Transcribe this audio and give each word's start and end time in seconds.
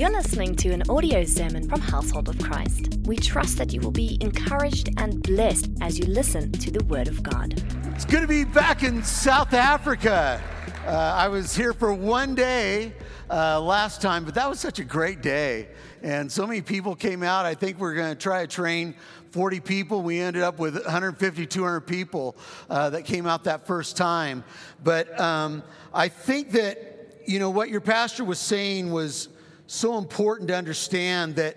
You're 0.00 0.08
listening 0.08 0.56
to 0.56 0.70
an 0.70 0.82
audio 0.88 1.26
sermon 1.26 1.68
from 1.68 1.78
Household 1.78 2.30
of 2.30 2.38
Christ. 2.38 2.96
We 3.04 3.18
trust 3.18 3.58
that 3.58 3.70
you 3.74 3.82
will 3.82 3.90
be 3.90 4.16
encouraged 4.22 4.88
and 4.96 5.22
blessed 5.22 5.72
as 5.82 5.98
you 5.98 6.06
listen 6.06 6.50
to 6.52 6.70
the 6.70 6.82
Word 6.84 7.06
of 7.06 7.22
God. 7.22 7.62
It's 7.94 8.06
good 8.06 8.22
to 8.22 8.26
be 8.26 8.44
back 8.44 8.82
in 8.82 9.04
South 9.04 9.52
Africa. 9.52 10.42
Uh, 10.86 10.90
I 10.90 11.28
was 11.28 11.54
here 11.54 11.74
for 11.74 11.92
one 11.92 12.34
day 12.34 12.94
uh, 13.28 13.60
last 13.60 14.00
time, 14.00 14.24
but 14.24 14.32
that 14.36 14.48
was 14.48 14.58
such 14.58 14.78
a 14.78 14.84
great 14.84 15.20
day. 15.20 15.68
And 16.02 16.32
so 16.32 16.46
many 16.46 16.62
people 16.62 16.96
came 16.96 17.22
out. 17.22 17.44
I 17.44 17.54
think 17.54 17.78
we're 17.78 17.92
going 17.94 18.14
to 18.14 18.18
try 18.18 18.40
to 18.40 18.46
train 18.46 18.94
40 19.32 19.60
people. 19.60 20.00
We 20.00 20.18
ended 20.18 20.42
up 20.42 20.58
with 20.58 20.76
150, 20.76 21.44
200 21.44 21.80
people 21.82 22.38
uh, 22.70 22.88
that 22.88 23.04
came 23.04 23.26
out 23.26 23.44
that 23.44 23.66
first 23.66 23.98
time. 23.98 24.44
But 24.82 25.20
um, 25.20 25.62
I 25.92 26.08
think 26.08 26.52
that, 26.52 27.20
you 27.26 27.38
know, 27.38 27.50
what 27.50 27.68
your 27.68 27.82
pastor 27.82 28.24
was 28.24 28.38
saying 28.38 28.90
was 28.90 29.28
so 29.72 29.98
important 29.98 30.48
to 30.48 30.56
understand 30.56 31.36
that, 31.36 31.56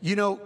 you 0.00 0.14
know, 0.14 0.40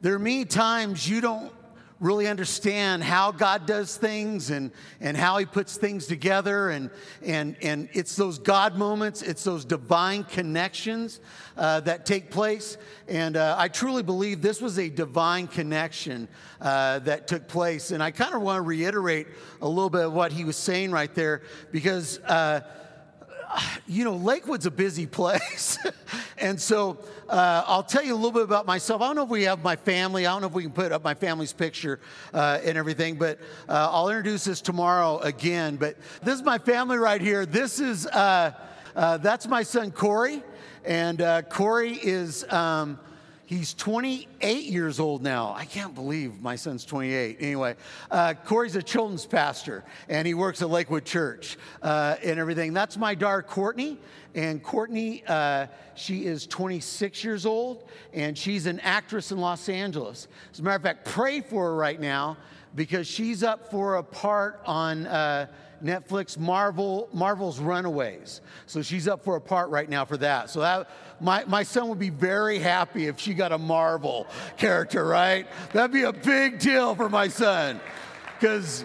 there 0.00 0.14
are 0.14 0.20
many 0.20 0.44
times 0.44 1.08
you 1.08 1.20
don't 1.20 1.52
really 1.98 2.28
understand 2.28 3.02
how 3.02 3.32
God 3.32 3.66
does 3.66 3.96
things 3.96 4.50
and, 4.50 4.70
and 5.00 5.16
how 5.16 5.38
He 5.38 5.46
puts 5.46 5.76
things 5.76 6.06
together. 6.06 6.70
And, 6.70 6.90
and, 7.24 7.56
and 7.60 7.88
it's 7.92 8.14
those 8.14 8.38
God 8.38 8.76
moments, 8.76 9.20
it's 9.20 9.42
those 9.42 9.64
divine 9.64 10.22
connections 10.22 11.18
uh, 11.56 11.80
that 11.80 12.06
take 12.06 12.30
place. 12.30 12.78
And 13.08 13.36
uh, 13.36 13.56
I 13.58 13.66
truly 13.66 14.04
believe 14.04 14.40
this 14.40 14.62
was 14.62 14.78
a 14.78 14.88
divine 14.88 15.48
connection 15.48 16.28
uh, 16.60 17.00
that 17.00 17.26
took 17.26 17.48
place. 17.48 17.90
And 17.90 18.00
I 18.00 18.12
kind 18.12 18.36
of 18.36 18.42
want 18.42 18.58
to 18.58 18.62
reiterate 18.62 19.26
a 19.60 19.68
little 19.68 19.90
bit 19.90 20.02
of 20.02 20.12
what 20.12 20.30
he 20.30 20.44
was 20.44 20.56
saying 20.56 20.92
right 20.92 21.12
there 21.16 21.42
because 21.72 22.20
uh, 22.20 22.60
you 23.86 24.04
know, 24.04 24.14
Lakewood's 24.14 24.66
a 24.66 24.70
busy 24.70 25.06
place. 25.06 25.78
and 26.38 26.60
so 26.60 26.98
uh, 27.28 27.64
I'll 27.66 27.82
tell 27.82 28.04
you 28.04 28.14
a 28.14 28.16
little 28.16 28.32
bit 28.32 28.42
about 28.42 28.66
myself. 28.66 29.02
I 29.02 29.06
don't 29.06 29.16
know 29.16 29.24
if 29.24 29.28
we 29.28 29.44
have 29.44 29.62
my 29.62 29.76
family. 29.76 30.26
I 30.26 30.32
don't 30.32 30.40
know 30.42 30.48
if 30.48 30.52
we 30.52 30.62
can 30.62 30.72
put 30.72 30.92
up 30.92 31.04
my 31.04 31.14
family's 31.14 31.52
picture 31.52 32.00
uh, 32.32 32.60
and 32.64 32.76
everything, 32.78 33.16
but 33.16 33.38
uh, 33.68 33.90
I'll 33.90 34.08
introduce 34.08 34.44
this 34.44 34.60
tomorrow 34.60 35.18
again. 35.18 35.76
But 35.76 35.96
this 36.22 36.34
is 36.34 36.42
my 36.42 36.58
family 36.58 36.98
right 36.98 37.20
here. 37.20 37.46
This 37.46 37.80
is, 37.80 38.06
uh, 38.06 38.52
uh, 38.94 39.18
that's 39.18 39.46
my 39.46 39.62
son, 39.62 39.90
Corey. 39.90 40.42
And 40.84 41.20
uh, 41.20 41.42
Corey 41.42 41.98
is, 42.02 42.50
um, 42.50 42.98
He's 43.48 43.72
28 43.72 44.64
years 44.64 45.00
old 45.00 45.22
now. 45.22 45.54
I 45.56 45.64
can't 45.64 45.94
believe 45.94 46.42
my 46.42 46.54
son's 46.54 46.84
28. 46.84 47.38
Anyway, 47.40 47.76
uh, 48.10 48.34
Corey's 48.44 48.76
a 48.76 48.82
children's 48.82 49.24
pastor 49.24 49.84
and 50.10 50.28
he 50.28 50.34
works 50.34 50.60
at 50.60 50.68
Lakewood 50.68 51.06
Church 51.06 51.56
uh, 51.80 52.16
and 52.22 52.38
everything. 52.38 52.74
That's 52.74 52.98
my 52.98 53.14
daughter, 53.14 53.40
Courtney. 53.40 53.96
And 54.34 54.62
Courtney, 54.62 55.24
uh, 55.26 55.68
she 55.94 56.26
is 56.26 56.46
26 56.46 57.24
years 57.24 57.46
old 57.46 57.88
and 58.12 58.36
she's 58.36 58.66
an 58.66 58.80
actress 58.80 59.32
in 59.32 59.38
Los 59.38 59.70
Angeles. 59.70 60.28
As 60.52 60.58
a 60.58 60.62
matter 60.62 60.76
of 60.76 60.82
fact, 60.82 61.06
pray 61.06 61.40
for 61.40 61.68
her 61.68 61.74
right 61.74 61.98
now 61.98 62.36
because 62.74 63.06
she's 63.06 63.42
up 63.42 63.70
for 63.70 63.94
a 63.94 64.02
part 64.02 64.60
on. 64.66 65.06
Netflix 65.82 66.38
Marvel 66.38 67.08
Marvel's 67.12 67.58
Runaways. 67.58 68.40
So 68.66 68.82
she's 68.82 69.08
up 69.08 69.24
for 69.24 69.36
a 69.36 69.40
part 69.40 69.70
right 69.70 69.88
now 69.88 70.04
for 70.04 70.16
that. 70.18 70.50
So 70.50 70.60
that 70.60 70.90
my, 71.20 71.44
my 71.46 71.62
son 71.62 71.88
would 71.88 71.98
be 71.98 72.10
very 72.10 72.58
happy 72.58 73.06
if 73.06 73.18
she 73.18 73.34
got 73.34 73.52
a 73.52 73.58
Marvel 73.58 74.26
character, 74.56 75.04
right? 75.04 75.46
That'd 75.72 75.92
be 75.92 76.02
a 76.02 76.12
big 76.12 76.58
deal 76.58 76.94
for 76.94 77.08
my 77.08 77.28
son. 77.28 77.80
Because 78.38 78.84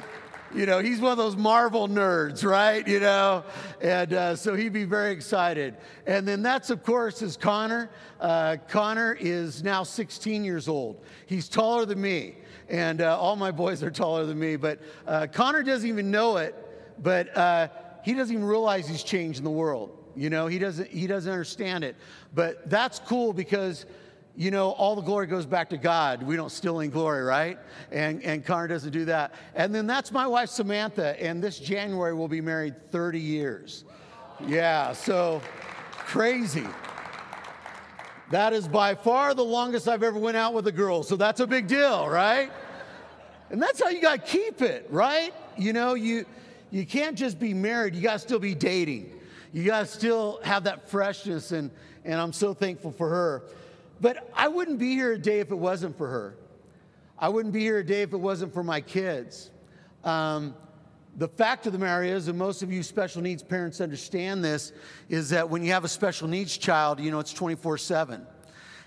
you 0.55 0.67
know, 0.67 0.79
he's 0.79 0.99
one 0.99 1.11
of 1.11 1.17
those 1.17 1.35
Marvel 1.35 1.87
nerds, 1.87 2.43
right? 2.43 2.87
You 2.87 2.99
know, 2.99 3.43
and 3.81 4.13
uh, 4.13 4.35
so 4.35 4.55
he'd 4.55 4.73
be 4.73 4.83
very 4.83 5.11
excited. 5.11 5.75
And 6.05 6.27
then 6.27 6.43
that's, 6.43 6.69
of 6.69 6.83
course, 6.83 7.21
is 7.21 7.37
Connor. 7.37 7.89
Uh, 8.19 8.57
Connor 8.67 9.17
is 9.19 9.63
now 9.63 9.83
16 9.83 10.43
years 10.43 10.67
old. 10.67 11.03
He's 11.25 11.49
taller 11.49 11.85
than 11.85 11.99
me, 11.99 12.35
and 12.69 13.01
uh, 13.01 13.17
all 13.17 13.35
my 13.35 13.49
boys 13.49 13.81
are 13.81 13.91
taller 13.91 14.25
than 14.25 14.37
me. 14.37 14.55
But 14.55 14.79
uh, 15.07 15.27
Connor 15.31 15.63
doesn't 15.63 15.89
even 15.89 16.11
know 16.11 16.37
it, 16.37 16.55
but 16.99 17.35
uh, 17.35 17.67
he 18.03 18.13
doesn't 18.13 18.33
even 18.33 18.45
realize 18.45 18.87
he's 18.87 19.03
changing 19.03 19.43
the 19.43 19.49
world. 19.49 19.97
You 20.15 20.29
know, 20.29 20.47
he 20.47 20.59
doesn't, 20.59 20.89
he 20.89 21.07
doesn't 21.07 21.31
understand 21.31 21.83
it. 21.83 21.95
But 22.33 22.69
that's 22.69 22.99
cool 22.99 23.33
because, 23.33 23.85
you 24.35 24.51
know, 24.51 24.71
all 24.71 24.95
the 24.95 25.01
glory 25.01 25.27
goes 25.27 25.45
back 25.45 25.69
to 25.69 25.77
God. 25.77 26.21
We 26.23 26.35
don't 26.35 26.51
steal 26.51 26.79
any 26.79 26.91
glory, 26.91 27.23
right? 27.23 27.57
And, 27.91 28.21
and 28.23 28.45
Connor 28.45 28.67
doesn't 28.67 28.91
do 28.91 29.05
that. 29.05 29.33
And 29.55 29.73
then 29.73 29.87
that's 29.87 30.11
my 30.11 30.27
wife, 30.27 30.49
Samantha. 30.49 31.21
And 31.21 31.43
this 31.43 31.59
January, 31.59 32.13
we'll 32.13 32.27
be 32.27 32.41
married 32.41 32.91
30 32.91 33.19
years. 33.19 33.85
Yeah, 34.45 34.93
so 34.93 35.41
crazy. 35.97 36.67
That 38.31 38.53
is 38.53 38.67
by 38.67 38.95
far 38.95 39.33
the 39.33 39.43
longest 39.43 39.87
I've 39.87 40.03
ever 40.03 40.17
went 40.17 40.37
out 40.37 40.53
with 40.53 40.67
a 40.67 40.71
girl. 40.71 41.03
So 41.03 41.15
that's 41.15 41.39
a 41.39 41.47
big 41.47 41.67
deal, 41.67 42.07
right? 42.07 42.51
And 43.49 43.61
that's 43.61 43.81
how 43.81 43.89
you 43.89 44.01
got 44.01 44.25
to 44.25 44.31
keep 44.31 44.61
it, 44.61 44.87
right? 44.89 45.33
You 45.57 45.73
know, 45.73 45.93
you 45.93 46.25
you 46.73 46.87
can't 46.87 47.15
just 47.15 47.39
be 47.39 47.53
married, 47.53 47.93
you 47.93 48.01
got 48.01 48.13
to 48.13 48.19
still 48.19 48.39
be 48.39 48.55
dating. 48.55 49.13
You 49.53 49.63
got 49.63 49.81
to 49.81 49.85
still 49.85 50.39
have 50.43 50.63
that 50.63 50.89
freshness, 50.89 51.51
and, 51.51 51.69
and 52.03 52.19
I'm 52.19 52.33
so 52.33 52.55
thankful 52.55 52.91
for 52.91 53.07
her. 53.09 53.43
But 54.01 54.27
I 54.35 54.47
wouldn't 54.47 54.79
be 54.79 54.95
here 54.95 55.11
a 55.11 55.17
day 55.19 55.39
if 55.39 55.51
it 55.51 55.55
wasn't 55.55 55.95
for 55.95 56.07
her. 56.07 56.35
I 57.19 57.29
wouldn't 57.29 57.53
be 57.53 57.59
here 57.59 57.77
a 57.77 57.85
day 57.85 58.01
if 58.01 58.11
it 58.11 58.17
wasn't 58.17 58.55
for 58.55 58.63
my 58.63 58.81
kids. 58.81 59.51
Um, 60.03 60.55
the 61.15 61.27
fact 61.27 61.67
of 61.67 61.73
the 61.73 61.79
matter 61.79 62.01
is, 62.01 62.27
and 62.27 62.39
most 62.39 62.63
of 62.63 62.71
you 62.71 62.81
special 62.81 63.21
needs 63.21 63.43
parents 63.43 63.79
understand 63.79 64.43
this, 64.43 64.73
is 65.09 65.29
that 65.29 65.47
when 65.47 65.63
you 65.63 65.71
have 65.73 65.83
a 65.83 65.87
special 65.87 66.27
needs 66.27 66.57
child, 66.57 66.99
you 66.99 67.11
know, 67.11 67.19
it's 67.19 67.33
24 67.33 67.77
7 67.77 68.25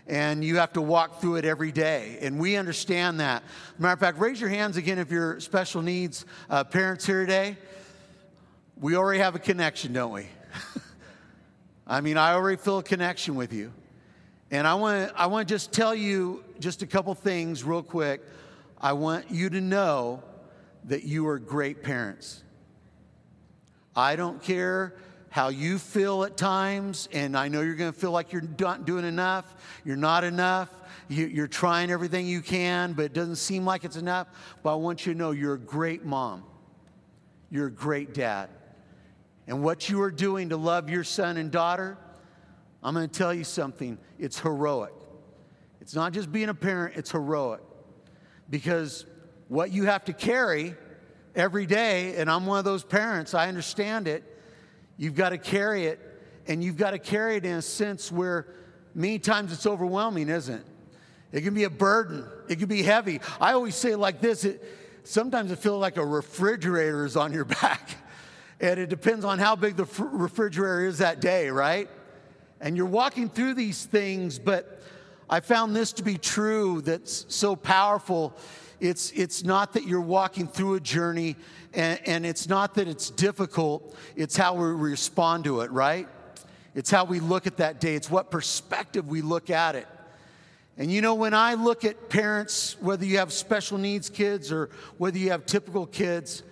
and 0.06 0.44
you 0.44 0.56
have 0.59 0.72
to 0.75 0.83
walk 0.83 1.21
through 1.21 1.37
it 1.37 1.44
every 1.44 1.72
day. 1.72 2.19
And 2.21 2.39
we 2.39 2.56
understand 2.56 3.21
that. 3.21 3.43
Matter 3.78 3.94
of 3.94 4.00
fact, 4.00 4.19
raise 4.19 4.41
your 4.41 4.50
hands 4.50 4.77
again 4.77 4.99
if 4.99 5.11
you're 5.11 5.41
special 5.41 5.83
needs 5.83 6.25
uh, 6.49 6.65
parents 6.65 7.05
here 7.05 7.21
today. 7.21 7.56
We 8.78 8.97
already 8.97 9.21
have 9.21 9.34
a 9.34 9.41
connection, 9.41 9.93
don't 9.93 10.12
we? 10.12 10.27
I 11.87 12.00
mean, 12.00 12.16
I 12.16 12.34
already 12.34 12.56
feel 12.56 12.78
a 12.78 12.83
connection 12.83 13.34
with 13.34 13.53
you. 13.53 13.72
And 14.50 14.66
I 14.66 14.75
want 14.75 15.09
to 15.09 15.21
I 15.21 15.27
want 15.27 15.49
to 15.49 15.55
just 15.55 15.72
tell 15.72 15.95
you 15.95 16.45
just 16.61 16.83
a 16.83 16.87
couple 16.87 17.12
things 17.15 17.65
real 17.65 17.83
quick. 17.83 18.22
I 18.81 18.93
want 18.93 19.31
you 19.31 19.50
to 19.50 19.61
know 19.61 20.22
that 20.84 21.03
you 21.03 21.27
are 21.27 21.39
great 21.39 21.83
parents. 21.83 22.45
I 23.97 24.15
don't 24.15 24.41
care 24.41 24.95
how 25.36 25.48
you 25.48 25.78
feel 25.78 26.24
at 26.24 26.34
times, 26.34 27.10
and 27.12 27.36
I 27.36 27.48
know 27.48 27.60
you're 27.60 27.74
going 27.74 27.92
to 27.92 27.98
feel 27.98 28.10
like 28.10 28.32
you're 28.32 28.48
not 28.58 28.86
doing 28.86 29.04
enough, 29.04 29.44
you're 29.84 29.94
not 29.94 30.24
enough, 30.24 30.70
you, 31.08 31.44
are 31.44 31.47
trying 31.47 31.91
everything 31.91 32.26
you 32.26 32.41
can, 32.41 32.94
but 32.94 33.04
it 33.04 33.12
doesn't 33.12 33.36
seem 33.36 33.66
like 33.66 33.84
it's 33.84 33.98
enough. 33.98 34.28
But 34.62 34.72
I 34.72 34.74
want 34.76 35.04
you 35.04 35.12
to 35.12 35.19
know 35.19 35.32
you're 35.32 35.52
a 35.52 35.58
great 35.58 36.06
mom, 36.06 36.42
you're 37.50 37.66
a 37.66 37.70
great 37.70 38.14
dad. 38.14 38.48
And 39.47 39.62
what 39.62 39.91
you 39.91 40.00
are 40.00 40.10
doing 40.10 40.48
to 40.48 40.56
love 40.56 40.88
your 40.88 41.04
son 41.04 41.36
and 41.36 41.50
daughter, 41.50 41.98
I'm 42.82 42.94
going 42.94 43.06
to 43.06 43.18
tell 43.18 43.34
you 43.34 43.44
something. 43.44 43.98
It's 44.18 44.41
heroic. 44.41 44.94
It's 45.82 45.94
not 45.94 46.14
just 46.14 46.32
being 46.32 46.48
a 46.48 46.54
parent, 46.54 46.97
it's 46.97 47.12
heroic. 47.12 47.60
Because 48.48 49.04
what 49.48 49.70
you 49.70 49.84
have 49.84 50.06
to 50.06 50.14
carry 50.14 50.76
every 51.34 51.66
day, 51.66 52.16
and 52.16 52.30
I'm 52.30 52.47
one 52.47 52.58
of 52.58 52.64
those 52.64 52.84
parents, 52.84 53.34
I 53.34 53.48
understand 53.48 54.08
it. 54.08 54.32
You've 54.97 55.15
got 55.15 55.31
to 55.31 55.39
carry 55.39 55.87
it, 55.87 56.01
and 56.47 56.62
you've 56.62 56.77
got 56.77 56.93
to 56.93 56.99
carry 56.99 57.37
it 57.37 57.45
in 57.45 57.55
a 57.55 57.62
sense 57.62 58.11
where 58.11 58.47
many 58.95 59.19
times 59.19 59.53
it's 59.53 59.67
overwhelming, 59.67 60.29
isn't 60.29 60.55
it? 60.55 60.67
It 61.33 61.43
can 61.43 61.55
be 61.55 61.65
a 61.65 61.71
burden, 61.71 62.25
it 62.49 62.59
can 62.59 62.69
be 62.69 62.83
heavy. 62.83 63.21
I 63.41 63.53
always 63.53 63.75
say 63.75 63.93
it 63.93 63.99
like 63.99 64.21
this 64.21 64.45
it, 64.45 64.62
sometimes 65.05 65.51
it 65.51 65.59
feels 65.59 65.81
like 65.81 65.97
a 65.97 66.05
refrigerator 66.05 67.05
is 67.05 67.17
on 67.17 67.33
your 67.33 67.45
back. 67.62 67.91
And 68.59 68.81
it 68.81 68.89
depends 68.89 69.25
on 69.25 69.39
how 69.39 69.55
big 69.55 69.77
the 69.77 69.87
refrigerator 69.99 70.87
is 70.87 70.99
that 70.99 71.21
day, 71.21 71.51
right? 71.51 71.91
And 72.61 72.75
you're 72.75 72.87
walking 72.87 73.28
through 73.28 73.53
these 73.55 73.84
things, 73.84 74.39
but 74.39 74.83
I 75.28 75.41
found 75.41 75.77
this 75.77 75.92
to 75.95 76.03
be 76.03 76.16
true 76.16 76.81
that's 76.81 77.27
so 77.28 77.54
powerful. 77.54 78.34
It's, 78.81 79.10
it's 79.10 79.45
not 79.45 79.75
that 79.75 79.87
you're 79.87 80.01
walking 80.01 80.47
through 80.47 80.75
a 80.75 80.81
journey 80.81 81.37
and, 81.77 82.01
and 82.07 82.27
it's 82.27 82.49
not 82.49 82.75
that 82.75 82.89
it's 82.89 83.11
difficult, 83.11 83.95
it's 84.17 84.37
how 84.37 84.55
we 84.55 84.65
respond 84.65 85.45
to 85.45 85.61
it, 85.61 85.71
right? 85.71 86.09
It's 86.75 86.91
how 86.91 87.05
we 87.05 87.21
look 87.21 87.47
at 87.47 87.59
that 87.59 87.81
day, 87.81 87.95
it's 87.95 88.11
what 88.11 88.31
perspective 88.31 89.09
we 89.09 89.21
look 89.23 89.51
at 89.51 89.77
it. 89.77 89.87
And 90.78 90.91
you 90.91 91.01
know, 91.01 91.15
when 91.15 91.34
I 91.34 91.55
look 91.55 91.84
at 91.84 92.09
parents, 92.09 92.77
whether 92.81 93.05
you 93.05 93.19
have 93.19 93.33
special 93.33 93.78
needs 93.78 94.11
kids 94.11 94.51
or 94.51 94.71
whether 94.99 95.17
you 95.17 95.31
have 95.31 95.47
typical 95.47 95.87
kids, 95.87 96.43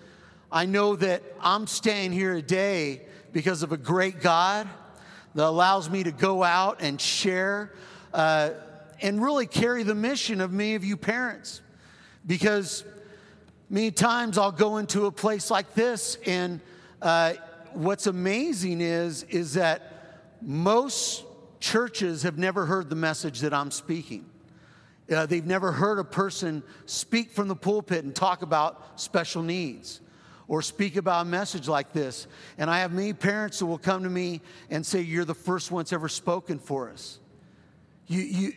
I 0.53 0.67
know 0.67 0.95
that 0.97 1.23
I'm 1.41 1.67
staying 1.67 2.13
here 2.13 2.35
today 2.35 3.03
because 3.33 3.63
of 3.63 3.73
a 3.73 3.77
great 3.77 4.21
God 4.21 4.69
that 5.35 5.45
allows 5.45 5.91
me 5.91 6.05
to 6.05 6.13
go 6.13 6.43
out 6.43 6.81
and 6.81 7.01
share 7.01 7.73
uh, 8.13 8.51
and 9.03 9.23
really 9.23 9.47
carry 9.47 9.83
the 9.83 9.95
mission 9.95 10.41
of 10.41 10.53
many 10.53 10.75
of 10.75 10.85
you 10.85 10.97
parents. 10.97 11.61
Because 12.27 12.85
many 13.75 13.91
times 13.91 14.39
I'll 14.39 14.53
go 14.53 14.77
into 14.77 15.07
a 15.07 15.11
place 15.11 15.51
like 15.51 15.75
this, 15.75 16.17
and 16.27 16.61
uh, 17.03 17.33
what's 17.73 18.07
amazing 18.07 18.81
is, 18.81 19.25
is 19.25 19.55
that 19.55 20.31
most 20.41 21.25
churches 21.59 22.23
have 22.23 22.39
never 22.39 22.67
heard 22.67 22.89
the 22.89 22.95
message 22.95 23.41
that 23.41 23.53
I'm 23.53 23.73
speaking. 23.73 24.27
Uh, 25.13 25.27
they've 25.27 25.45
never 25.45 25.73
heard 25.73 25.99
a 25.99 26.05
person 26.05 26.63
speak 26.87 27.33
from 27.33 27.49
the 27.49 27.57
pulpit 27.57 28.05
and 28.05 28.15
talk 28.15 28.43
about 28.43 29.01
special 29.01 29.43
needs 29.43 30.01
or 30.47 30.63
speak 30.63 30.95
about 30.95 31.27
a 31.27 31.29
message 31.29 31.67
like 31.67 31.93
this. 31.93 32.29
And 32.59 32.71
I 32.71 32.79
have 32.79 32.93
many 32.93 33.13
parents 33.13 33.59
who 33.59 33.67
will 33.67 33.79
come 33.79 34.05
to 34.05 34.09
me 34.09 34.41
and 34.71 34.87
say, 34.87 35.01
You're 35.01 35.25
the 35.25 35.35
first 35.35 35.73
one's 35.73 35.93
ever 35.93 36.09
spoken 36.09 36.61
for 36.61 36.91
us. 36.91 37.19
You, 38.07 38.21
you, 38.21 38.53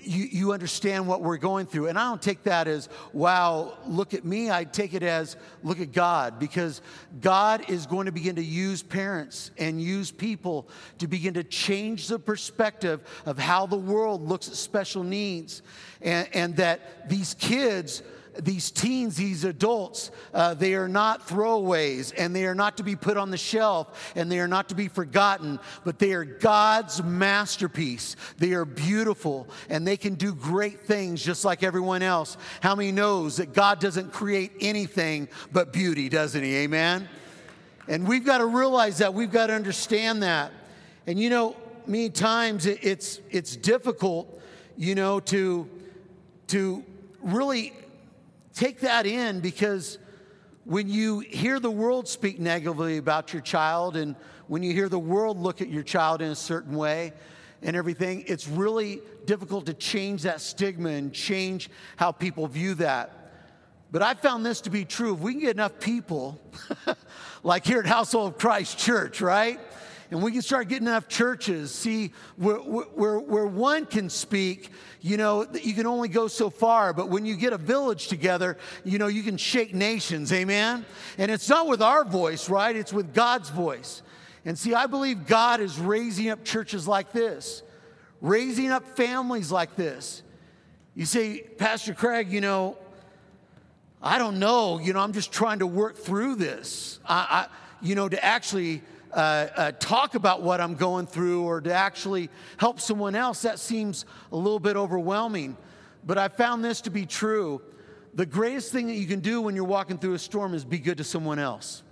you, 0.00 0.52
understand 0.52 1.06
what 1.06 1.20
we're 1.20 1.36
going 1.36 1.66
through. 1.66 1.88
And 1.88 1.98
I 1.98 2.08
don't 2.08 2.22
take 2.22 2.44
that 2.44 2.66
as, 2.66 2.88
wow, 3.12 3.76
look 3.86 4.14
at 4.14 4.24
me. 4.24 4.50
I 4.50 4.64
take 4.64 4.94
it 4.94 5.02
as, 5.02 5.36
look 5.62 5.80
at 5.80 5.92
God, 5.92 6.38
because 6.38 6.80
God 7.20 7.68
is 7.68 7.84
going 7.84 8.06
to 8.06 8.12
begin 8.12 8.36
to 8.36 8.42
use 8.42 8.82
parents 8.82 9.50
and 9.58 9.82
use 9.82 10.10
people 10.10 10.66
to 10.96 11.06
begin 11.06 11.34
to 11.34 11.44
change 11.44 12.08
the 12.08 12.18
perspective 12.18 13.04
of 13.26 13.38
how 13.38 13.66
the 13.66 13.76
world 13.76 14.26
looks 14.26 14.48
at 14.48 14.54
special 14.54 15.02
needs. 15.02 15.60
And, 16.00 16.26
and 16.32 16.56
that 16.56 17.10
these 17.10 17.34
kids, 17.34 18.02
these 18.38 18.70
teens, 18.70 19.16
these 19.16 19.44
adults, 19.44 20.10
uh, 20.34 20.54
they 20.54 20.74
are 20.74 20.88
not 20.88 21.26
throwaways 21.26 22.12
and 22.16 22.34
they 22.34 22.46
are 22.46 22.54
not 22.54 22.76
to 22.76 22.82
be 22.82 22.96
put 22.96 23.16
on 23.16 23.30
the 23.30 23.36
shelf 23.36 24.12
and 24.14 24.30
they 24.30 24.38
are 24.38 24.48
not 24.48 24.68
to 24.68 24.74
be 24.74 24.88
forgotten, 24.88 25.58
but 25.84 25.98
they 25.98 26.12
are 26.12 26.24
God's 26.24 27.02
masterpiece. 27.02 28.16
They 28.38 28.52
are 28.52 28.64
beautiful 28.64 29.48
and 29.68 29.86
they 29.86 29.96
can 29.96 30.14
do 30.14 30.34
great 30.34 30.80
things 30.80 31.24
just 31.24 31.44
like 31.44 31.62
everyone 31.62 32.02
else. 32.02 32.36
How 32.60 32.74
many 32.74 32.92
knows 32.92 33.36
that 33.38 33.52
God 33.52 33.80
doesn't 33.80 34.12
create 34.12 34.52
anything 34.60 35.28
but 35.52 35.72
beauty, 35.72 36.08
doesn't 36.08 36.42
He? 36.42 36.56
Amen? 36.56 37.08
And 37.88 38.06
we've 38.06 38.24
got 38.24 38.38
to 38.38 38.46
realize 38.46 38.98
that. 38.98 39.14
We've 39.14 39.30
got 39.30 39.46
to 39.46 39.54
understand 39.54 40.22
that. 40.22 40.52
And 41.06 41.18
you 41.20 41.30
know, 41.30 41.56
many 41.86 42.10
times 42.10 42.66
it's, 42.66 43.20
it's 43.30 43.56
difficult, 43.56 44.42
you 44.76 44.94
know, 44.94 45.20
to, 45.20 45.68
to 46.48 46.84
really 47.22 47.72
Take 48.56 48.80
that 48.80 49.04
in 49.04 49.40
because 49.40 49.98
when 50.64 50.88
you 50.88 51.20
hear 51.20 51.60
the 51.60 51.70
world 51.70 52.08
speak 52.08 52.40
negatively 52.40 52.96
about 52.96 53.34
your 53.34 53.42
child 53.42 53.96
and 53.96 54.16
when 54.46 54.62
you 54.62 54.72
hear 54.72 54.88
the 54.88 54.98
world 54.98 55.38
look 55.38 55.60
at 55.60 55.68
your 55.68 55.82
child 55.82 56.22
in 56.22 56.30
a 56.30 56.34
certain 56.34 56.74
way 56.74 57.12
and 57.60 57.76
everything, 57.76 58.24
it's 58.26 58.48
really 58.48 59.02
difficult 59.26 59.66
to 59.66 59.74
change 59.74 60.22
that 60.22 60.40
stigma 60.40 60.88
and 60.88 61.12
change 61.12 61.68
how 61.96 62.10
people 62.10 62.46
view 62.46 62.72
that. 62.76 63.30
But 63.92 64.00
I 64.00 64.14
found 64.14 64.46
this 64.46 64.62
to 64.62 64.70
be 64.70 64.86
true. 64.86 65.12
If 65.12 65.20
we 65.20 65.32
can 65.32 65.42
get 65.42 65.56
enough 65.56 65.78
people, 65.78 66.40
like 67.42 67.66
here 67.66 67.80
at 67.80 67.86
Household 67.86 68.32
of 68.32 68.38
Christ 68.38 68.78
Church, 68.78 69.20
right? 69.20 69.60
And 70.10 70.22
we 70.22 70.32
can 70.32 70.42
start 70.42 70.68
getting 70.68 70.86
enough 70.86 71.08
churches, 71.08 71.72
see, 71.72 72.12
where, 72.36 72.56
where, 72.58 73.18
where 73.18 73.46
one 73.46 73.86
can 73.86 74.08
speak, 74.08 74.70
you 75.00 75.16
know, 75.16 75.46
you 75.62 75.74
can 75.74 75.86
only 75.86 76.08
go 76.08 76.28
so 76.28 76.48
far, 76.48 76.92
but 76.92 77.08
when 77.08 77.26
you 77.26 77.36
get 77.36 77.52
a 77.52 77.58
village 77.58 78.08
together, 78.08 78.56
you 78.84 78.98
know, 78.98 79.08
you 79.08 79.22
can 79.22 79.36
shake 79.36 79.74
nations, 79.74 80.32
amen? 80.32 80.84
And 81.18 81.30
it's 81.30 81.48
not 81.48 81.66
with 81.66 81.82
our 81.82 82.04
voice, 82.04 82.48
right? 82.48 82.74
It's 82.74 82.92
with 82.92 83.14
God's 83.14 83.50
voice. 83.50 84.02
And 84.44 84.56
see, 84.56 84.74
I 84.74 84.86
believe 84.86 85.26
God 85.26 85.60
is 85.60 85.78
raising 85.78 86.30
up 86.30 86.44
churches 86.44 86.86
like 86.86 87.12
this, 87.12 87.62
raising 88.20 88.70
up 88.70 88.96
families 88.96 89.50
like 89.50 89.74
this. 89.74 90.22
You 90.94 91.04
say, 91.04 91.40
Pastor 91.40 91.94
Craig, 91.94 92.30
you 92.30 92.40
know, 92.40 92.78
I 94.00 94.18
don't 94.18 94.38
know, 94.38 94.78
you 94.78 94.92
know, 94.92 95.00
I'm 95.00 95.12
just 95.12 95.32
trying 95.32 95.58
to 95.58 95.66
work 95.66 95.96
through 95.96 96.36
this. 96.36 97.00
I, 97.04 97.48
I 97.50 97.86
you 97.86 97.94
know, 97.94 98.08
to 98.08 98.24
actually 98.24 98.82
uh, 99.16 99.48
uh, 99.56 99.72
talk 99.72 100.14
about 100.14 100.42
what 100.42 100.60
I'm 100.60 100.74
going 100.74 101.06
through 101.06 101.42
or 101.42 101.62
to 101.62 101.72
actually 101.72 102.28
help 102.58 102.78
someone 102.78 103.14
else, 103.14 103.42
that 103.42 103.58
seems 103.58 104.04
a 104.30 104.36
little 104.36 104.60
bit 104.60 104.76
overwhelming. 104.76 105.56
But 106.04 106.18
I 106.18 106.28
found 106.28 106.62
this 106.62 106.82
to 106.82 106.90
be 106.90 107.06
true. 107.06 107.62
The 108.12 108.26
greatest 108.26 108.72
thing 108.72 108.86
that 108.88 108.94
you 108.94 109.06
can 109.06 109.20
do 109.20 109.40
when 109.40 109.56
you're 109.56 109.64
walking 109.64 109.96
through 109.96 110.14
a 110.14 110.18
storm 110.18 110.52
is 110.52 110.66
be 110.66 110.78
good 110.78 110.98
to 110.98 111.04
someone 111.04 111.38
else. 111.38 111.82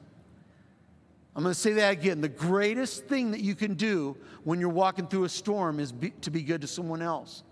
I'm 1.35 1.43
going 1.43 1.55
to 1.55 1.59
say 1.59 1.73
that 1.73 1.93
again. 1.93 2.21
The 2.21 2.29
greatest 2.29 3.07
thing 3.07 3.31
that 3.31 3.41
you 3.41 3.55
can 3.55 3.75
do 3.75 4.17
when 4.45 4.61
you're 4.61 4.69
walking 4.69 5.07
through 5.07 5.25
a 5.25 5.29
storm 5.29 5.81
is 5.81 5.93
be, 5.93 6.11
to 6.21 6.31
be 6.31 6.43
good 6.43 6.61
to 6.61 6.67
someone 6.67 7.01
else. 7.03 7.43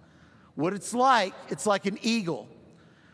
What 0.55 0.75
it's 0.75 0.93
like, 0.93 1.33
it's 1.49 1.67
like 1.67 1.87
an 1.87 1.99
eagle. 2.03 2.47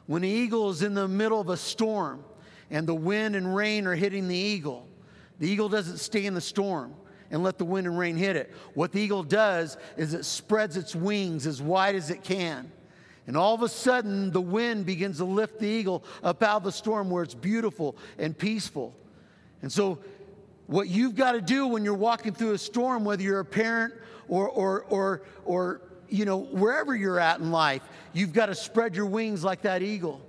When 0.07 0.25
an 0.25 0.29
eagle 0.29 0.71
is 0.71 0.83
in 0.83 0.95
the 0.95 1.07
middle 1.07 1.41
of 1.41 1.51
a 1.51 1.57
storm 1.57 2.25
and 2.69 2.87
the 2.87 2.95
wind 2.95 3.37
and 3.37 3.55
rain 3.55 3.87
are 3.87 3.95
hitting 3.95 4.27
the 4.27 4.37
eagle, 4.37 4.89
the 5.39 5.49
eagle 5.49 5.69
doesn't 5.69 5.99
stay 5.99 6.27
in 6.27 6.35
the 6.35 6.41
storm 6.41 6.95
and 7.31 7.43
let 7.43 7.59
the 7.59 7.65
wind 7.65 7.87
and 7.87 7.99
rain 7.99 8.17
hit 8.17 8.37
it. 8.37 8.53
What 8.75 8.93
the 8.93 9.01
eagle 9.01 9.23
does 9.23 9.77
is 9.97 10.15
it 10.15 10.25
spreads 10.25 10.77
its 10.77 10.95
wings 10.95 11.47
as 11.47 11.61
wide 11.61 11.95
as 11.95 12.11
it 12.11 12.25
can. 12.25 12.71
And 13.27 13.37
all 13.37 13.55
of 13.55 13.63
a 13.63 13.69
sudden, 13.69 14.31
the 14.31 14.41
wind 14.41 14.87
begins 14.87 15.19
to 15.19 15.25
lift 15.25 15.59
the 15.61 15.67
eagle 15.67 16.03
up 16.23 16.43
out 16.43 16.57
of 16.57 16.65
the 16.65 16.73
storm 16.73 17.11
where 17.11 17.23
it's 17.23 17.35
beautiful 17.35 17.97
and 18.19 18.37
peaceful. 18.37 18.95
And 19.61 19.71
so, 19.71 19.99
what 20.67 20.89
you've 20.89 21.15
got 21.15 21.33
to 21.33 21.41
do 21.41 21.67
when 21.67 21.85
you're 21.85 21.95
walking 21.95 22.33
through 22.33 22.53
a 22.53 22.59
storm, 22.59 23.05
whether 23.05 23.23
you're 23.23 23.41
a 23.41 23.45
parent 23.45 23.95
or, 24.29 24.49
or, 24.49 24.83
or, 24.85 25.23
or 25.45 25.83
you 26.09 26.25
know, 26.25 26.39
wherever 26.39 26.95
you're 26.95 27.19
at 27.19 27.41
in 27.41 27.51
life, 27.51 27.83
you've 28.13 28.33
got 28.33 28.47
to 28.47 28.55
spread 28.55 28.95
your 28.95 29.07
wings 29.07 29.45
like 29.45 29.63
that 29.63 29.83
eagle. 29.83 30.21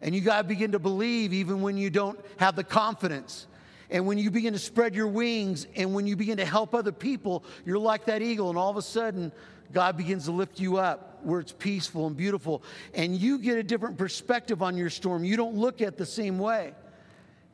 And 0.00 0.14
you 0.14 0.20
got 0.20 0.38
to 0.38 0.44
begin 0.44 0.72
to 0.72 0.78
believe 0.78 1.32
even 1.32 1.62
when 1.62 1.76
you 1.76 1.88
don't 1.88 2.18
have 2.38 2.56
the 2.56 2.64
confidence. 2.64 3.46
And 3.92 4.06
when 4.06 4.16
you 4.16 4.30
begin 4.30 4.54
to 4.54 4.58
spread 4.58 4.94
your 4.94 5.06
wings 5.06 5.66
and 5.76 5.94
when 5.94 6.06
you 6.06 6.16
begin 6.16 6.38
to 6.38 6.46
help 6.46 6.74
other 6.74 6.92
people, 6.92 7.44
you're 7.66 7.78
like 7.78 8.06
that 8.06 8.22
eagle. 8.22 8.48
And 8.48 8.58
all 8.58 8.70
of 8.70 8.78
a 8.78 8.82
sudden, 8.82 9.30
God 9.70 9.98
begins 9.98 10.24
to 10.24 10.32
lift 10.32 10.58
you 10.58 10.78
up 10.78 11.20
where 11.22 11.40
it's 11.40 11.52
peaceful 11.52 12.06
and 12.06 12.16
beautiful. 12.16 12.62
And 12.94 13.14
you 13.14 13.38
get 13.38 13.58
a 13.58 13.62
different 13.62 13.98
perspective 13.98 14.62
on 14.62 14.78
your 14.78 14.88
storm. 14.88 15.24
You 15.24 15.36
don't 15.36 15.56
look 15.56 15.82
at 15.82 15.98
the 15.98 16.06
same 16.06 16.38
way. 16.38 16.72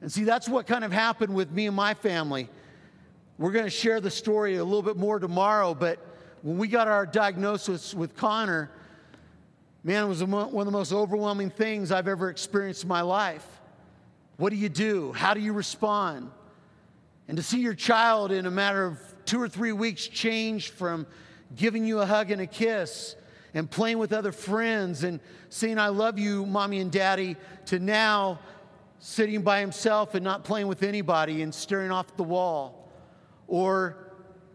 And 0.01 0.11
see, 0.13 0.23
that's 0.23 0.49
what 0.49 0.69
kind 0.69 0.85
of 0.85 0.93
happened 0.93 1.35
with 1.35 1.51
me 1.51 1.67
and 1.67 1.75
my 1.75 1.93
family. 1.93 2.49
We're 3.37 3.53
going 3.53 3.65
to 3.65 3.71
share 3.71 4.01
the 4.01 4.11
story 4.11 4.57
a 4.57 4.65
little 4.65 4.83
bit 4.83 4.97
more 4.97 5.19
tomorrow, 5.19 5.75
but 5.75 5.99
when 6.43 6.57
we 6.57 6.69
got 6.69 6.87
our 6.87 7.05
diagnosis 7.05 7.95
with 7.95 8.17
Connor, 8.17 8.71
man, 9.83 10.05
it 10.05 10.09
was 10.09 10.23
one 10.23 10.55
of 10.55 10.67
the 10.67 10.71
most 10.71 10.93
overwhelming 10.93 11.51
things 11.51 11.91
I've 11.91 12.07
ever 12.07 12.31
experienced 12.31 12.85
in 12.85 12.89
my 12.89 13.01
life. 13.01 13.58
What 14.39 14.51
do 14.51 14.57
you 14.57 14.69
do? 14.69 15.13
How 15.13 15.35
do 15.35 15.41
you 15.41 15.53
respond? 15.53 16.31
And 17.27 17.37
to 17.37 17.43
see 17.43 17.59
your 17.59 17.75
child 17.75 18.31
in 18.31 18.47
a 18.47 18.51
matter 18.51 18.87
of 18.87 18.99
two 19.25 19.43
or 19.43 19.49
three 19.49 19.73
weeks 19.73 20.07
change 20.07 20.71
from 20.71 21.09
giving 21.57 21.85
you 21.85 21.99
a 21.99 22.07
hug 22.07 22.31
and 22.31 22.41
a 22.41 22.47
kiss 22.47 23.17
and 23.53 23.69
playing 23.69 23.99
with 23.99 24.13
other 24.13 24.31
friends 24.31 25.03
and 25.03 25.19
saying, 25.49 25.79
I 25.79 25.89
love 25.89 26.21
you, 26.21 26.47
mommy 26.47 26.79
and 26.79 26.93
daddy, 26.93 27.35
to 27.67 27.81
now 27.81 28.39
sitting 29.01 29.43
by 29.43 29.59
himself 29.59 30.15
and 30.15 30.23
not 30.23 30.45
playing 30.45 30.69
with 30.69 30.85
anybody 30.85 31.43
and 31.43 31.53
staring 31.53 31.91
off 31.91 32.17
the 32.17 32.23
wall 32.23 32.93
or 33.49 33.97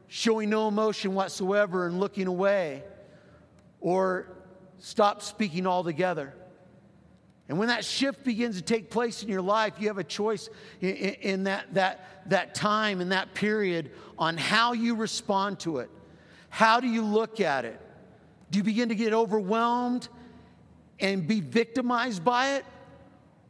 showing 0.07 0.49
no 0.49 0.69
emotion 0.69 1.13
whatsoever 1.13 1.87
and 1.87 1.99
looking 1.99 2.27
away 2.27 2.83
or 3.81 4.27
stop 4.79 5.21
speaking 5.21 5.67
altogether. 5.67 6.33
And 7.53 7.59
when 7.59 7.67
that 7.67 7.85
shift 7.85 8.23
begins 8.23 8.55
to 8.55 8.63
take 8.63 8.89
place 8.89 9.21
in 9.21 9.29
your 9.29 9.43
life, 9.43 9.73
you 9.77 9.87
have 9.87 9.99
a 9.99 10.03
choice 10.03 10.49
in, 10.81 10.95
in, 10.95 11.43
that, 11.43 11.71
that, 11.75 12.23
that 12.25 12.55
time, 12.55 12.99
in 12.99 13.09
that 13.09 13.35
period, 13.35 13.91
on 14.17 14.37
how 14.37 14.73
you 14.73 14.95
respond 14.95 15.59
to 15.59 15.77
it. 15.77 15.91
How 16.49 16.79
do 16.79 16.87
you 16.87 17.03
look 17.03 17.39
at 17.39 17.63
it? 17.63 17.79
Do 18.49 18.57
you 18.57 18.63
begin 18.63 18.89
to 18.89 18.95
get 18.95 19.13
overwhelmed 19.13 20.09
and 20.99 21.27
be 21.27 21.41
victimized 21.41 22.25
by 22.25 22.55
it? 22.55 22.65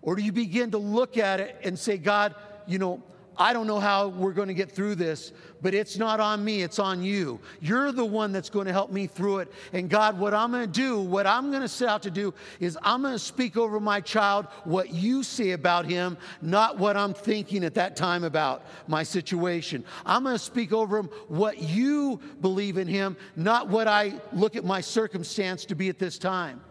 Or 0.01 0.17
do 0.17 0.21
you 0.21 0.33
begin 0.33 0.71
to 0.71 0.79
look 0.79 1.17
at 1.17 1.39
it 1.39 1.55
and 1.63 1.79
say, 1.79 1.97
God, 1.97 2.35
you 2.67 2.79
know, 2.79 3.01
I 3.37 3.53
don't 3.53 3.67
know 3.67 3.79
how 3.79 4.09
we're 4.09 4.33
going 4.33 4.47
to 4.47 4.53
get 4.53 4.71
through 4.71 4.95
this, 4.95 5.31
but 5.61 5.73
it's 5.73 5.97
not 5.97 6.19
on 6.19 6.43
me, 6.43 6.61
it's 6.61 6.77
on 6.77 7.01
you. 7.01 7.39
You're 7.61 7.91
the 7.91 8.05
one 8.05 8.31
that's 8.31 8.49
going 8.49 8.67
to 8.67 8.71
help 8.71 8.91
me 8.91 9.07
through 9.07 9.39
it. 9.39 9.51
And 9.71 9.89
God, 9.89 10.19
what 10.19 10.33
I'm 10.33 10.51
going 10.51 10.65
to 10.65 10.71
do, 10.71 10.99
what 10.99 11.25
I'm 11.25 11.49
going 11.49 11.61
to 11.61 11.67
set 11.67 11.87
out 11.87 12.03
to 12.03 12.11
do 12.11 12.33
is 12.59 12.77
I'm 12.83 13.01
going 13.01 13.13
to 13.13 13.19
speak 13.19 13.57
over 13.57 13.79
my 13.79 14.01
child 14.01 14.47
what 14.65 14.93
you 14.93 15.23
say 15.23 15.51
about 15.51 15.85
him, 15.85 16.17
not 16.41 16.77
what 16.77 16.95
I'm 16.95 17.13
thinking 17.13 17.63
at 17.63 17.73
that 17.75 17.95
time 17.95 18.23
about 18.23 18.63
my 18.87 19.03
situation. 19.03 19.83
I'm 20.05 20.23
going 20.23 20.35
to 20.35 20.39
speak 20.39 20.71
over 20.71 20.97
him 20.97 21.09
what 21.27 21.59
you 21.59 22.19
believe 22.41 22.77
in 22.77 22.87
him, 22.87 23.17
not 23.35 23.67
what 23.67 23.87
I 23.87 24.13
look 24.31 24.55
at 24.55 24.65
my 24.65 24.81
circumstance 24.81 25.65
to 25.65 25.75
be 25.75 25.89
at 25.89 25.97
this 25.97 26.17
time. 26.17 26.61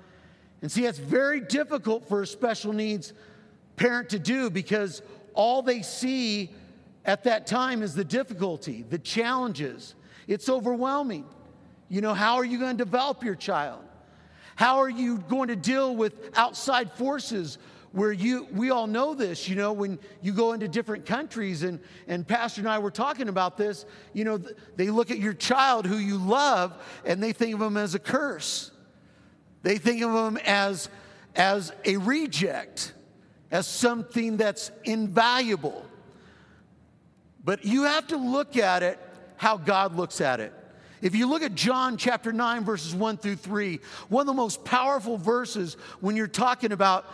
And 0.61 0.71
see, 0.71 0.83
that's 0.83 0.99
very 0.99 1.41
difficult 1.41 2.09
for 2.09 2.23
a 2.23 2.27
special 2.27 2.73
needs 2.73 3.13
parent 3.77 4.11
to 4.11 4.19
do 4.19 4.49
because 4.49 5.03
all 5.35 5.63
they 5.63 5.83
see 5.83 6.51
at 7.05 7.25
that 7.25 7.47
time 7.47 7.83
is 7.83 7.95
the 7.95 8.05
difficulty, 8.05 8.85
the 8.89 8.99
challenges. 8.99 9.95
It's 10.29 10.49
overwhelming. 10.49 11.27
You 11.89 12.01
know, 12.01 12.15
how 12.15 12.37
are 12.37 12.45
you 12.45 12.59
going 12.59 12.77
to 12.77 12.85
develop 12.85 13.23
your 13.23 13.35
child? 13.35 13.83
How 14.57 14.79
are 14.79 14.89
you 14.89 15.19
going 15.19 15.49
to 15.49 15.57
deal 15.57 15.95
with 15.95 16.31
outside 16.37 16.93
forces 16.93 17.59
where 17.93 18.13
you 18.13 18.47
we 18.53 18.71
all 18.71 18.87
know 18.87 19.15
this 19.15 19.49
you 19.49 19.55
know 19.55 19.73
when 19.73 19.99
you 20.23 20.33
go 20.33 20.55
into 20.55 20.67
different 20.67 21.05
countries 21.05 21.63
and 21.63 21.79
and 22.09 22.27
pastor 22.27 22.63
and 22.63 22.69
i 22.69 22.79
were 22.79 22.91
talking 22.91 23.29
about 23.29 23.57
this 23.59 23.85
you 24.15 24.25
know 24.25 24.41
they 24.77 24.89
look 24.89 25.11
at 25.11 25.19
your 25.19 25.35
child 25.35 25.87
who 25.87 25.97
you 25.97 26.17
love 26.17 26.75
and 27.05 27.23
they 27.23 27.33
think 27.33 27.53
of 27.55 27.61
them 27.61 27.77
as 27.77 27.95
a 27.95 27.99
curse 27.99 28.71
they 29.63 29.77
think 29.77 30.03
of 30.03 30.13
them 30.13 30.39
as 30.39 30.89
as 31.37 31.71
a 31.85 31.99
reject 31.99 32.95
as 33.53 33.69
something 33.69 34.37
that's 34.37 34.73
invaluable 34.83 35.87
but 37.45 37.65
you 37.65 37.85
have 37.85 38.09
to 38.09 38.17
look 38.17 38.57
at 38.57 38.83
it 38.83 38.99
how 39.37 39.57
god 39.57 39.95
looks 39.95 40.21
at 40.21 40.41
it 40.41 40.53
if 41.03 41.17
you 41.17 41.27
look 41.27 41.43
at 41.43 41.57
John 41.57 41.97
chapter 41.97 42.33
9, 42.33 42.65
verses 42.65 42.95
1 42.95 43.17
through 43.17 43.35
3, 43.35 43.81
one 44.09 44.23
of 44.23 44.27
the 44.29 44.33
most 44.35 44.65
powerful 44.65 45.19
verses 45.19 45.75
when 46.01 46.15
you're 46.15 46.29
talking 46.29 46.71
about 46.71 47.05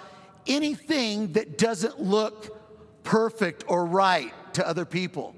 anything 0.47 1.33
that 1.33 1.57
doesn't 1.57 1.99
look 1.99 2.55
perfect 3.03 3.65
or 3.67 3.87
right 3.87 4.33
to 4.53 4.69
other 4.69 4.85
people. 4.85 5.35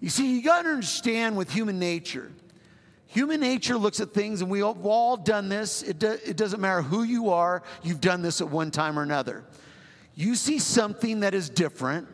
You 0.00 0.08
see, 0.08 0.36
you 0.36 0.42
got 0.42 0.62
to 0.62 0.68
understand 0.68 1.36
with 1.36 1.50
human 1.50 1.80
nature. 1.80 2.30
Human 3.08 3.40
nature 3.40 3.76
looks 3.76 3.98
at 3.98 4.14
things, 4.14 4.40
and 4.40 4.50
we've 4.50 4.64
all 4.64 5.16
done 5.16 5.48
this. 5.48 5.82
It, 5.82 5.98
do, 5.98 6.16
it 6.24 6.36
doesn't 6.36 6.60
matter 6.60 6.82
who 6.82 7.02
you 7.02 7.30
are, 7.30 7.64
you've 7.82 8.00
done 8.00 8.22
this 8.22 8.40
at 8.40 8.48
one 8.48 8.70
time 8.70 8.98
or 8.98 9.02
another. 9.02 9.44
You 10.14 10.34
see 10.34 10.58
something 10.58 11.20
that 11.20 11.34
is 11.34 11.48
different, 11.48 12.08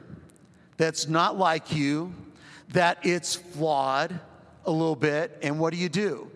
that's 0.76 1.08
not 1.08 1.36
like 1.36 1.74
you, 1.74 2.14
that 2.72 2.98
it's 3.02 3.34
flawed 3.34 4.18
a 4.64 4.70
little 4.70 4.96
bit, 4.96 5.38
and 5.42 5.58
what 5.58 5.72
do 5.72 5.78
you 5.78 5.88
do? 5.88 6.30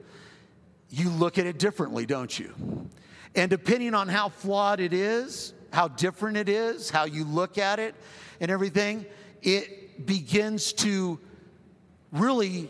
You 0.90 1.08
look 1.10 1.38
at 1.38 1.46
it 1.46 1.58
differently, 1.58 2.06
don't 2.06 2.38
you? 2.38 2.88
And 3.34 3.50
depending 3.50 3.94
on 3.94 4.08
how 4.08 4.28
flawed 4.28 4.80
it 4.80 4.92
is, 4.92 5.54
how 5.72 5.88
different 5.88 6.36
it 6.36 6.48
is, 6.48 6.90
how 6.90 7.04
you 7.04 7.24
look 7.24 7.58
at 7.58 7.78
it, 7.78 7.94
and 8.40 8.50
everything, 8.50 9.06
it 9.42 10.06
begins 10.06 10.72
to 10.74 11.18
really 12.12 12.68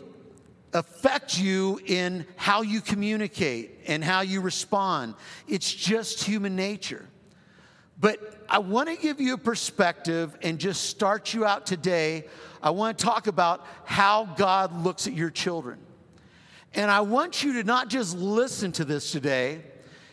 affect 0.73 1.39
you 1.39 1.79
in 1.85 2.25
how 2.35 2.61
you 2.61 2.81
communicate 2.81 3.79
and 3.87 4.03
how 4.03 4.21
you 4.21 4.41
respond. 4.41 5.15
It's 5.47 5.71
just 5.71 6.23
human 6.23 6.55
nature. 6.55 7.05
But 7.99 8.45
I 8.49 8.59
want 8.59 8.89
to 8.89 8.95
give 8.95 9.21
you 9.21 9.33
a 9.33 9.37
perspective 9.37 10.37
and 10.41 10.59
just 10.59 10.85
start 10.89 11.33
you 11.33 11.45
out 11.45 11.65
today. 11.65 12.25
I 12.61 12.71
want 12.71 12.97
to 12.97 13.05
talk 13.05 13.27
about 13.27 13.65
how 13.85 14.25
God 14.25 14.83
looks 14.83 15.07
at 15.07 15.13
your 15.13 15.29
children. 15.29 15.79
And 16.73 16.91
I 16.91 17.01
want 17.01 17.43
you 17.43 17.53
to 17.53 17.63
not 17.63 17.89
just 17.89 18.17
listen 18.17 18.71
to 18.73 18.85
this 18.85 19.11
today. 19.11 19.61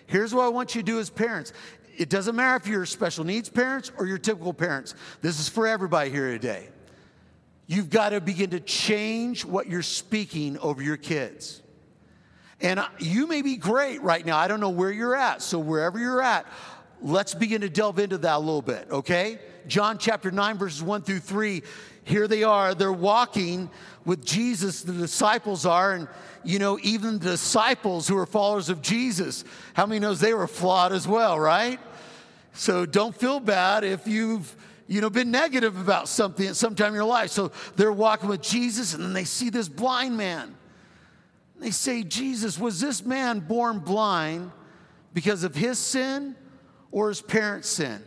Here's 0.07 0.33
what 0.33 0.45
I 0.45 0.49
want 0.49 0.75
you 0.75 0.83
to 0.83 0.87
do 0.87 1.01
as 1.01 1.11
parents 1.11 1.53
it 1.97 2.09
doesn't 2.09 2.35
matter 2.35 2.57
if 2.57 2.67
you're 2.67 2.87
special 2.87 3.23
needs 3.23 3.51
parents 3.51 3.93
or 3.99 4.07
your 4.07 4.17
typical 4.17 4.55
parents. 4.55 4.95
This 5.21 5.39
is 5.39 5.49
for 5.49 5.67
everybody 5.67 6.11
here 6.11 6.31
today. 6.31 6.69
You've 7.67 7.91
got 7.91 8.11
to 8.11 8.21
begin 8.21 8.51
to 8.51 8.61
change 8.61 9.45
what 9.45 9.69
you're 9.69 9.83
speaking 9.83 10.59
over 10.59 10.83
your 10.83 10.97
kids. 10.97 11.63
And 12.61 12.81
uh, 12.81 12.89
you 12.99 13.27
may 13.27 13.43
be 13.43 13.57
great 13.57 14.03
right 14.03 14.25
now. 14.25 14.39
I 14.39 14.49
don't 14.49 14.61
know 14.61 14.71
where 14.71 14.91
you're 14.91 15.17
at. 15.17 15.43
So, 15.43 15.59
wherever 15.59 15.99
you're 15.99 16.23
at, 16.23 16.47
let's 17.03 17.35
begin 17.35 17.61
to 17.63 17.69
delve 17.69 17.99
into 17.99 18.19
that 18.19 18.37
a 18.37 18.39
little 18.39 18.63
bit, 18.63 18.89
okay? 18.91 19.39
John 19.67 19.99
chapter 19.99 20.31
9, 20.31 20.59
verses 20.59 20.83
1 20.83 21.03
through 21.03 21.21
3. 21.21 21.63
Here 22.05 22.27
they 22.27 22.43
are. 22.43 22.75
They're 22.75 22.93
walking 22.93 23.71
with 24.05 24.25
Jesus, 24.25 24.83
the 24.83 24.93
disciples 24.93 25.67
are, 25.67 25.95
and 25.95 26.09
you 26.45 26.59
know, 26.59 26.79
even 26.83 27.19
the 27.19 27.31
disciples 27.31 28.09
who 28.09 28.17
are 28.19 28.27
followers 28.27 28.69
of 28.69 28.83
Jesus, 28.83 29.45
how 29.75 29.87
many 29.87 30.01
knows 30.01 30.19
they 30.19 30.35
were 30.35 30.49
flawed 30.49 30.93
as 30.93 31.07
well, 31.07 31.39
right? 31.39 31.79
So 32.53 32.85
don't 32.85 33.15
feel 33.15 33.41
bad 33.41 33.85
if 33.85 34.07
you've 34.07 34.57
you 34.89 35.01
know 35.01 35.09
been 35.09 35.31
negative 35.31 35.81
about 35.81 36.09
something 36.09 36.47
at 36.47 36.57
some 36.57 36.75
time 36.75 36.89
in 36.89 36.95
your 36.95 37.05
life. 37.05 37.31
So 37.31 37.53
they're 37.77 37.93
walking 37.93 38.29
with 38.29 38.43
Jesus 38.43 38.95
and 38.95 39.05
then 39.05 39.13
they 39.13 39.25
see 39.25 39.49
this 39.49 39.69
blind 39.69 40.17
man. 40.17 40.57
They 41.61 41.71
say, 41.71 42.03
Jesus, 42.03 42.59
was 42.59 42.81
this 42.81 43.05
man 43.05 43.39
born 43.39 43.79
blind 43.79 44.51
because 45.15 45.45
of 45.45 45.55
his 45.55 45.79
sin 45.79 46.35
or 46.93 47.09
his 47.09 47.21
parents' 47.21 47.69
sin? 47.69 48.03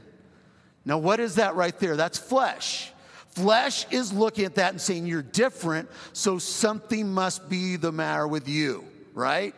Now, 0.86 1.00
what 1.00 1.20
is 1.20 1.36
that 1.36 1.56
right 1.56 1.78
there? 1.80 1.98
That's 1.98 2.18
flesh. 2.18 2.92
Flesh 3.32 3.86
is 3.92 4.14
looking 4.14 4.46
at 4.46 4.56
that 4.56 4.72
and 4.72 4.80
saying, 4.80 5.08
You're 5.08 5.22
different, 5.22 5.90
so 6.14 6.38
something 6.38 7.12
must 7.12 7.50
be 7.50 7.76
the 7.76 7.92
matter 7.92 8.28
with 8.28 8.48
you, 8.48 8.86
right? 9.14 9.54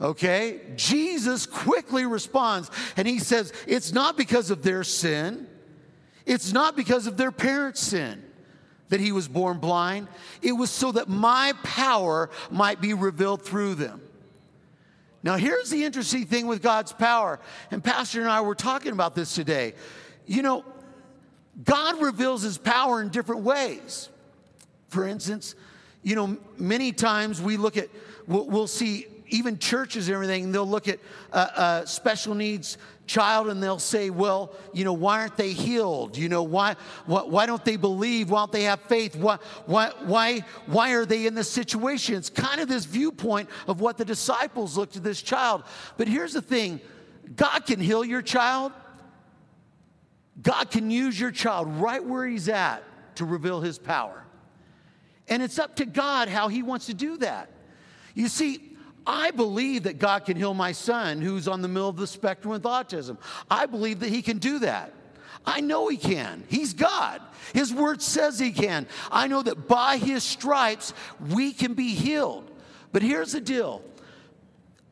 Okay? 0.00 0.60
Jesus 0.76 1.46
quickly 1.46 2.04
responds 2.04 2.70
and 2.96 3.08
he 3.08 3.18
says, 3.18 3.52
It's 3.66 3.92
not 3.92 4.18
because 4.18 4.50
of 4.50 4.62
their 4.62 4.84
sin, 4.84 5.46
it's 6.26 6.52
not 6.52 6.76
because 6.76 7.06
of 7.06 7.16
their 7.16 7.32
parents' 7.32 7.80
sin 7.80 8.22
that 8.90 9.00
he 9.00 9.10
was 9.10 9.26
born 9.26 9.56
blind. 9.56 10.06
It 10.42 10.52
was 10.52 10.70
so 10.70 10.92
that 10.92 11.08
my 11.08 11.54
power 11.62 12.28
might 12.50 12.78
be 12.78 12.92
revealed 12.92 13.42
through 13.42 13.76
them. 13.76 14.02
Now, 15.22 15.36
here's 15.36 15.70
the 15.70 15.84
interesting 15.84 16.26
thing 16.26 16.46
with 16.46 16.62
God's 16.62 16.92
power, 16.92 17.38
and 17.70 17.82
Pastor 17.82 18.20
and 18.20 18.30
I 18.30 18.40
were 18.40 18.54
talking 18.54 18.92
about 18.92 19.14
this 19.14 19.34
today. 19.34 19.74
You 20.26 20.42
know, 20.42 20.64
God 21.64 22.00
reveals 22.00 22.42
his 22.42 22.58
power 22.58 23.00
in 23.00 23.08
different 23.08 23.42
ways. 23.42 24.08
For 24.88 25.06
instance, 25.06 25.54
you 26.02 26.16
know, 26.16 26.36
many 26.58 26.92
times 26.92 27.40
we 27.40 27.56
look 27.56 27.76
at, 27.76 27.88
we'll, 28.26 28.46
we'll 28.46 28.66
see 28.66 29.06
even 29.28 29.58
churches 29.58 30.08
and 30.08 30.14
everything, 30.14 30.52
they'll 30.52 30.66
look 30.66 30.88
at 30.88 30.98
a, 31.32 31.38
a 31.38 31.82
special 31.86 32.34
needs 32.34 32.76
child 33.06 33.48
and 33.48 33.62
they'll 33.62 33.78
say, 33.78 34.10
well, 34.10 34.54
you 34.72 34.84
know, 34.84 34.92
why 34.92 35.20
aren't 35.20 35.36
they 35.36 35.52
healed? 35.52 36.16
You 36.16 36.28
know, 36.28 36.42
why, 36.42 36.76
why, 37.06 37.22
why 37.22 37.46
don't 37.46 37.64
they 37.64 37.76
believe? 37.76 38.30
Why 38.30 38.40
don't 38.40 38.52
they 38.52 38.64
have 38.64 38.80
faith? 38.82 39.16
Why, 39.16 39.38
why, 39.66 39.92
why, 40.04 40.44
why 40.66 40.92
are 40.92 41.04
they 41.04 41.26
in 41.26 41.34
this 41.34 41.50
situation? 41.50 42.14
It's 42.14 42.30
kind 42.30 42.60
of 42.60 42.68
this 42.68 42.84
viewpoint 42.84 43.48
of 43.66 43.80
what 43.80 43.98
the 43.98 44.04
disciples 44.04 44.76
looked 44.76 44.96
at 44.96 45.02
this 45.02 45.22
child. 45.22 45.64
But 45.96 46.08
here's 46.08 46.32
the 46.32 46.42
thing 46.42 46.80
God 47.34 47.66
can 47.66 47.80
heal 47.80 48.04
your 48.04 48.22
child 48.22 48.72
God 50.40 50.70
can 50.70 50.90
use 50.90 51.18
your 51.20 51.30
child 51.30 51.68
right 51.68 52.02
where 52.02 52.26
he's 52.26 52.48
at 52.48 52.82
to 53.16 53.24
reveal 53.24 53.60
his 53.60 53.78
power. 53.78 54.24
And 55.28 55.42
it's 55.42 55.58
up 55.58 55.76
to 55.76 55.84
God 55.84 56.28
how 56.28 56.48
he 56.48 56.62
wants 56.62 56.86
to 56.86 56.94
do 56.94 57.18
that. 57.18 57.50
You 58.14 58.28
see, 58.28 58.71
I 59.06 59.30
believe 59.30 59.84
that 59.84 59.98
God 59.98 60.24
can 60.24 60.36
heal 60.36 60.54
my 60.54 60.72
son 60.72 61.20
who's 61.20 61.48
on 61.48 61.62
the 61.62 61.68
middle 61.68 61.88
of 61.88 61.96
the 61.96 62.06
spectrum 62.06 62.52
with 62.52 62.62
autism. 62.62 63.18
I 63.50 63.66
believe 63.66 64.00
that 64.00 64.10
he 64.10 64.22
can 64.22 64.38
do 64.38 64.60
that. 64.60 64.92
I 65.44 65.60
know 65.60 65.88
he 65.88 65.96
can. 65.96 66.44
He's 66.48 66.72
God. 66.72 67.20
His 67.52 67.74
word 67.74 68.00
says 68.00 68.38
he 68.38 68.52
can. 68.52 68.86
I 69.10 69.26
know 69.26 69.42
that 69.42 69.66
by 69.66 69.96
his 69.96 70.22
stripes 70.22 70.94
we 71.30 71.52
can 71.52 71.74
be 71.74 71.94
healed. 71.94 72.48
But 72.92 73.02
here's 73.02 73.32
the 73.32 73.40
deal 73.40 73.82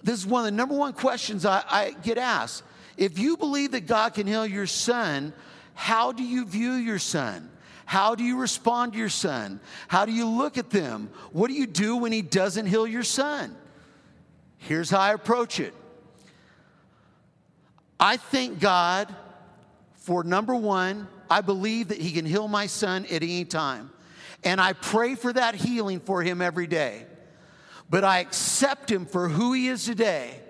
this 0.03 0.19
is 0.19 0.27
one 0.27 0.41
of 0.41 0.47
the 0.47 0.57
number 0.57 0.75
one 0.75 0.93
questions 0.93 1.45
I, 1.45 1.63
I 1.69 1.91
get 2.03 2.19
asked 2.19 2.65
if 2.97 3.19
you 3.19 3.37
believe 3.37 3.73
that 3.73 3.87
God 3.87 4.15
can 4.15 4.27
heal 4.27 4.47
your 4.47 4.67
son, 4.67 5.33
how 5.75 6.13
do 6.13 6.23
you 6.23 6.45
view 6.45 6.73
your 6.73 6.99
son? 6.99 7.51
How 7.87 8.15
do 8.15 8.23
you 8.23 8.37
respond 8.37 8.93
to 8.93 8.99
your 8.99 9.09
son? 9.09 9.61
How 9.89 10.05
do 10.05 10.13
you 10.13 10.27
look 10.27 10.59
at 10.59 10.71
them? 10.71 11.11
What 11.33 11.49
do 11.49 11.55
you 11.55 11.67
do 11.67 11.97
when 11.97 12.13
he 12.13 12.23
doesn't 12.23 12.67
heal 12.67 12.87
your 12.87 13.03
son? 13.03 13.57
Here's 14.61 14.91
how 14.91 15.01
I 15.01 15.13
approach 15.13 15.61
it 15.61 15.75
I 17.99 18.17
thank 18.17 18.61
God 18.61 19.15
for 19.95 20.25
number 20.25 20.55
one, 20.55 21.09
I 21.29 21.41
believe 21.41 21.89
that 21.89 21.99
he 21.99 22.13
can 22.13 22.25
heal 22.25 22.49
my 22.49 22.67
son 22.67 23.05
at 23.07 23.23
any 23.23 23.45
time. 23.45 23.91
And 24.43 24.61
I 24.61 24.73
pray 24.73 25.17
for 25.17 25.33
that 25.33 25.55
healing 25.55 26.01
for 26.01 26.23
him 26.23 26.41
every 26.41 26.67
day. 26.67 27.05
But 27.91 28.05
I 28.05 28.21
accept 28.21 28.91
him 28.91 29.05
for 29.05 29.29
who 29.29 29.53
he 29.53 29.69
is 29.69 29.85
today 29.85 30.41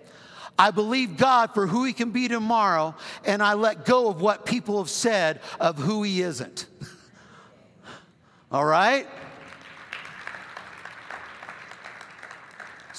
I 0.60 0.72
believe 0.72 1.16
God 1.16 1.54
for 1.54 1.66
who 1.66 1.84
He 1.84 1.94
can 1.94 2.10
be 2.10 2.28
tomorrow, 2.28 2.94
and 3.24 3.42
I 3.42 3.54
let 3.54 3.86
go 3.86 4.10
of 4.10 4.20
what 4.20 4.44
people 4.44 4.76
have 4.76 4.90
said 4.90 5.40
of 5.58 5.78
who 5.78 6.02
He 6.02 6.20
isn't. 6.20 6.66
All 8.52 8.66
right? 8.66 9.08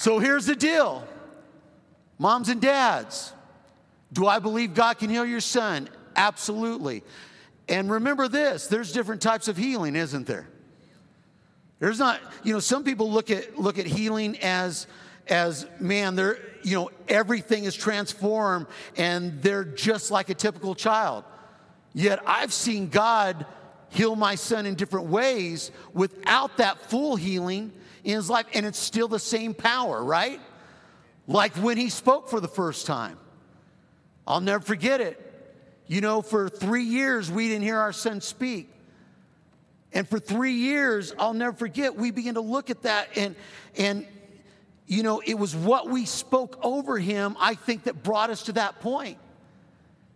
So 0.02 0.18
here's 0.18 0.46
the 0.46 0.56
deal 0.56 1.06
moms 2.18 2.48
and 2.48 2.60
dads, 2.60 3.32
do 4.12 4.26
I 4.26 4.40
believe 4.40 4.74
God 4.74 4.98
can 4.98 5.08
heal 5.08 5.24
your 5.24 5.40
son? 5.40 5.88
Absolutely. 6.16 7.04
And 7.68 7.88
remember 7.88 8.26
this 8.26 8.66
there's 8.66 8.90
different 8.90 9.22
types 9.22 9.46
of 9.46 9.56
healing, 9.56 9.94
isn't 9.94 10.26
there? 10.26 10.48
There's 11.78 12.00
not, 12.00 12.18
you 12.42 12.52
know, 12.52 12.58
some 12.58 12.82
people 12.82 13.12
look 13.12 13.30
at 13.30 13.60
look 13.60 13.78
at 13.78 13.86
healing 13.86 14.36
as 14.38 14.88
as 15.28 15.68
man, 15.78 16.16
they're, 16.16 16.40
you 16.64 16.74
know, 16.74 16.90
everything 17.06 17.62
is 17.62 17.76
transformed 17.76 18.66
and 18.96 19.40
they're 19.40 19.62
just 19.62 20.10
like 20.10 20.30
a 20.30 20.34
typical 20.34 20.74
child. 20.74 21.22
Yet 21.94 22.18
I've 22.26 22.52
seen 22.52 22.88
God 22.88 23.46
heal 23.90 24.16
my 24.16 24.34
son 24.34 24.66
in 24.66 24.74
different 24.74 25.06
ways 25.06 25.70
without 25.94 26.56
that 26.56 26.90
full 26.90 27.14
healing 27.14 27.70
in 28.04 28.14
his 28.14 28.28
life, 28.28 28.46
and 28.54 28.66
it's 28.66 28.78
still 28.78 29.08
the 29.08 29.18
same 29.18 29.54
power, 29.54 30.02
right? 30.02 30.40
Like 31.26 31.54
when 31.56 31.76
he 31.76 31.88
spoke 31.88 32.28
for 32.28 32.40
the 32.40 32.48
first 32.48 32.86
time. 32.86 33.18
I'll 34.26 34.40
never 34.40 34.64
forget 34.64 35.00
it. 35.00 35.18
You 35.86 36.00
know, 36.00 36.22
for 36.22 36.48
three 36.48 36.84
years, 36.84 37.30
we 37.30 37.48
didn't 37.48 37.64
hear 37.64 37.78
our 37.78 37.92
son 37.92 38.20
speak. 38.20 38.68
And 39.92 40.08
for 40.08 40.18
three 40.18 40.54
years, 40.54 41.12
I'll 41.18 41.34
never 41.34 41.56
forget, 41.56 41.96
we 41.96 42.10
began 42.10 42.34
to 42.34 42.40
look 42.40 42.70
at 42.70 42.82
that 42.82 43.08
and, 43.16 43.36
and, 43.76 44.06
you 44.86 45.02
know, 45.02 45.22
it 45.24 45.34
was 45.34 45.54
what 45.54 45.88
we 45.88 46.06
spoke 46.06 46.58
over 46.62 46.98
him, 46.98 47.36
I 47.38 47.54
think, 47.54 47.84
that 47.84 48.02
brought 48.02 48.30
us 48.30 48.44
to 48.44 48.52
that 48.52 48.80
point. 48.80 49.18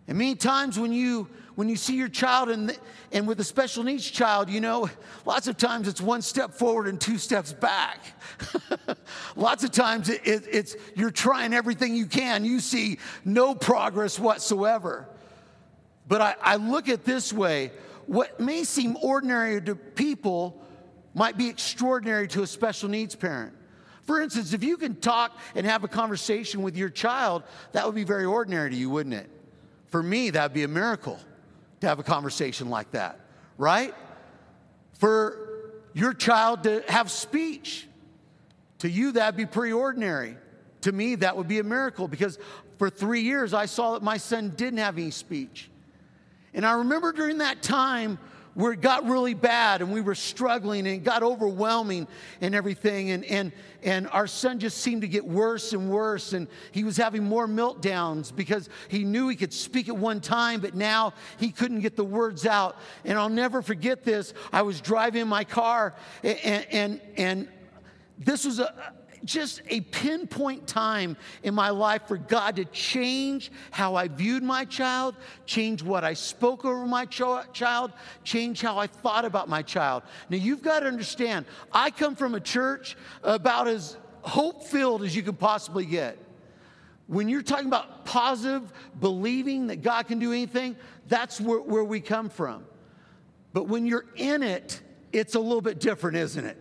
And 0.09 0.19
many 0.19 0.35
times 0.35 0.79
when 0.79 0.93
you 0.93 1.29
when 1.57 1.71
you 1.71 1.77
see 1.77 1.97
your 1.97 2.09
child 2.09 2.51
and, 2.51 2.79
and 3.13 3.27
with 3.27 3.41
a 3.41 3.45
special 3.45 3.83
needs 3.83 4.09
child, 4.09 4.51
you 4.51 4.61
know, 4.61 4.89
lots 5.25 5.49
of 5.49 5.57
times 5.57 5.89
it's 5.89 6.03
one 6.03 6.21
step 6.21 6.53
forward 6.53 6.87
and 6.87 7.01
two 7.01 7.17
steps 7.17 7.53
back. 7.53 7.99
lots 9.37 9.65
of 9.65 9.73
times 9.73 10.11
it, 10.11 10.21
it, 10.25 10.45
it's 10.51 10.77
you're 10.95 11.11
trying 11.11 11.55
everything 11.55 11.97
you 11.97 12.07
can. 12.07 12.45
You 12.45 12.61
see 12.61 12.99
no 13.25 13.55
progress 13.55 14.19
whatsoever. 14.19 15.09
But 16.07 16.21
I, 16.21 16.35
I 16.43 16.57
look 16.57 16.89
at 16.91 17.05
this 17.05 17.33
way 17.33 17.73
what 18.07 18.39
may 18.39 18.63
seem 18.63 18.97
ordinary 19.03 19.61
to 19.63 19.75
people 19.75 20.63
might 21.15 21.39
be 21.39 21.49
extraordinary 21.49 22.29
to 22.29 22.43
a 22.43 22.47
special 22.47 22.91
needs 22.91 23.17
parent. 23.17 23.55
For 24.05 24.21
instance, 24.21 24.53
if 24.53 24.63
you 24.63 24.77
can 24.77 24.95
talk 24.97 25.37
and 25.55 25.67
have 25.67 25.83
a 25.83 25.89
conversation 25.89 26.63
with 26.63 26.77
your 26.77 26.91
child, 26.91 27.43
that 27.73 27.87
would 27.87 27.95
be 27.95 28.05
very 28.05 28.27
ordinary 28.27 28.71
to 28.71 28.77
you, 28.77 28.91
wouldn't 28.91 29.15
it? 29.15 29.29
For 29.89 30.03
me, 30.03 30.31
that 30.31 30.43
would 30.43 30.53
be 30.53 30.63
a 30.63 30.69
miracle 30.69 31.19
to 31.81 31.87
have 31.87 31.99
a 31.99 32.03
conversation 32.03 32.71
like 32.71 32.91
that, 32.93 33.21
right? 33.59 33.95
For 34.95 35.73
your 35.95 36.13
child 36.13 36.65
to 36.65 36.83
have 36.89 37.11
speech, 37.11 37.87
to 38.79 38.91
you, 38.91 39.13
that'd 39.13 39.37
be 39.37 39.47
pretty 39.47 39.73
ordinary. 39.73 40.37
To 40.83 40.93
me, 40.93 41.15
that 41.17 41.37
would 41.37 41.49
be 41.49 41.59
a 41.59 41.65
miracle 41.65 42.09
because 42.09 42.39
for 42.79 42.91
three 42.91 43.23
years 43.23 43.55
I 43.55 43.67
saw 43.67 43.95
that 43.95 44.03
my 44.03 44.19
son 44.19 44.53
didn't 44.57 44.79
have 44.79 44.99
any 44.99 45.11
speech. 45.11 45.71
And 46.55 46.65
I 46.65 46.73
remember 46.73 47.13
during 47.13 47.39
that 47.39 47.63
time 47.63 48.19
where 48.57 48.73
it 48.73 48.81
got 48.81 49.07
really 49.07 49.35
bad 49.35 49.83
and 49.83 49.93
we 49.93 50.01
were 50.01 50.15
struggling 50.15 50.87
and 50.87 50.97
it 50.97 51.05
got 51.05 51.23
overwhelming 51.23 52.09
and 52.41 52.55
everything. 52.55 53.11
And, 53.11 53.23
and, 53.27 53.53
and 53.83 54.09
our 54.09 54.27
son 54.27 54.59
just 54.59 54.79
seemed 54.79 55.03
to 55.03 55.09
get 55.09 55.27
worse 55.27 55.75
and 55.75 55.91
worse. 55.91 56.33
And 56.33 56.49
he 56.73 56.83
was 56.83 56.97
having 56.97 57.23
more 57.23 57.47
meltdowns 57.47 58.35
because 58.35 58.71
he 58.89 59.05
knew 59.05 59.29
he 59.29 59.37
could 59.37 59.53
speak 59.53 59.91
at 59.91 59.97
one 59.97 60.23
time, 60.23 60.61
but 60.61 60.75
now 60.75 61.13
he 61.39 61.51
couldn't 61.51 61.81
get 61.81 61.97
the 61.97 62.05
words 62.05 62.47
out. 62.47 62.79
And 63.05 63.19
I'll 63.19 63.29
never 63.29 63.61
forget 63.61 64.05
this. 64.05 64.33
I 64.55 64.63
was 64.63 64.81
driving 64.81 65.29
my 65.29 65.45
car 65.45 65.95
and, 66.25 66.67
and, 66.73 67.01
and 67.19 67.49
this 68.19 68.47
was 68.47 68.59
a, 68.59 68.95
just 69.25 69.63
a 69.69 69.81
pinpoint 69.81 70.67
time 70.67 71.17
in 71.43 71.55
my 71.55 71.71
life 71.71 72.03
for 72.07 72.17
God 72.17 72.57
to 72.57 72.65
change 72.67 73.51
how 73.71 73.95
I 73.95 74.09
viewed 74.09 74.43
my 74.43 74.65
child, 74.65 75.17
change 75.47 75.83
what 75.83 76.05
I 76.05 76.15
spoke 76.15 76.65
over 76.65 76.87
my 76.87 77.05
ch- 77.07 77.23
child, 77.53 77.93
change 78.25 78.61
how 78.61 78.79
I 78.79 78.87
thought 78.87 79.25
about 79.25 79.49
my 79.49 79.63
child. 79.63 80.03
Now, 80.29 80.37
you've 80.37 80.63
got 80.63 80.81
to 80.81 80.87
understand, 80.87 81.47
I 81.73 81.91
come 81.91 82.17
from 82.17 82.35
a 82.35 82.41
church 82.41 82.97
about 83.23 83.69
as 83.69 83.97
hope 84.23 84.65
filled 84.65 85.03
as 85.03 85.15
you 85.15 85.23
could 85.23 85.39
possibly 85.39 85.87
get. 85.87 86.19
When 87.07 87.29
you're 87.29 87.43
talking 87.43 87.69
about 87.69 88.05
positive, 88.05 88.73
believing 89.01 89.69
that 89.69 89.83
God 89.83 90.09
can 90.09 90.19
do 90.19 90.33
anything, 90.33 90.77
that's 91.09 91.41
where, 91.41 91.61
where 91.61 91.85
we 91.85 92.01
come 92.01 92.29
from. 92.29 92.65
But 93.53 93.69
when 93.69 93.87
you're 93.87 94.07
in 94.17 94.43
it, 94.43 94.81
it's 95.13 95.35
a 95.35 95.41
little 95.41 95.61
bit 95.61 95.79
different, 95.79 96.17
isn't 96.17 96.45
it? 96.45 96.61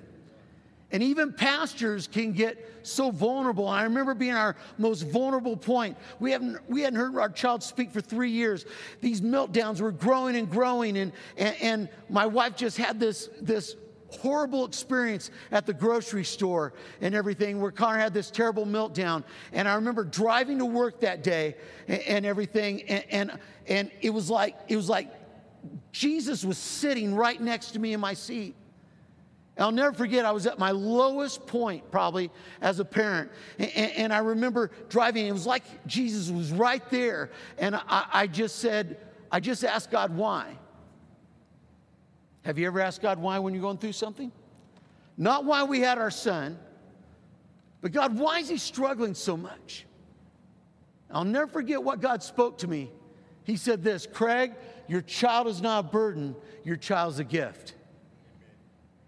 And 0.96 1.04
even 1.04 1.34
pastors 1.34 2.08
can 2.08 2.32
get 2.32 2.74
so 2.84 3.12
vulnerable. 3.12 3.68
I 3.68 3.84
remember 3.84 4.14
being 4.14 4.34
our 4.34 4.56
most 4.78 5.02
vulnerable 5.02 5.58
point. 5.58 5.98
We 6.22 6.32
haven't, 6.32 6.58
we 6.70 6.84
hadn't 6.84 6.98
heard 6.98 7.18
our 7.18 7.28
child 7.28 7.64
speak 7.64 7.92
for 7.92 8.00
three 8.00 8.32
years. 8.32 8.66
These 9.02 9.20
meltdowns 9.20 9.82
were 9.82 9.92
growing 9.92 10.38
and 10.38 10.50
growing. 10.50 10.98
And, 10.98 11.12
and, 11.36 11.56
and 11.62 11.90
my 12.10 12.26
wife 12.26 12.56
just 12.56 12.78
had 12.78 12.98
this, 12.98 13.30
this 13.42 13.76
horrible 14.10 14.64
experience 14.64 15.32
at 15.52 15.66
the 15.66 15.74
grocery 15.74 16.24
store 16.24 16.72
and 17.02 17.14
everything 17.14 17.60
where 17.60 17.72
Connor 17.72 18.00
had 18.00 18.14
this 18.14 18.32
terrible 18.32 18.66
meltdown. 18.66 19.26
And 19.52 19.68
I 19.68 19.76
remember 19.76 20.06
driving 20.06 20.60
to 20.60 20.66
work 20.66 21.02
that 21.02 21.24
day 21.24 21.58
and, 21.90 22.00
and 22.04 22.26
everything. 22.26 22.84
And, 22.84 23.04
and, 23.10 23.40
and 23.68 23.92
it 24.00 24.12
was 24.12 24.30
like, 24.30 24.56
it 24.70 24.78
was 24.78 24.88
like 24.88 25.10
Jesus 25.92 26.46
was 26.46 26.58
sitting 26.58 27.14
right 27.14 27.42
next 27.42 27.72
to 27.72 27.80
me 27.80 27.92
in 27.92 28.00
my 28.00 28.14
seat. 28.14 28.56
I'll 29.58 29.72
never 29.72 29.94
forget, 29.94 30.26
I 30.26 30.32
was 30.32 30.46
at 30.48 30.60
my 30.60 30.72
lowest 30.72 31.48
point 31.48 31.90
probably 31.90 32.30
as 32.62 32.80
a 32.80 32.86
parent. 32.86 33.32
And, 33.58 33.72
and 33.72 34.14
I 34.14 34.18
remember 34.18 34.70
driving, 34.90 35.28
it 35.28 35.32
was 35.32 35.46
like 35.46 35.64
Jesus 35.88 36.30
was 36.30 36.52
right 36.52 36.88
there. 36.90 37.32
And 37.58 37.76
I, 37.76 38.06
I 38.12 38.28
just 38.28 38.58
said, 38.58 38.98
I 39.32 39.40
just 39.40 39.64
asked 39.64 39.92
God 39.92 40.16
why. 40.16 40.58
Have 42.44 42.60
you 42.60 42.68
ever 42.68 42.82
asked 42.82 43.02
God 43.02 43.18
why 43.20 43.40
when 43.40 43.54
you're 43.54 43.62
going 43.62 43.78
through 43.78 43.94
something? 43.94 44.32
Not 45.18 45.46
why 45.46 45.64
we 45.64 45.80
had 45.80 45.98
our 45.98 46.12
son, 46.12 46.60
but 47.82 47.92
God, 47.92 48.20
why 48.20 48.40
is 48.40 48.50
he 48.50 48.58
struggling 48.58 49.14
so 49.14 49.38
much? 49.38 49.86
I'll 51.10 51.24
never 51.24 51.48
forget 51.48 51.82
what 51.82 52.02
God 52.02 52.22
spoke 52.22 52.58
to 52.60 52.68
me. 52.68 52.92
He 53.44 53.56
said 53.56 53.84
this 53.84 54.06
Craig, 54.06 54.54
your 54.88 55.02
child 55.02 55.48
is 55.48 55.62
not 55.62 55.86
a 55.86 55.88
burden, 55.88 56.36
your 56.64 56.76
child's 56.76 57.20
a 57.20 57.24
gift. 57.24 57.74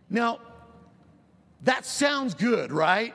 Now, 0.10 0.40
that 1.64 1.86
sounds 1.86 2.34
good, 2.34 2.72
right? 2.72 3.14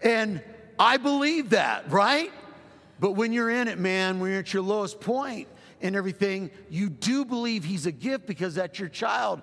and 0.00 0.42
I 0.78 0.96
believe 0.96 1.50
that, 1.50 1.90
right? 1.90 2.32
But 3.00 3.12
when 3.12 3.32
you're 3.32 3.50
in 3.50 3.68
it, 3.68 3.78
man, 3.78 4.20
when 4.20 4.30
you're 4.30 4.40
at 4.40 4.52
your 4.52 4.62
lowest 4.62 5.00
point 5.00 5.48
and 5.80 5.96
everything, 5.96 6.50
you 6.70 6.88
do 6.88 7.24
believe 7.24 7.64
he's 7.64 7.86
a 7.86 7.92
gift 7.92 8.26
because 8.26 8.54
that's 8.54 8.78
your 8.78 8.88
child. 8.88 9.42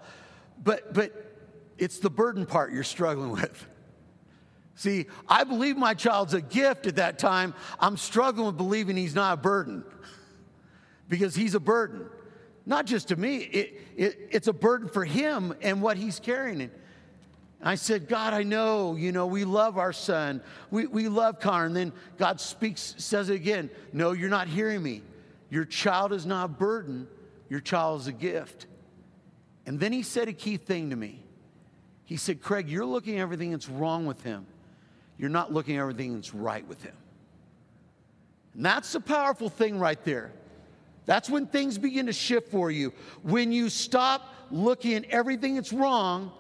But 0.64 0.94
but 0.94 1.14
it's 1.78 2.00
the 2.00 2.10
burden 2.10 2.46
part 2.46 2.72
you're 2.72 2.84
struggling 2.84 3.32
with. 3.32 3.68
See, 4.76 5.08
I 5.28 5.44
believe 5.44 5.78
my 5.78 5.94
child's 5.94 6.34
a 6.34 6.42
gift 6.42 6.88
at 6.88 6.96
that 6.96 7.20
time. 7.20 7.54
I'm 7.80 7.98
struggling 7.98 8.48
with 8.48 8.58
believing 8.58 8.98
he's 8.98 9.14
not 9.14 9.34
a 9.34 9.38
burden 9.38 9.84
because 11.08 11.36
he's 11.36 11.54
a 11.56 11.60
burden. 11.60 12.08
Not 12.66 12.86
just 12.86 13.08
to 13.10 13.16
me, 13.16 13.38
it, 13.38 13.82
it, 13.96 14.30
it's 14.32 14.48
a 14.48 14.54
burden 14.54 14.88
for 14.88 15.04
him 15.04 15.54
and 15.62 15.82
what 15.82 15.98
he's 15.98 16.20
carrying. 16.20 16.62
And 16.62 16.72
I 17.64 17.76
said, 17.76 18.08
God, 18.08 18.34
I 18.34 18.44
know, 18.44 18.96
you 18.96 19.12
know, 19.12 19.28
we 19.28 19.46
love 19.46 19.78
our 19.78 19.94
son. 19.94 20.42
We, 20.70 20.88
we 20.88 21.08
love 21.08 21.40
Connor. 21.40 21.66
And 21.66 21.76
then 21.76 21.94
God 22.18 22.40
speaks, 22.40 22.96
says 22.98 23.30
it 23.30 23.36
again 23.36 23.70
No, 23.94 24.12
you're 24.12 24.30
not 24.30 24.48
hearing 24.48 24.82
me. 24.84 25.02
Your 25.50 25.66
child 25.66 26.14
is 26.14 26.26
not 26.26 26.46
a 26.46 26.48
burden, 26.48 27.08
your 27.50 27.60
child 27.60 28.02
is 28.02 28.08
a 28.08 28.14
gift. 28.14 28.68
And 29.66 29.80
then 29.80 29.92
he 29.92 30.02
said 30.02 30.28
a 30.28 30.34
key 30.34 30.58
thing 30.58 30.90
to 30.90 30.96
me. 30.96 31.24
He 32.06 32.18
said, 32.18 32.42
Craig, 32.42 32.68
you're 32.68 32.86
looking 32.86 33.20
at 33.20 33.22
everything 33.22 33.52
that's 33.52 33.70
wrong 33.70 34.06
with 34.06 34.24
him. 34.24 34.46
You're 35.18 35.30
not 35.30 35.54
looking 35.54 35.78
at 35.78 35.82
everything 35.82 36.16
that's 36.16 36.34
right 36.34 36.68
with 36.68 36.82
him. 36.84 36.96
And 38.54 38.66
that's 38.66 38.96
a 38.96 39.00
powerful 39.00 39.50
thing 39.50 39.80
right 39.80 40.04
there. 40.04 40.32
That's 41.06 41.30
when 41.30 41.48
things 41.48 41.78
begin 41.78 42.06
to 42.06 42.14
shift 42.14 42.50
for 42.52 42.72
you. 42.72 42.94
When 43.24 43.52
you 43.52 43.70
stop 43.70 44.34
looking 44.52 44.94
at 44.96 45.06
everything 45.06 45.56
that's 45.56 45.74
wrong 45.74 46.32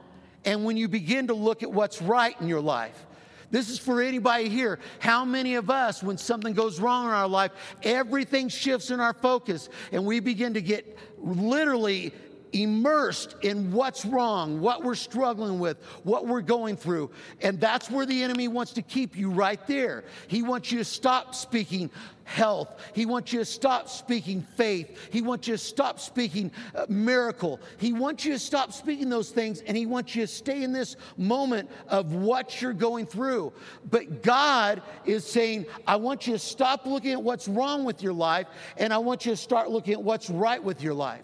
and 0.45 0.63
when 0.63 0.77
you 0.77 0.87
begin 0.87 1.27
to 1.27 1.33
look 1.33 1.63
at 1.63 1.71
what's 1.71 2.01
right 2.01 2.39
in 2.41 2.47
your 2.47 2.61
life. 2.61 3.05
This 3.51 3.69
is 3.69 3.77
for 3.77 4.01
anybody 4.01 4.47
here. 4.47 4.79
How 4.99 5.25
many 5.25 5.55
of 5.55 5.69
us, 5.69 6.01
when 6.01 6.17
something 6.17 6.53
goes 6.53 6.79
wrong 6.79 7.05
in 7.05 7.11
our 7.11 7.27
life, 7.27 7.51
everything 7.83 8.47
shifts 8.47 8.91
in 8.91 8.99
our 8.99 9.13
focus 9.13 9.69
and 9.91 10.05
we 10.05 10.21
begin 10.21 10.53
to 10.53 10.61
get 10.61 10.97
literally 11.19 12.13
immersed 12.53 13.35
in 13.41 13.71
what's 13.71 14.05
wrong, 14.05 14.59
what 14.61 14.83
we're 14.83 14.95
struggling 14.95 15.59
with, 15.59 15.77
what 16.03 16.27
we're 16.27 16.41
going 16.41 16.75
through. 16.75 17.11
And 17.41 17.59
that's 17.59 17.89
where 17.89 18.05
the 18.05 18.23
enemy 18.23 18.47
wants 18.47 18.73
to 18.73 18.81
keep 18.81 19.15
you 19.15 19.29
right 19.29 19.65
there. 19.67 20.03
He 20.27 20.43
wants 20.43 20.71
you 20.71 20.77
to 20.79 20.85
stop 20.85 21.35
speaking 21.35 21.89
health. 22.31 22.79
He 22.93 23.05
wants 23.05 23.33
you 23.33 23.39
to 23.39 23.45
stop 23.45 23.89
speaking 23.89 24.41
faith. 24.55 24.97
He 25.11 25.21
wants 25.21 25.47
you 25.47 25.55
to 25.55 25.57
stop 25.57 25.99
speaking 25.99 26.51
uh, 26.73 26.85
miracle. 26.87 27.59
He 27.77 27.91
wants 27.91 28.23
you 28.23 28.31
to 28.33 28.39
stop 28.39 28.71
speaking 28.71 29.09
those 29.09 29.31
things 29.31 29.61
and 29.61 29.75
he 29.75 29.85
wants 29.85 30.15
you 30.15 30.23
to 30.23 30.27
stay 30.27 30.63
in 30.63 30.71
this 30.71 30.95
moment 31.17 31.69
of 31.89 32.13
what 32.13 32.61
you're 32.61 32.73
going 32.73 33.05
through. 33.05 33.51
But 33.89 34.23
God 34.23 34.81
is 35.05 35.25
saying, 35.25 35.65
I 35.85 35.97
want 35.97 36.25
you 36.25 36.33
to 36.33 36.39
stop 36.39 36.85
looking 36.85 37.11
at 37.11 37.21
what's 37.21 37.47
wrong 37.47 37.83
with 37.83 38.01
your 38.01 38.13
life 38.13 38.47
and 38.77 38.93
I 38.93 38.97
want 38.97 39.25
you 39.25 39.33
to 39.33 39.37
start 39.37 39.69
looking 39.69 39.93
at 39.93 40.01
what's 40.01 40.29
right 40.29 40.63
with 40.63 40.81
your 40.81 40.93
life. 40.93 41.23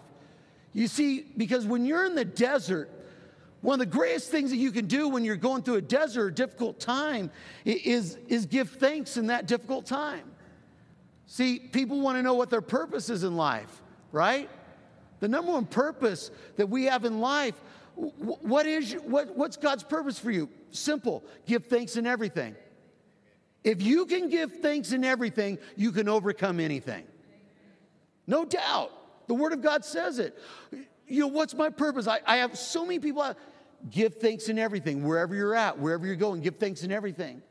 You 0.74 0.88
see, 0.88 1.24
because 1.36 1.64
when 1.66 1.86
you're 1.86 2.04
in 2.04 2.14
the 2.14 2.24
desert, 2.24 2.90
one 3.62 3.80
of 3.80 3.90
the 3.90 3.96
greatest 3.96 4.30
things 4.30 4.50
that 4.50 4.58
you 4.58 4.70
can 4.70 4.86
do 4.86 5.08
when 5.08 5.24
you're 5.24 5.36
going 5.36 5.62
through 5.62 5.76
a 5.76 5.82
desert 5.82 6.22
or 6.22 6.30
difficult 6.30 6.78
time 6.78 7.30
is, 7.64 8.18
is 8.28 8.44
give 8.44 8.70
thanks 8.70 9.16
in 9.16 9.28
that 9.28 9.46
difficult 9.46 9.86
time. 9.86 10.22
See, 11.30 11.58
people 11.58 12.00
want 12.00 12.16
to 12.16 12.22
know 12.22 12.32
what 12.32 12.48
their 12.48 12.62
purpose 12.62 13.10
is 13.10 13.22
in 13.22 13.36
life, 13.36 13.82
right? 14.12 14.48
The 15.20 15.28
number 15.28 15.52
one 15.52 15.66
purpose 15.66 16.30
that 16.56 16.68
we 16.68 16.84
have 16.84 17.04
in 17.04 17.20
life, 17.20 17.54
what 17.94 18.64
is 18.64 18.94
what, 19.04 19.36
what's 19.36 19.58
God's 19.58 19.82
purpose 19.82 20.18
for 20.18 20.30
you? 20.30 20.48
Simple. 20.70 21.22
Give 21.46 21.64
thanks 21.66 21.96
in 21.96 22.06
everything. 22.06 22.56
If 23.62 23.82
you 23.82 24.06
can 24.06 24.30
give 24.30 24.60
thanks 24.60 24.92
in 24.92 25.04
everything, 25.04 25.58
you 25.76 25.92
can 25.92 26.08
overcome 26.08 26.60
anything. 26.60 27.04
No 28.26 28.46
doubt. 28.46 28.90
The 29.26 29.34
Word 29.34 29.52
of 29.52 29.60
God 29.60 29.84
says 29.84 30.18
it. 30.18 30.38
You 31.06 31.20
know, 31.20 31.26
what's 31.26 31.52
my 31.52 31.68
purpose? 31.68 32.06
I, 32.06 32.20
I 32.26 32.36
have 32.38 32.56
so 32.56 32.86
many 32.86 33.00
people 33.00 33.20
out, 33.20 33.36
give 33.90 34.14
thanks 34.14 34.48
in 34.48 34.58
everything, 34.58 35.04
wherever 35.04 35.34
you're 35.34 35.54
at, 35.54 35.78
wherever 35.78 36.06
you're 36.06 36.16
going, 36.16 36.40
give 36.40 36.56
thanks 36.56 36.84
in 36.84 36.90
everything. 36.90 37.42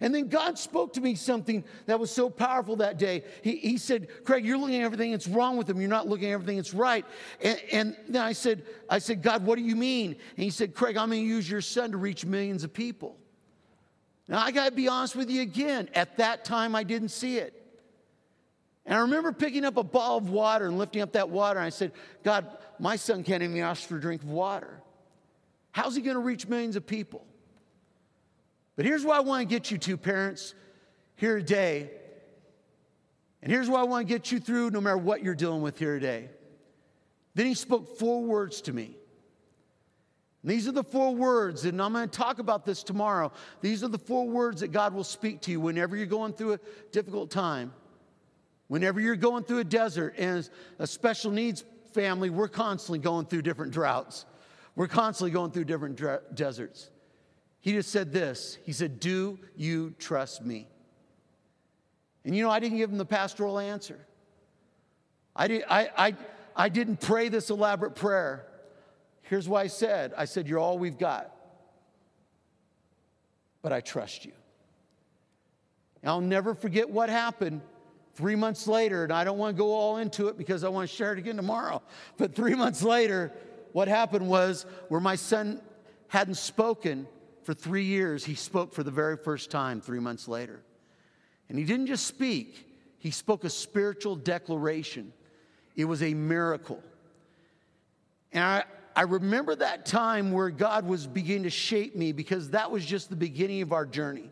And 0.00 0.14
then 0.14 0.28
God 0.28 0.58
spoke 0.58 0.92
to 0.94 1.00
me 1.00 1.16
something 1.16 1.64
that 1.86 1.98
was 1.98 2.10
so 2.10 2.30
powerful 2.30 2.76
that 2.76 2.98
day. 2.98 3.24
He, 3.42 3.56
he 3.56 3.78
said, 3.78 4.08
Craig, 4.24 4.46
you're 4.46 4.56
looking 4.56 4.76
at 4.76 4.84
everything 4.84 5.10
that's 5.10 5.26
wrong 5.26 5.56
with 5.56 5.66
them. 5.66 5.80
You're 5.80 5.90
not 5.90 6.06
looking 6.06 6.30
at 6.30 6.34
everything 6.34 6.56
that's 6.56 6.72
right. 6.72 7.04
And, 7.42 7.60
and 7.72 7.96
then 8.08 8.22
I 8.22 8.32
said, 8.32 8.64
I 8.88 8.98
said, 9.00 9.22
God, 9.22 9.44
what 9.44 9.58
do 9.58 9.64
you 9.64 9.74
mean? 9.74 10.12
And 10.12 10.44
he 10.44 10.50
said, 10.50 10.74
Craig, 10.74 10.96
I'm 10.96 11.08
going 11.08 11.22
to 11.22 11.26
use 11.26 11.50
your 11.50 11.60
son 11.60 11.90
to 11.92 11.96
reach 11.96 12.24
millions 12.24 12.62
of 12.62 12.72
people. 12.72 13.16
Now, 14.28 14.40
I 14.40 14.52
got 14.52 14.66
to 14.66 14.72
be 14.72 14.88
honest 14.88 15.16
with 15.16 15.30
you 15.30 15.42
again. 15.42 15.88
At 15.94 16.18
that 16.18 16.44
time, 16.44 16.74
I 16.74 16.84
didn't 16.84 17.08
see 17.08 17.38
it. 17.38 17.54
And 18.86 18.96
I 18.96 19.00
remember 19.00 19.32
picking 19.32 19.64
up 19.64 19.76
a 19.76 19.82
ball 19.82 20.16
of 20.16 20.30
water 20.30 20.66
and 20.66 20.78
lifting 20.78 21.02
up 21.02 21.12
that 21.12 21.28
water. 21.28 21.58
And 21.58 21.66
I 21.66 21.70
said, 21.70 21.92
God, 22.22 22.46
my 22.78 22.96
son 22.96 23.24
can't 23.24 23.42
even 23.42 23.58
ask 23.58 23.86
for 23.86 23.96
a 23.96 24.00
drink 24.00 24.22
of 24.22 24.30
water. 24.30 24.80
How's 25.72 25.94
he 25.94 26.02
going 26.02 26.14
to 26.14 26.22
reach 26.22 26.46
millions 26.46 26.76
of 26.76 26.86
people? 26.86 27.26
But 28.78 28.86
here's 28.86 29.04
what 29.04 29.16
I 29.16 29.20
want 29.20 29.40
to 29.40 29.52
get 29.52 29.72
you 29.72 29.78
to, 29.78 29.96
parents, 29.96 30.54
here 31.16 31.38
today. 31.38 31.90
And 33.42 33.50
here's 33.50 33.68
what 33.68 33.80
I 33.80 33.82
want 33.82 34.06
to 34.06 34.14
get 34.14 34.30
you 34.30 34.38
through 34.38 34.70
no 34.70 34.80
matter 34.80 34.96
what 34.96 35.20
you're 35.20 35.34
dealing 35.34 35.62
with 35.62 35.80
here 35.80 35.94
today. 35.94 36.28
Then 37.34 37.46
he 37.46 37.54
spoke 37.54 37.98
four 37.98 38.22
words 38.22 38.60
to 38.62 38.72
me. 38.72 38.96
And 40.44 40.52
these 40.52 40.68
are 40.68 40.72
the 40.72 40.84
four 40.84 41.12
words, 41.12 41.64
and 41.64 41.82
I'm 41.82 41.92
going 41.92 42.08
to 42.08 42.16
talk 42.16 42.38
about 42.38 42.64
this 42.64 42.84
tomorrow. 42.84 43.32
These 43.62 43.82
are 43.82 43.88
the 43.88 43.98
four 43.98 44.28
words 44.28 44.60
that 44.60 44.68
God 44.68 44.94
will 44.94 45.02
speak 45.02 45.40
to 45.40 45.50
you 45.50 45.58
whenever 45.58 45.96
you're 45.96 46.06
going 46.06 46.32
through 46.32 46.52
a 46.52 46.60
difficult 46.92 47.32
time, 47.32 47.72
whenever 48.68 49.00
you're 49.00 49.16
going 49.16 49.42
through 49.42 49.58
a 49.58 49.64
desert. 49.64 50.14
And 50.18 50.38
as 50.38 50.50
a 50.78 50.86
special 50.86 51.32
needs 51.32 51.64
family, 51.94 52.30
we're 52.30 52.46
constantly 52.46 53.00
going 53.00 53.26
through 53.26 53.42
different 53.42 53.72
droughts, 53.72 54.24
we're 54.76 54.86
constantly 54.86 55.32
going 55.32 55.50
through 55.50 55.64
different 55.64 56.00
deserts. 56.36 56.90
He 57.60 57.72
just 57.72 57.90
said 57.90 58.12
this 58.12 58.58
He 58.64 58.72
said, 58.72 59.00
Do 59.00 59.38
you 59.56 59.94
trust 59.98 60.44
me? 60.44 60.68
And 62.24 62.36
you 62.36 62.42
know, 62.42 62.50
I 62.50 62.60
didn't 62.60 62.78
give 62.78 62.90
him 62.90 62.98
the 62.98 63.06
pastoral 63.06 63.58
answer. 63.58 63.98
I, 65.34 65.48
did, 65.48 65.64
I, 65.68 65.88
I, 65.96 66.14
I 66.56 66.68
didn't 66.68 67.00
pray 67.00 67.28
this 67.28 67.48
elaborate 67.50 67.94
prayer. 67.94 68.44
Here's 69.22 69.48
what 69.48 69.60
I 69.60 69.68
said 69.68 70.12
I 70.16 70.24
said, 70.24 70.48
You're 70.48 70.58
all 70.58 70.78
we've 70.78 70.98
got, 70.98 71.34
but 73.62 73.72
I 73.72 73.80
trust 73.80 74.24
you. 74.24 74.32
And 76.02 76.10
I'll 76.10 76.20
never 76.20 76.54
forget 76.54 76.88
what 76.88 77.08
happened 77.08 77.60
three 78.14 78.36
months 78.36 78.66
later, 78.66 79.04
and 79.04 79.12
I 79.12 79.24
don't 79.24 79.38
want 79.38 79.56
to 79.56 79.58
go 79.58 79.72
all 79.72 79.98
into 79.98 80.28
it 80.28 80.36
because 80.36 80.64
I 80.64 80.68
want 80.68 80.88
to 80.90 80.94
share 80.94 81.12
it 81.12 81.18
again 81.18 81.36
tomorrow. 81.36 81.82
But 82.16 82.34
three 82.34 82.54
months 82.54 82.82
later, 82.82 83.32
what 83.72 83.86
happened 83.86 84.28
was 84.28 84.66
where 84.88 85.00
my 85.00 85.14
son 85.14 85.60
hadn't 86.08 86.34
spoken, 86.34 87.06
for 87.48 87.54
three 87.54 87.84
years, 87.84 88.26
he 88.26 88.34
spoke 88.34 88.74
for 88.74 88.82
the 88.82 88.90
very 88.90 89.16
first 89.16 89.50
time 89.50 89.80
three 89.80 90.00
months 90.00 90.28
later. 90.28 90.60
And 91.48 91.58
he 91.58 91.64
didn't 91.64 91.86
just 91.86 92.06
speak, 92.06 92.66
he 92.98 93.10
spoke 93.10 93.42
a 93.42 93.48
spiritual 93.48 94.16
declaration. 94.16 95.14
It 95.74 95.86
was 95.86 96.02
a 96.02 96.12
miracle. 96.12 96.82
And 98.34 98.44
I, 98.44 98.64
I 98.94 99.04
remember 99.04 99.56
that 99.56 99.86
time 99.86 100.30
where 100.30 100.50
God 100.50 100.86
was 100.86 101.06
beginning 101.06 101.44
to 101.44 101.50
shape 101.50 101.96
me 101.96 102.12
because 102.12 102.50
that 102.50 102.70
was 102.70 102.84
just 102.84 103.08
the 103.08 103.16
beginning 103.16 103.62
of 103.62 103.72
our 103.72 103.86
journey. 103.86 104.30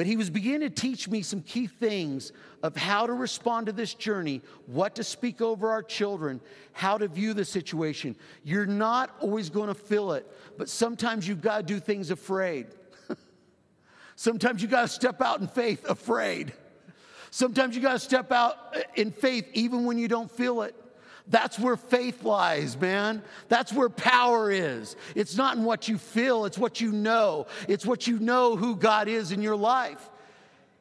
But 0.00 0.06
he 0.06 0.16
was 0.16 0.30
beginning 0.30 0.66
to 0.66 0.70
teach 0.70 1.10
me 1.10 1.20
some 1.20 1.42
key 1.42 1.66
things 1.66 2.32
of 2.62 2.74
how 2.74 3.06
to 3.06 3.12
respond 3.12 3.66
to 3.66 3.72
this 3.72 3.92
journey, 3.92 4.40
what 4.64 4.94
to 4.94 5.04
speak 5.04 5.42
over 5.42 5.70
our 5.70 5.82
children, 5.82 6.40
how 6.72 6.96
to 6.96 7.06
view 7.06 7.34
the 7.34 7.44
situation. 7.44 8.16
You're 8.42 8.64
not 8.64 9.14
always 9.20 9.50
going 9.50 9.68
to 9.68 9.74
feel 9.74 10.12
it, 10.12 10.26
but 10.56 10.70
sometimes 10.70 11.28
you've 11.28 11.42
got 11.42 11.58
to 11.58 11.62
do 11.64 11.78
things 11.78 12.10
afraid. 12.10 12.68
sometimes 14.16 14.62
you've 14.62 14.70
got 14.70 14.80
to 14.80 14.88
step 14.88 15.20
out 15.20 15.42
in 15.42 15.46
faith 15.46 15.84
afraid. 15.86 16.54
Sometimes 17.30 17.74
you've 17.74 17.84
got 17.84 17.92
to 17.92 17.98
step 17.98 18.32
out 18.32 18.56
in 18.94 19.10
faith 19.10 19.50
even 19.52 19.84
when 19.84 19.98
you 19.98 20.08
don't 20.08 20.30
feel 20.30 20.62
it. 20.62 20.74
That's 21.28 21.58
where 21.58 21.76
faith 21.76 22.24
lies, 22.24 22.78
man. 22.78 23.22
That's 23.48 23.72
where 23.72 23.88
power 23.88 24.50
is. 24.50 24.96
It's 25.14 25.36
not 25.36 25.56
in 25.56 25.64
what 25.64 25.88
you 25.88 25.98
feel, 25.98 26.44
it's 26.44 26.58
what 26.58 26.80
you 26.80 26.92
know. 26.92 27.46
It's 27.68 27.86
what 27.86 28.06
you 28.06 28.18
know 28.18 28.56
who 28.56 28.76
God 28.76 29.08
is 29.08 29.32
in 29.32 29.42
your 29.42 29.56
life. 29.56 30.10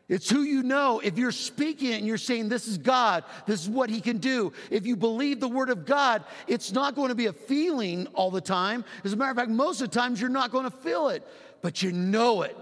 It's 0.09 0.27
who 0.27 0.41
you 0.41 0.63
know. 0.63 0.99
If 0.99 1.19
you're 1.19 1.31
speaking 1.31 1.93
and 1.93 2.07
you're 2.07 2.17
saying, 2.17 2.49
This 2.49 2.67
is 2.67 2.79
God, 2.79 3.23
this 3.45 3.61
is 3.61 3.69
what 3.69 3.91
He 3.91 4.01
can 4.01 4.17
do. 4.17 4.51
If 4.71 4.87
you 4.87 4.95
believe 4.95 5.39
the 5.39 5.47
Word 5.47 5.69
of 5.69 5.85
God, 5.85 6.23
it's 6.47 6.71
not 6.71 6.95
going 6.95 7.09
to 7.09 7.15
be 7.15 7.27
a 7.27 7.33
feeling 7.33 8.07
all 8.07 8.31
the 8.31 8.41
time. 8.41 8.83
As 9.03 9.13
a 9.13 9.15
matter 9.15 9.31
of 9.31 9.37
fact, 9.37 9.51
most 9.51 9.81
of 9.81 9.91
the 9.91 9.99
times 9.99 10.19
you're 10.19 10.29
not 10.31 10.51
going 10.51 10.65
to 10.65 10.75
feel 10.75 11.09
it, 11.09 11.25
but 11.61 11.83
you 11.83 11.91
know 11.91 12.41
it. 12.41 12.57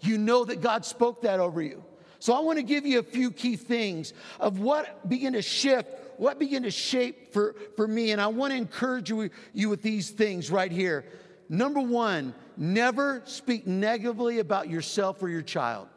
You 0.00 0.18
know 0.18 0.44
that 0.44 0.60
God 0.60 0.84
spoke 0.84 1.22
that 1.22 1.38
over 1.38 1.62
you. 1.62 1.84
So 2.18 2.34
I 2.34 2.40
want 2.40 2.58
to 2.58 2.62
give 2.62 2.84
you 2.84 2.98
a 2.98 3.02
few 3.02 3.30
key 3.30 3.56
things 3.56 4.12
of 4.40 4.58
what 4.58 5.08
began 5.08 5.32
to 5.34 5.42
shift 5.42 5.88
what 6.20 6.38
began 6.38 6.64
to 6.64 6.70
shape 6.70 7.32
for, 7.32 7.54
for 7.76 7.88
me? 7.88 8.10
And 8.10 8.20
I 8.20 8.26
want 8.26 8.52
to 8.52 8.56
encourage 8.58 9.08
you, 9.08 9.30
you 9.54 9.70
with 9.70 9.80
these 9.80 10.10
things 10.10 10.50
right 10.50 10.70
here. 10.70 11.06
Number 11.48 11.80
one, 11.80 12.34
never 12.58 13.22
speak 13.24 13.66
negatively 13.66 14.38
about 14.38 14.68
yourself 14.68 15.22
or 15.22 15.30
your 15.30 15.40
child. 15.40 15.88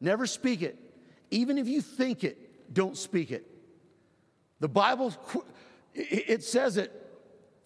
Never 0.00 0.26
speak 0.26 0.62
it. 0.62 0.76
Even 1.30 1.56
if 1.56 1.68
you 1.68 1.80
think 1.80 2.24
it, 2.24 2.74
don't 2.74 2.96
speak 2.96 3.30
it. 3.30 3.46
The 4.58 4.66
Bible, 4.66 5.14
it 5.94 6.42
says 6.42 6.76
it 6.76 6.90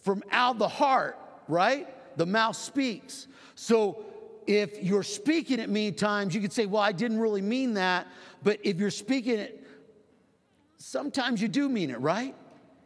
from 0.02 0.22
out 0.30 0.58
the 0.58 0.68
heart, 0.68 1.18
right? 1.48 1.88
The 2.18 2.26
mouth 2.26 2.56
speaks. 2.56 3.28
So 3.54 4.04
if 4.46 4.82
you're 4.82 5.02
speaking 5.02 5.58
it 5.58 5.70
many 5.70 5.92
times, 5.92 6.34
you 6.34 6.42
could 6.42 6.52
say, 6.52 6.66
well, 6.66 6.82
I 6.82 6.92
didn't 6.92 7.18
really 7.18 7.40
mean 7.40 7.72
that. 7.74 8.08
But 8.42 8.58
if 8.62 8.76
you're 8.76 8.90
speaking 8.90 9.38
it 9.38 9.61
sometimes 10.82 11.40
you 11.40 11.48
do 11.48 11.68
mean 11.68 11.90
it, 11.90 12.00
right? 12.00 12.34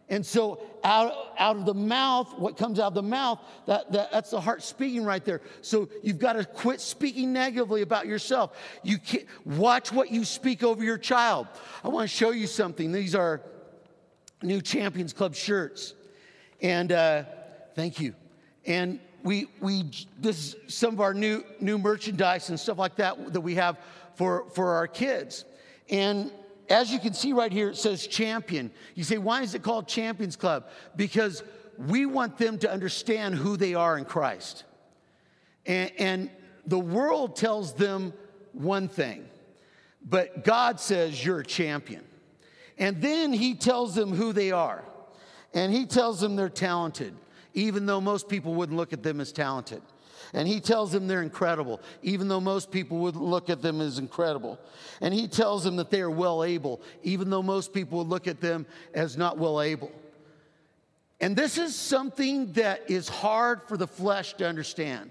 And 0.09 0.25
so 0.25 0.61
out, 0.85 1.13
out 1.37 1.57
of 1.57 1.67
the 1.67 1.75
mouth, 1.75 2.39
what 2.39 2.57
comes 2.57 2.79
out 2.79 2.89
of 2.89 2.95
the 2.95 3.03
mouth, 3.03 3.41
that, 3.67 3.91
that, 3.91 4.13
that's 4.13 4.31
the 4.31 4.41
heart 4.41 4.63
speaking 4.63 5.05
right 5.05 5.25
there. 5.25 5.41
So 5.63 5.89
you've 6.03 6.21
got 6.21 6.35
to 6.35 6.45
quit 6.45 6.81
speaking 6.81 7.33
negatively 7.33 7.83
about 7.83 8.07
yourself. 8.07 8.57
You 8.85 8.99
can't, 8.99 9.27
watch 9.45 9.91
what 9.91 10.13
you 10.13 10.25
speak 10.25 10.63
over 10.63 10.85
your 10.85 10.99
child. 10.99 11.49
I 11.83 11.89
want 11.89 12.09
to 12.09 12.17
show 12.17 12.31
you 12.31 12.47
something. 12.47 12.93
These 12.93 13.17
are 13.17 13.43
new 14.43 14.61
Champions 14.61 15.13
Club 15.13 15.35
shirts. 15.35 15.95
And 16.63 16.93
uh, 16.93 17.25
thank 17.75 17.99
you. 17.99 18.15
And 18.65 19.01
we, 19.25 19.49
we 19.61 19.91
this 20.21 20.55
is 20.55 20.75
some 20.75 20.95
of 20.95 21.01
our 21.01 21.15
new, 21.15 21.43
new 21.61 21.79
merchandise 21.79 22.49
and 22.49 22.61
stuff 22.61 22.79
like 22.79 22.95
that 22.97 23.33
that 23.33 23.41
we 23.41 23.57
have 23.57 23.79
for, 24.15 24.49
for 24.51 24.75
our 24.75 24.87
kids. 24.87 25.45
And 25.91 26.31
as 26.69 26.93
you 26.93 26.99
can 26.99 27.13
see 27.13 27.33
right 27.33 27.53
here, 27.53 27.71
it 27.71 27.77
says 27.77 28.07
champion. 28.07 28.71
You 28.95 29.05
say, 29.05 29.19
why 29.19 29.43
is 29.43 29.55
it 29.55 29.63
called 29.63 29.87
Champions 29.89 30.37
Club? 30.37 30.69
Because 30.97 31.43
we 31.79 32.07
want 32.07 32.39
them 32.39 32.59
to 32.59 32.71
understand 32.71 33.35
who 33.35 33.57
they 33.57 33.75
are 33.75 33.99
in 33.99 34.05
Christ. 34.05 34.65
And, 35.65 35.93
and 35.99 36.31
the 36.67 36.79
world 36.79 37.37
tells 37.37 37.75
them 37.75 38.13
one 38.53 38.89
thing, 38.89 39.29
but 40.03 40.45
God 40.45 40.81
says 40.81 41.25
you're 41.25 41.41
a 41.41 41.45
champion. 41.45 42.05
And 42.79 43.01
then 43.01 43.33
he 43.33 43.55
tells 43.55 43.95
them 43.95 44.13
who 44.13 44.33
they 44.33 44.53
are. 44.53 44.85
And 45.55 45.73
he 45.73 45.87
tells 45.87 46.21
them 46.21 46.37
they're 46.37 46.49
talented, 46.49 47.15
even 47.55 47.87
though 47.87 48.01
most 48.01 48.29
people 48.29 48.55
wouldn't 48.55 48.77
look 48.77 48.93
at 48.93 49.03
them 49.03 49.21
as 49.21 49.33
talented. 49.33 49.83
And 50.33 50.47
he 50.47 50.61
tells 50.61 50.93
them 50.93 51.07
they're 51.07 51.23
incredible, 51.23 51.81
even 52.03 52.29
though 52.29 52.41
most 52.41 52.71
people 52.71 52.99
would 52.99 53.17
look 53.17 53.51
at 53.51 53.63
them 53.63 53.81
as 53.81 53.99
incredible. 53.99 54.59
And 55.01 55.13
he 55.13 55.29
tells 55.29 55.65
them 55.65 55.77
that 55.77 55.91
they 55.91 56.01
are 56.01 56.11
well 56.11 56.45
able, 56.45 56.81
even 57.03 57.31
though 57.31 57.43
most 57.43 57.73
people 57.73 57.99
would 57.99 58.09
look 58.09 58.27
at 58.27 58.41
them 58.41 58.67
as 58.95 59.17
not 59.17 59.39
well 59.39 59.61
able. 59.61 59.91
And 61.21 61.35
this 61.35 61.57
is 61.59 61.75
something 61.75 62.53
that 62.53 62.91
is 62.91 63.09
hard 63.09 63.63
for 63.63 63.77
the 63.77 63.87
flesh 63.87 64.35
to 64.35 64.47
understand. 64.47 65.11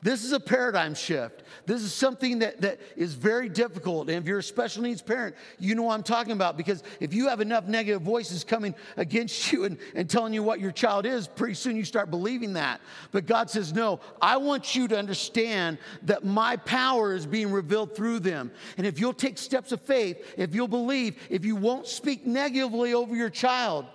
This 0.00 0.22
is 0.22 0.30
a 0.30 0.38
paradigm 0.38 0.94
shift. 0.94 1.42
This 1.66 1.82
is 1.82 1.92
something 1.92 2.38
that, 2.38 2.60
that 2.60 2.78
is 2.96 3.14
very 3.14 3.48
difficult. 3.48 4.08
And 4.08 4.18
if 4.18 4.28
you're 4.28 4.38
a 4.38 4.42
special 4.42 4.84
needs 4.84 5.02
parent, 5.02 5.34
you 5.58 5.74
know 5.74 5.82
what 5.82 5.94
I'm 5.94 6.04
talking 6.04 6.30
about 6.30 6.56
because 6.56 6.84
if 7.00 7.12
you 7.12 7.28
have 7.28 7.40
enough 7.40 7.66
negative 7.66 8.02
voices 8.02 8.44
coming 8.44 8.76
against 8.96 9.52
you 9.52 9.64
and, 9.64 9.76
and 9.96 10.08
telling 10.08 10.32
you 10.32 10.44
what 10.44 10.60
your 10.60 10.70
child 10.70 11.04
is, 11.04 11.26
pretty 11.26 11.54
soon 11.54 11.76
you 11.76 11.84
start 11.84 12.10
believing 12.10 12.52
that. 12.52 12.80
But 13.10 13.26
God 13.26 13.50
says, 13.50 13.72
No, 13.72 13.98
I 14.22 14.36
want 14.36 14.76
you 14.76 14.86
to 14.86 14.96
understand 14.96 15.78
that 16.02 16.24
my 16.24 16.56
power 16.56 17.12
is 17.12 17.26
being 17.26 17.50
revealed 17.50 17.96
through 17.96 18.20
them. 18.20 18.52
And 18.76 18.86
if 18.86 19.00
you'll 19.00 19.12
take 19.12 19.36
steps 19.36 19.72
of 19.72 19.80
faith, 19.80 20.34
if 20.36 20.54
you'll 20.54 20.68
believe, 20.68 21.16
if 21.28 21.44
you 21.44 21.56
won't 21.56 21.88
speak 21.88 22.24
negatively 22.24 22.94
over 22.94 23.16
your 23.16 23.30
child, 23.30 23.86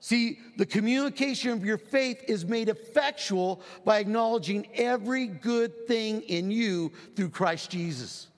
See, 0.00 0.38
the 0.58 0.66
communication 0.66 1.50
of 1.52 1.64
your 1.64 1.78
faith 1.78 2.22
is 2.28 2.44
made 2.44 2.68
effectual 2.68 3.62
by 3.84 3.98
acknowledging 4.00 4.68
every 4.74 5.26
good 5.26 5.86
thing 5.86 6.20
in 6.22 6.50
you 6.50 6.92
through 7.16 7.30
Christ 7.30 7.70
Jesus. 7.70 8.28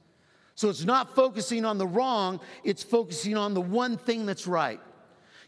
So 0.54 0.70
it's 0.70 0.84
not 0.84 1.14
focusing 1.14 1.64
on 1.64 1.76
the 1.76 1.86
wrong, 1.86 2.40
it's 2.64 2.82
focusing 2.82 3.36
on 3.36 3.52
the 3.52 3.60
one 3.60 3.98
thing 3.98 4.26
that's 4.26 4.46
right. 4.46 4.80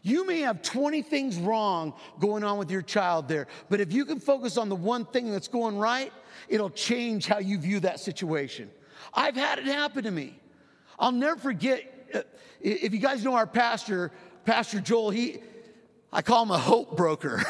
You 0.01 0.25
may 0.25 0.41
have 0.41 0.61
20 0.61 1.01
things 1.01 1.37
wrong 1.37 1.93
going 2.19 2.43
on 2.43 2.57
with 2.57 2.71
your 2.71 2.81
child 2.81 3.27
there, 3.27 3.47
but 3.69 3.81
if 3.81 3.91
you 3.91 4.05
can 4.05 4.19
focus 4.19 4.57
on 4.57 4.69
the 4.69 4.75
one 4.75 5.05
thing 5.05 5.31
that's 5.31 5.47
going 5.47 5.77
right, 5.77 6.13
it'll 6.47 6.69
change 6.69 7.27
how 7.27 7.39
you 7.39 7.57
view 7.57 7.79
that 7.81 7.99
situation. 7.99 8.69
I've 9.13 9.35
had 9.35 9.59
it 9.59 9.65
happen 9.65 10.03
to 10.03 10.11
me. 10.11 10.39
I'll 10.97 11.11
never 11.11 11.39
forget, 11.39 12.07
uh, 12.13 12.21
if 12.61 12.93
you 12.93 12.99
guys 12.99 13.23
know 13.23 13.35
our 13.35 13.47
pastor, 13.47 14.11
Pastor 14.45 14.79
Joel, 14.79 15.09
he, 15.09 15.39
I 16.11 16.21
call 16.23 16.43
him 16.43 16.51
a 16.51 16.57
hope 16.57 16.97
broker. 16.97 17.43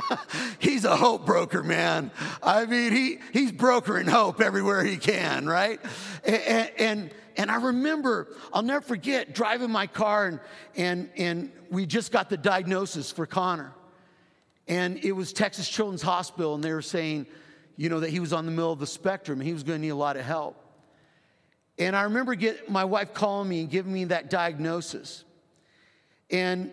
he's 0.60 0.84
a 0.84 0.96
hope 0.96 1.26
broker, 1.26 1.62
man. 1.62 2.12
I 2.42 2.64
mean, 2.66 2.92
he, 2.92 3.18
he's 3.32 3.50
brokering 3.50 4.06
hope 4.06 4.40
everywhere 4.40 4.84
he 4.84 4.96
can, 4.96 5.46
right? 5.46 5.80
And, 6.24 6.70
and, 6.78 7.10
and 7.36 7.50
I 7.50 7.56
remember, 7.56 8.28
I'll 8.52 8.62
never 8.62 8.80
forget 8.80 9.34
driving 9.34 9.70
my 9.70 9.88
car, 9.88 10.26
and, 10.28 10.40
and, 10.76 11.10
and 11.16 11.52
we 11.70 11.84
just 11.84 12.12
got 12.12 12.30
the 12.30 12.36
diagnosis 12.36 13.10
for 13.10 13.26
Connor. 13.26 13.72
And 14.68 15.04
it 15.04 15.12
was 15.12 15.32
Texas 15.32 15.68
Children's 15.68 16.02
Hospital, 16.02 16.54
and 16.54 16.62
they 16.62 16.72
were 16.72 16.82
saying, 16.82 17.26
you 17.76 17.88
know, 17.88 18.00
that 18.00 18.10
he 18.10 18.20
was 18.20 18.32
on 18.32 18.46
the 18.46 18.52
middle 18.52 18.72
of 18.72 18.78
the 18.78 18.86
spectrum 18.86 19.40
and 19.40 19.46
he 19.46 19.52
was 19.52 19.62
going 19.62 19.78
to 19.78 19.82
need 19.82 19.90
a 19.90 19.96
lot 19.96 20.16
of 20.16 20.24
help. 20.24 20.56
And 21.78 21.94
I 21.94 22.04
remember 22.04 22.34
get, 22.34 22.70
my 22.70 22.84
wife 22.84 23.12
calling 23.12 23.48
me 23.48 23.60
and 23.60 23.70
giving 23.70 23.92
me 23.92 24.04
that 24.06 24.30
diagnosis. 24.30 25.24
And 26.30 26.72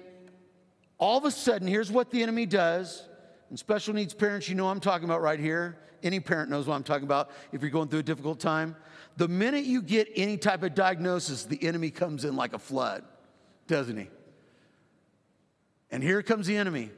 all 1.04 1.18
of 1.18 1.26
a 1.26 1.32
sudden, 1.32 1.68
here's 1.68 1.92
what 1.92 2.12
the 2.12 2.24
enemy 2.24 2.46
does. 2.46 3.04
And 3.50 3.60
special 3.60 3.94
needs 3.94 4.14
parents, 4.14 4.48
you 4.48 4.56
know 4.56 4.70
I'm 4.70 4.80
talking 4.80 5.04
about 5.04 5.22
right 5.22 5.40
here. 5.40 5.78
Any 6.02 6.22
parent 6.22 6.50
knows 6.50 6.66
what 6.66 6.76
I'm 6.76 6.84
talking 6.84 7.04
about 7.04 7.30
if 7.52 7.62
you're 7.62 7.72
going 7.72 7.90
through 7.90 8.00
a 8.00 8.04
difficult 8.04 8.40
time. 8.40 8.78
The 9.18 9.28
minute 9.28 9.66
you 9.66 9.82
get 9.82 10.08
any 10.16 10.38
type 10.38 10.64
of 10.64 10.74
diagnosis, 10.74 11.44
the 11.44 11.62
enemy 11.62 11.92
comes 11.92 12.24
in 12.24 12.38
like 12.38 12.54
a 12.54 12.58
flood, 12.58 13.04
doesn't 13.68 13.98
he? 13.98 14.08
And 15.92 16.02
here 16.02 16.24
comes 16.24 16.48
the 16.48 16.56
enemy. 16.56 16.90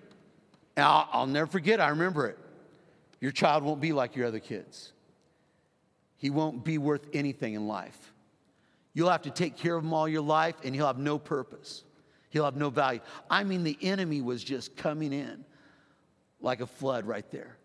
I'll, 0.78 1.10
I'll 1.12 1.28
never 1.28 1.48
forget, 1.48 1.82
I 1.82 1.90
remember 1.90 2.28
it. 2.28 2.38
Your 3.20 3.32
child 3.32 3.64
won't 3.64 3.82
be 3.82 3.92
like 3.92 4.16
your 4.16 4.28
other 4.28 4.40
kids. 4.40 4.94
He 6.18 6.30
won't 6.30 6.64
be 6.64 6.78
worth 6.78 7.08
anything 7.12 7.56
in 7.56 7.68
life. 7.68 8.14
You'll 8.94 9.10
have 9.10 9.24
to 9.24 9.32
take 9.32 9.58
care 9.58 9.76
of 9.76 9.84
him 9.84 9.94
all 9.94 10.08
your 10.08 10.22
life, 10.22 10.56
and 10.64 10.76
he'll 10.76 10.86
have 10.86 11.00
no 11.00 11.18
purpose. 11.18 11.84
He'll 12.36 12.44
have 12.44 12.58
no 12.58 12.70
value. 12.70 13.00
I 13.30 13.46
mean, 13.46 13.64
the 13.64 13.78
enemy 13.82 14.22
was 14.22 14.44
just 14.44 14.76
coming 14.76 15.14
in 15.14 15.46
like 16.42 16.60
a 16.60 16.68
flood 16.68 17.06
right 17.06 17.24
there. 17.32 17.56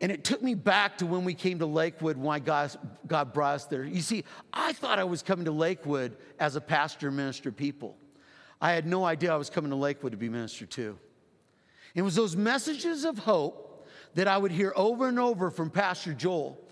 And 0.00 0.12
it 0.12 0.22
took 0.22 0.40
me 0.40 0.54
back 0.54 0.98
to 0.98 1.06
when 1.06 1.24
we 1.24 1.34
came 1.34 1.58
to 1.58 1.66
Lakewood, 1.66 2.16
why 2.16 2.38
God, 2.38 2.70
God 3.04 3.32
brought 3.32 3.56
us 3.56 3.64
there. 3.64 3.82
You 3.82 4.00
see, 4.00 4.22
I 4.52 4.74
thought 4.74 5.00
I 5.00 5.02
was 5.02 5.22
coming 5.24 5.46
to 5.46 5.50
Lakewood 5.50 6.16
as 6.38 6.54
a 6.54 6.60
pastor, 6.60 7.10
minister, 7.10 7.50
people. 7.50 7.96
I 8.60 8.70
had 8.74 8.86
no 8.86 9.04
idea 9.04 9.32
I 9.32 9.36
was 9.36 9.50
coming 9.50 9.70
to 9.70 9.76
Lakewood 9.76 10.12
to 10.12 10.16
be 10.16 10.28
minister 10.28 10.64
to. 10.64 10.96
It 11.96 12.02
was 12.02 12.14
those 12.14 12.36
messages 12.36 13.04
of 13.04 13.18
hope 13.18 13.88
that 14.14 14.28
I 14.28 14.38
would 14.38 14.52
hear 14.52 14.72
over 14.76 15.08
and 15.08 15.18
over 15.18 15.50
from 15.50 15.68
Pastor 15.68 16.14
Joel 16.14 16.64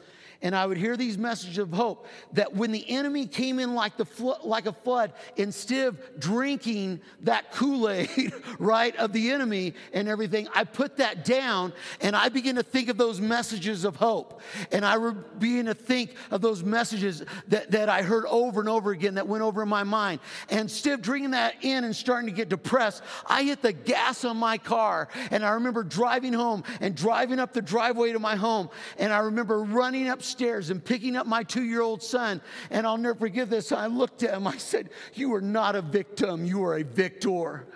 and 0.42 0.54
I 0.54 0.66
would 0.66 0.76
hear 0.76 0.96
these 0.96 1.16
messages 1.16 1.58
of 1.58 1.72
hope 1.72 2.06
that 2.32 2.54
when 2.54 2.72
the 2.72 2.88
enemy 2.90 3.26
came 3.26 3.58
in 3.58 3.74
like, 3.74 3.96
the 3.96 4.04
flo- 4.04 4.38
like 4.42 4.66
a 4.66 4.72
flood, 4.72 5.12
instead 5.36 5.88
of 5.88 6.20
drinking 6.20 7.00
that 7.22 7.52
Kool 7.52 7.88
Aid, 7.88 8.32
right, 8.58 8.94
of 8.96 9.12
the 9.12 9.30
enemy 9.30 9.74
and 9.92 10.08
everything, 10.08 10.48
I 10.54 10.64
put 10.64 10.98
that 10.98 11.24
down 11.24 11.72
and 12.00 12.14
I 12.14 12.28
began 12.28 12.56
to 12.56 12.62
think 12.62 12.88
of 12.88 12.96
those 12.96 13.20
messages 13.20 13.84
of 13.84 13.96
hope. 13.96 14.40
And 14.72 14.84
I 14.84 14.96
began 15.38 15.66
to 15.66 15.74
think 15.74 16.14
of 16.30 16.40
those 16.40 16.62
messages 16.62 17.22
that, 17.48 17.70
that 17.70 17.88
I 17.88 18.02
heard 18.02 18.26
over 18.26 18.60
and 18.60 18.68
over 18.68 18.90
again 18.90 19.14
that 19.14 19.26
went 19.26 19.42
over 19.42 19.62
in 19.62 19.68
my 19.68 19.84
mind. 19.84 20.20
And 20.50 20.60
instead 20.60 20.94
of 20.94 21.02
drinking 21.02 21.30
that 21.32 21.54
in 21.62 21.84
and 21.84 21.94
starting 21.94 22.26
to 22.26 22.34
get 22.34 22.48
depressed, 22.48 23.02
I 23.26 23.42
hit 23.42 23.62
the 23.62 23.72
gas 23.72 24.24
on 24.24 24.36
my 24.36 24.58
car. 24.58 25.08
And 25.30 25.44
I 25.44 25.50
remember 25.50 25.82
driving 25.82 26.32
home 26.32 26.64
and 26.80 26.94
driving 26.94 27.38
up 27.38 27.52
the 27.52 27.62
driveway 27.62 28.12
to 28.12 28.18
my 28.18 28.36
home. 28.36 28.68
And 28.98 29.12
I 29.12 29.18
remember 29.18 29.62
running 29.62 30.08
up 30.08 30.22
upstairs 30.26 30.70
and 30.70 30.84
picking 30.84 31.16
up 31.16 31.26
my 31.26 31.44
two 31.44 31.62
year 31.62 31.80
old 31.80 32.02
son. 32.02 32.40
And 32.70 32.86
I'll 32.86 32.98
never 32.98 33.14
forget 33.14 33.48
this. 33.48 33.70
I 33.70 33.86
looked 33.86 34.24
at 34.24 34.34
him. 34.34 34.46
I 34.46 34.56
said, 34.56 34.90
You 35.14 35.34
are 35.34 35.40
not 35.40 35.76
a 35.76 35.82
victim, 35.82 36.44
you 36.44 36.64
are 36.64 36.78
a 36.78 36.82
victor. 36.82 37.66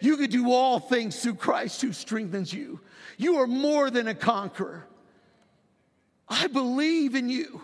You 0.00 0.16
could 0.16 0.30
do 0.30 0.50
all 0.50 0.80
things 0.80 1.22
through 1.22 1.34
Christ 1.34 1.82
who 1.82 1.92
strengthens 1.92 2.54
you. 2.54 2.80
You 3.18 3.36
are 3.36 3.46
more 3.46 3.90
than 3.90 4.08
a 4.08 4.14
conqueror. 4.14 4.86
I 6.26 6.46
believe 6.46 7.14
in 7.14 7.28
you. 7.28 7.60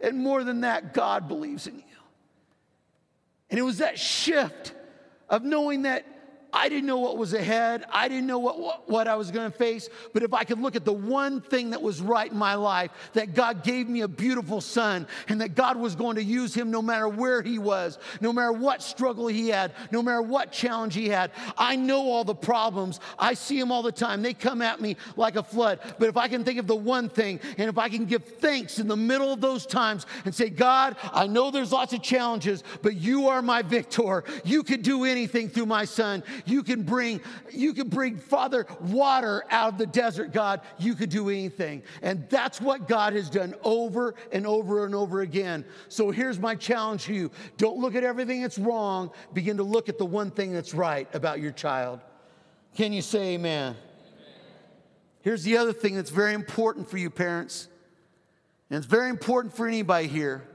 And 0.00 0.18
more 0.18 0.42
than 0.42 0.62
that, 0.62 0.94
God 0.94 1.28
believes 1.28 1.68
in 1.68 1.76
you. 1.76 1.84
And 3.50 3.58
it 3.58 3.62
was 3.62 3.78
that 3.78 4.00
shift 4.00 4.74
of 5.28 5.44
knowing 5.44 5.82
that 5.82 6.04
I 6.54 6.68
didn't 6.68 6.86
know 6.86 6.98
what 6.98 7.18
was 7.18 7.34
ahead. 7.34 7.84
I 7.90 8.06
didn't 8.06 8.28
know 8.28 8.38
what, 8.38 8.60
what, 8.60 8.88
what 8.88 9.08
I 9.08 9.16
was 9.16 9.32
going 9.32 9.50
to 9.50 9.58
face. 9.58 9.88
But 10.12 10.22
if 10.22 10.32
I 10.32 10.44
could 10.44 10.60
look 10.60 10.76
at 10.76 10.84
the 10.84 10.92
one 10.92 11.40
thing 11.40 11.70
that 11.70 11.82
was 11.82 12.00
right 12.00 12.30
in 12.30 12.38
my 12.38 12.54
life, 12.54 12.92
that 13.14 13.34
God 13.34 13.64
gave 13.64 13.88
me 13.88 14.02
a 14.02 14.08
beautiful 14.08 14.60
son, 14.60 15.08
and 15.28 15.40
that 15.40 15.56
God 15.56 15.76
was 15.76 15.96
going 15.96 16.14
to 16.14 16.22
use 16.22 16.54
him 16.54 16.70
no 16.70 16.80
matter 16.80 17.08
where 17.08 17.42
he 17.42 17.58
was, 17.58 17.98
no 18.20 18.32
matter 18.32 18.52
what 18.52 18.84
struggle 18.84 19.26
he 19.26 19.48
had, 19.48 19.72
no 19.90 20.00
matter 20.00 20.22
what 20.22 20.52
challenge 20.52 20.94
he 20.94 21.08
had. 21.08 21.32
I 21.58 21.74
know 21.74 22.08
all 22.08 22.22
the 22.22 22.36
problems. 22.36 23.00
I 23.18 23.34
see 23.34 23.58
them 23.58 23.72
all 23.72 23.82
the 23.82 23.90
time. 23.90 24.22
They 24.22 24.32
come 24.32 24.62
at 24.62 24.80
me 24.80 24.96
like 25.16 25.34
a 25.34 25.42
flood. 25.42 25.80
But 25.98 26.08
if 26.08 26.16
I 26.16 26.28
can 26.28 26.44
think 26.44 26.60
of 26.60 26.68
the 26.68 26.76
one 26.76 27.08
thing, 27.08 27.40
and 27.58 27.68
if 27.68 27.78
I 27.78 27.88
can 27.88 28.04
give 28.04 28.24
thanks 28.24 28.78
in 28.78 28.86
the 28.86 28.96
middle 28.96 29.32
of 29.32 29.40
those 29.40 29.66
times 29.66 30.06
and 30.24 30.32
say, 30.32 30.50
God, 30.50 30.96
I 31.12 31.26
know 31.26 31.50
there's 31.50 31.72
lots 31.72 31.92
of 31.92 32.00
challenges, 32.00 32.62
but 32.80 32.94
you 32.94 33.28
are 33.28 33.42
my 33.42 33.62
victor. 33.62 34.22
You 34.44 34.62
can 34.62 34.82
do 34.82 35.04
anything 35.04 35.48
through 35.48 35.66
my 35.66 35.84
son. 35.84 36.22
You 36.44 36.62
can 36.62 36.82
bring, 36.82 37.20
you 37.50 37.72
can 37.72 37.88
bring, 37.88 38.16
Father, 38.16 38.66
water 38.80 39.44
out 39.50 39.72
of 39.72 39.78
the 39.78 39.86
desert, 39.86 40.32
God. 40.32 40.60
You 40.78 40.94
could 40.94 41.10
do 41.10 41.30
anything. 41.30 41.82
And 42.02 42.28
that's 42.28 42.60
what 42.60 42.88
God 42.88 43.12
has 43.14 43.30
done 43.30 43.54
over 43.62 44.14
and 44.32 44.46
over 44.46 44.84
and 44.84 44.94
over 44.94 45.22
again. 45.22 45.64
So 45.88 46.10
here's 46.10 46.38
my 46.38 46.54
challenge 46.54 47.04
to 47.04 47.14
you 47.14 47.30
don't 47.56 47.78
look 47.78 47.94
at 47.94 48.04
everything 48.04 48.42
that's 48.42 48.58
wrong, 48.58 49.10
begin 49.32 49.56
to 49.56 49.62
look 49.62 49.88
at 49.88 49.98
the 49.98 50.06
one 50.06 50.30
thing 50.30 50.52
that's 50.52 50.74
right 50.74 51.08
about 51.14 51.40
your 51.40 51.52
child. 51.52 52.00
Can 52.74 52.92
you 52.92 53.02
say 53.02 53.34
amen? 53.34 53.76
Here's 55.22 55.42
the 55.42 55.56
other 55.56 55.72
thing 55.72 55.94
that's 55.94 56.10
very 56.10 56.34
important 56.34 56.90
for 56.90 56.98
you, 56.98 57.08
parents, 57.08 57.68
and 58.68 58.76
it's 58.76 58.86
very 58.86 59.08
important 59.08 59.56
for 59.56 59.66
anybody 59.66 60.06
here. 60.06 60.46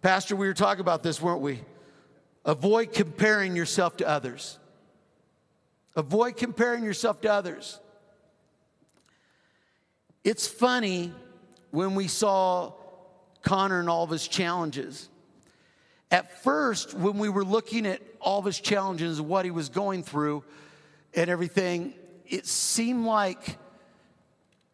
Pastor, 0.00 0.36
we 0.36 0.46
were 0.46 0.54
talking 0.54 0.80
about 0.80 1.02
this, 1.02 1.20
weren't 1.20 1.42
we? 1.42 1.60
Avoid 2.44 2.92
comparing 2.92 3.54
yourself 3.54 3.96
to 3.98 4.08
others. 4.08 4.58
Avoid 5.94 6.36
comparing 6.36 6.84
yourself 6.84 7.20
to 7.22 7.32
others. 7.32 7.78
It's 10.24 10.46
funny 10.46 11.12
when 11.70 11.94
we 11.94 12.06
saw 12.08 12.72
Connor 13.42 13.80
and 13.80 13.90
all 13.90 14.04
of 14.04 14.10
his 14.10 14.28
challenges. 14.28 15.08
At 16.10 16.42
first, 16.42 16.94
when 16.94 17.18
we 17.18 17.28
were 17.28 17.44
looking 17.44 17.86
at 17.86 18.00
all 18.20 18.38
of 18.38 18.44
his 18.44 18.60
challenges, 18.60 19.18
and 19.18 19.28
what 19.28 19.44
he 19.44 19.50
was 19.50 19.68
going 19.68 20.02
through, 20.02 20.44
and 21.14 21.28
everything, 21.28 21.94
it 22.26 22.46
seemed 22.46 23.04
like 23.04 23.58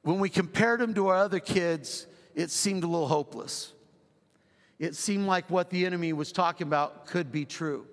when 0.03 0.21
we 0.21 0.29
compared 0.29 0.81
him 0.81 0.95
to 0.95 1.09
our 1.09 1.17
other 1.17 1.41
kids, 1.41 2.07
it 2.35 2.51
seemed 2.51 2.85
a 2.85 2.87
little 2.87 3.09
hopeless. 3.09 3.73
It 4.79 4.95
seemed 4.95 5.27
like 5.27 5.51
what 5.51 5.71
the 5.71 5.87
enemy 5.87 6.13
was 6.13 6.31
talking 6.31 6.67
about 6.67 7.07
could 7.07 7.33
be 7.33 7.45
true. 7.45 7.87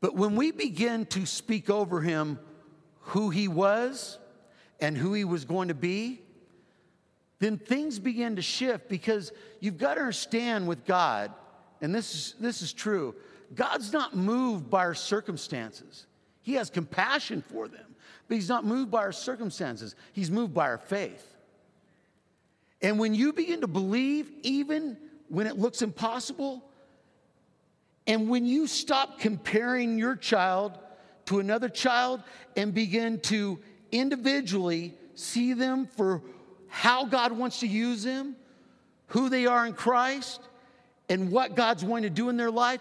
But 0.00 0.14
when 0.14 0.36
we 0.36 0.50
begin 0.50 1.06
to 1.06 1.26
speak 1.26 1.68
over 1.68 2.00
him 2.00 2.38
who 3.00 3.30
he 3.30 3.48
was 3.48 4.18
and 4.80 4.96
who 4.96 5.12
he 5.12 5.24
was 5.24 5.44
going 5.44 5.68
to 5.68 5.74
be, 5.74 6.22
then 7.38 7.58
things 7.58 7.98
begin 7.98 8.36
to 8.36 8.42
shift 8.42 8.88
because 8.88 9.32
you've 9.60 9.78
got 9.78 9.94
to 9.94 10.00
understand 10.00 10.68
with 10.68 10.84
God, 10.86 11.32
and 11.80 11.94
this 11.94 12.14
is, 12.14 12.34
this 12.38 12.62
is 12.62 12.72
true, 12.72 13.14
God's 13.54 13.92
not 13.92 14.14
moved 14.14 14.70
by 14.70 14.80
our 14.80 14.94
circumstances. 14.94 16.06
He 16.42 16.54
has 16.54 16.70
compassion 16.70 17.42
for 17.42 17.68
them, 17.68 17.94
but 18.28 18.34
He's 18.34 18.48
not 18.48 18.64
moved 18.64 18.90
by 18.90 19.00
our 19.00 19.12
circumstances. 19.12 19.94
He's 20.12 20.30
moved 20.30 20.54
by 20.54 20.66
our 20.68 20.78
faith. 20.78 21.34
And 22.82 22.98
when 22.98 23.14
you 23.14 23.32
begin 23.32 23.60
to 23.62 23.66
believe, 23.66 24.30
even 24.42 24.96
when 25.28 25.46
it 25.46 25.58
looks 25.58 25.82
impossible, 25.82 26.64
and 28.10 28.28
when 28.28 28.44
you 28.44 28.66
stop 28.66 29.20
comparing 29.20 29.96
your 29.96 30.16
child 30.16 30.76
to 31.26 31.38
another 31.38 31.68
child 31.68 32.20
and 32.56 32.74
begin 32.74 33.20
to 33.20 33.60
individually 33.92 34.94
see 35.14 35.52
them 35.52 35.86
for 35.86 36.20
how 36.66 37.04
God 37.04 37.30
wants 37.30 37.60
to 37.60 37.68
use 37.68 38.02
them, 38.02 38.34
who 39.06 39.28
they 39.28 39.46
are 39.46 39.64
in 39.64 39.74
Christ, 39.74 40.40
and 41.08 41.30
what 41.30 41.54
God's 41.54 41.84
going 41.84 42.02
to 42.02 42.10
do 42.10 42.30
in 42.30 42.36
their 42.36 42.50
life, 42.50 42.80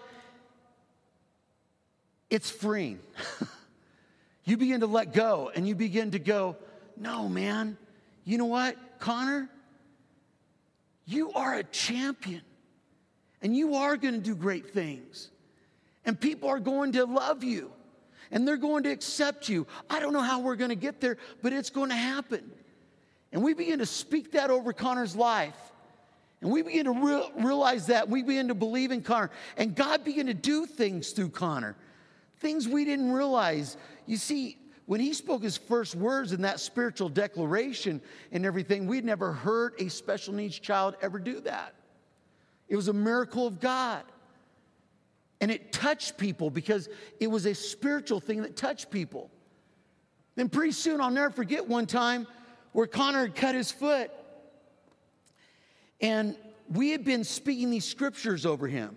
it's 2.31 2.49
freeing. 2.49 2.99
you 4.45 4.57
begin 4.57 4.79
to 4.79 4.87
let 4.87 5.13
go 5.13 5.51
and 5.55 5.67
you 5.67 5.75
begin 5.75 6.09
to 6.09 6.19
go, 6.19 6.57
no, 6.97 7.29
man, 7.29 7.77
you 8.25 8.39
know 8.39 8.45
what, 8.45 8.75
Connor? 8.97 9.47
You 11.05 11.33
are 11.33 11.53
a 11.53 11.63
champion 11.65 12.41
and 13.41 13.55
you 13.55 13.75
are 13.75 13.97
going 13.97 14.13
to 14.13 14.19
do 14.19 14.35
great 14.35 14.71
things. 14.71 15.29
And 16.05 16.19
people 16.19 16.49
are 16.49 16.59
going 16.59 16.93
to 16.93 17.05
love 17.05 17.43
you 17.43 17.71
and 18.31 18.47
they're 18.47 18.57
going 18.57 18.83
to 18.83 18.89
accept 18.89 19.49
you. 19.49 19.65
I 19.89 19.99
don't 19.99 20.13
know 20.13 20.21
how 20.21 20.39
we're 20.39 20.55
going 20.55 20.69
to 20.69 20.75
get 20.75 21.01
there, 21.01 21.17
but 21.41 21.53
it's 21.53 21.69
going 21.69 21.89
to 21.89 21.95
happen. 21.95 22.51
And 23.31 23.43
we 23.43 23.53
begin 23.53 23.79
to 23.79 23.85
speak 23.85 24.31
that 24.33 24.49
over 24.49 24.73
Connor's 24.73 25.15
life. 25.15 25.57
And 26.41 26.51
we 26.51 26.61
begin 26.61 26.85
to 26.85 26.91
re- 26.91 27.31
realize 27.43 27.87
that. 27.87 28.07
We 28.07 28.23
begin 28.23 28.47
to 28.47 28.55
believe 28.55 28.91
in 28.91 29.01
Connor. 29.01 29.29
And 29.57 29.75
God 29.75 30.03
began 30.03 30.27
to 30.27 30.33
do 30.33 30.65
things 30.65 31.11
through 31.11 31.29
Connor, 31.29 31.75
things 32.37 32.67
we 32.67 32.85
didn't 32.85 33.11
realize. 33.11 33.77
You 34.05 34.17
see, 34.17 34.57
when 34.85 35.01
he 35.01 35.13
spoke 35.13 35.43
his 35.43 35.57
first 35.57 35.95
words 35.95 36.31
in 36.31 36.41
that 36.43 36.59
spiritual 36.59 37.09
declaration 37.09 38.01
and 38.31 38.45
everything, 38.45 38.87
we'd 38.87 39.05
never 39.05 39.33
heard 39.33 39.73
a 39.79 39.89
special 39.89 40.33
needs 40.33 40.57
child 40.57 40.95
ever 41.01 41.19
do 41.19 41.41
that. 41.41 41.75
It 42.69 42.75
was 42.75 42.87
a 42.87 42.93
miracle 42.93 43.47
of 43.47 43.59
God. 43.59 44.03
And 45.41 45.51
it 45.51 45.71
touched 45.71 46.17
people 46.17 46.49
because 46.49 46.87
it 47.19 47.27
was 47.27 47.45
a 47.45 47.55
spiritual 47.55 48.19
thing 48.19 48.43
that 48.43 48.55
touched 48.55 48.91
people. 48.91 49.29
Then, 50.35 50.49
pretty 50.49 50.71
soon, 50.71 51.01
I'll 51.01 51.09
never 51.09 51.31
forget 51.31 51.67
one 51.67 51.85
time 51.85 52.27
where 52.71 52.87
Connor 52.87 53.21
had 53.21 53.35
cut 53.35 53.55
his 53.55 53.71
foot. 53.71 54.11
And 56.01 56.35
we 56.69 56.91
had 56.91 57.03
been 57.03 57.23
speaking 57.23 57.71
these 57.71 57.85
scriptures 57.85 58.45
over 58.45 58.67
him. 58.67 58.95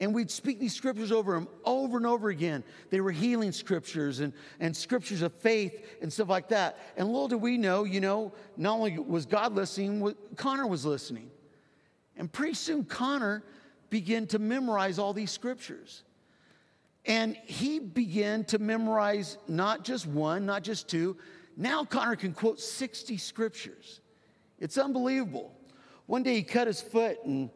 And 0.00 0.14
we'd 0.14 0.30
speak 0.30 0.58
these 0.58 0.74
scriptures 0.74 1.12
over 1.12 1.34
him 1.34 1.46
over 1.64 1.98
and 1.98 2.06
over 2.06 2.30
again. 2.30 2.64
They 2.88 3.00
were 3.00 3.10
healing 3.10 3.52
scriptures 3.52 4.20
and, 4.20 4.32
and 4.58 4.74
scriptures 4.74 5.20
of 5.20 5.32
faith 5.34 5.98
and 6.00 6.10
stuff 6.10 6.28
like 6.28 6.48
that. 6.48 6.78
And 6.96 7.08
little 7.08 7.28
did 7.28 7.40
we 7.40 7.58
know, 7.58 7.84
you 7.84 8.00
know, 8.00 8.32
not 8.56 8.78
only 8.78 8.98
was 8.98 9.26
God 9.26 9.54
listening, 9.54 10.14
Connor 10.36 10.66
was 10.66 10.86
listening. 10.86 11.29
And 12.20 12.30
pretty 12.30 12.52
soon, 12.52 12.84
Connor 12.84 13.42
began 13.88 14.26
to 14.26 14.38
memorize 14.38 14.98
all 14.98 15.14
these 15.14 15.30
scriptures. 15.30 16.02
And 17.06 17.34
he 17.46 17.78
began 17.78 18.44
to 18.44 18.58
memorize 18.58 19.38
not 19.48 19.84
just 19.84 20.06
one, 20.06 20.44
not 20.44 20.62
just 20.62 20.86
two. 20.86 21.16
Now 21.56 21.82
Connor 21.82 22.16
can 22.16 22.34
quote 22.34 22.60
60 22.60 23.16
scriptures. 23.16 24.02
It's 24.58 24.76
unbelievable. 24.76 25.50
One 26.04 26.22
day 26.22 26.34
he 26.34 26.42
cut 26.42 26.66
his 26.66 26.82
foot 26.82 27.24
and 27.24 27.48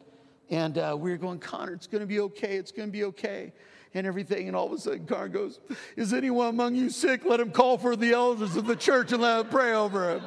and 0.50 0.76
uh, 0.76 0.94
we 0.98 1.10
were 1.10 1.16
going, 1.16 1.38
Connor, 1.38 1.72
it's 1.72 1.86
going 1.86 2.00
to 2.00 2.06
be 2.06 2.20
okay. 2.20 2.56
It's 2.56 2.70
going 2.70 2.88
to 2.88 2.92
be 2.92 3.04
okay. 3.04 3.52
And 3.94 4.06
everything. 4.06 4.46
And 4.46 4.56
all 4.56 4.66
of 4.66 4.72
a 4.72 4.78
sudden, 4.78 5.06
Connor 5.06 5.28
goes, 5.28 5.60
Is 5.96 6.12
anyone 6.12 6.48
among 6.48 6.74
you 6.74 6.90
sick? 6.90 7.24
Let 7.24 7.40
him 7.40 7.50
call 7.50 7.78
for 7.78 7.96
the 7.96 8.12
elders 8.12 8.56
of 8.56 8.66
the 8.66 8.76
church 8.76 9.12
and 9.12 9.22
let 9.22 9.38
them 9.38 9.48
pray 9.50 9.72
over 9.72 10.16
him. 10.16 10.22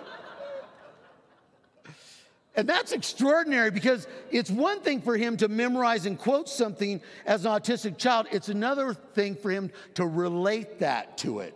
And 2.58 2.68
that's 2.68 2.92
extraordinary 2.92 3.70
because 3.70 4.08
it's 4.32 4.50
one 4.50 4.82
thing 4.82 5.00
for 5.00 5.16
him 5.16 5.38
to 5.38 5.48
memorize 5.48 6.08
and 6.08 6.18
quote 6.18 6.50
something 6.50 7.00
as 7.28 7.46
an 7.46 7.52
autistic 7.52 8.00
child, 8.00 8.26
it's 8.32 8.50
another 8.50 8.96
thing 8.96 9.36
for 9.36 9.52
him 9.52 9.72
to 9.94 10.06
relate 10.08 10.80
that 10.80 11.20
to 11.20 11.40
it. 11.42 11.56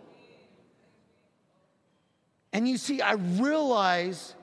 And 2.52 2.68
you 2.68 2.78
see, 2.78 3.00
I 3.00 3.14
realize 3.14 4.36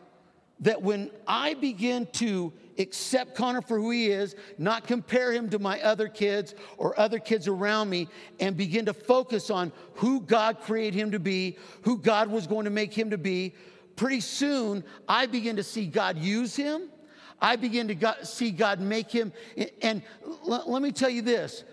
that 0.59 0.81
when 0.81 1.11
I 1.25 1.53
begin 1.53 2.07
to 2.13 2.51
accept 2.77 3.35
Connor 3.35 3.61
for 3.61 3.77
who 3.77 3.91
he 3.91 4.07
is, 4.07 4.35
not 4.57 4.85
compare 4.85 5.31
him 5.31 5.49
to 5.51 5.59
my 5.59 5.79
other 5.81 6.09
kids 6.09 6.55
or 6.77 6.99
other 6.99 7.19
kids 7.19 7.47
around 7.47 7.89
me, 7.89 8.09
and 8.41 8.57
begin 8.57 8.85
to 8.87 8.93
focus 8.93 9.49
on 9.49 9.71
who 9.93 10.19
God 10.19 10.59
created 10.59 10.99
him 10.99 11.11
to 11.11 11.19
be, 11.19 11.57
who 11.83 11.97
God 11.97 12.29
was 12.29 12.47
going 12.47 12.65
to 12.65 12.71
make 12.71 12.93
him 12.93 13.11
to 13.11 13.17
be, 13.17 13.53
pretty 13.99 14.21
soon 14.21 14.81
I 15.09 15.25
begin 15.25 15.57
to 15.57 15.63
see 15.63 15.85
God 15.85 16.17
use 16.17 16.55
him. 16.55 16.89
I 17.41 17.57
begin 17.57 17.89
to 17.89 18.25
see 18.25 18.49
God 18.49 18.79
make 18.79 19.11
him. 19.11 19.33
And 19.81 20.01
let 20.45 20.81
me 20.81 20.91
tell 20.93 21.09
you 21.09 21.21
this 21.21 21.65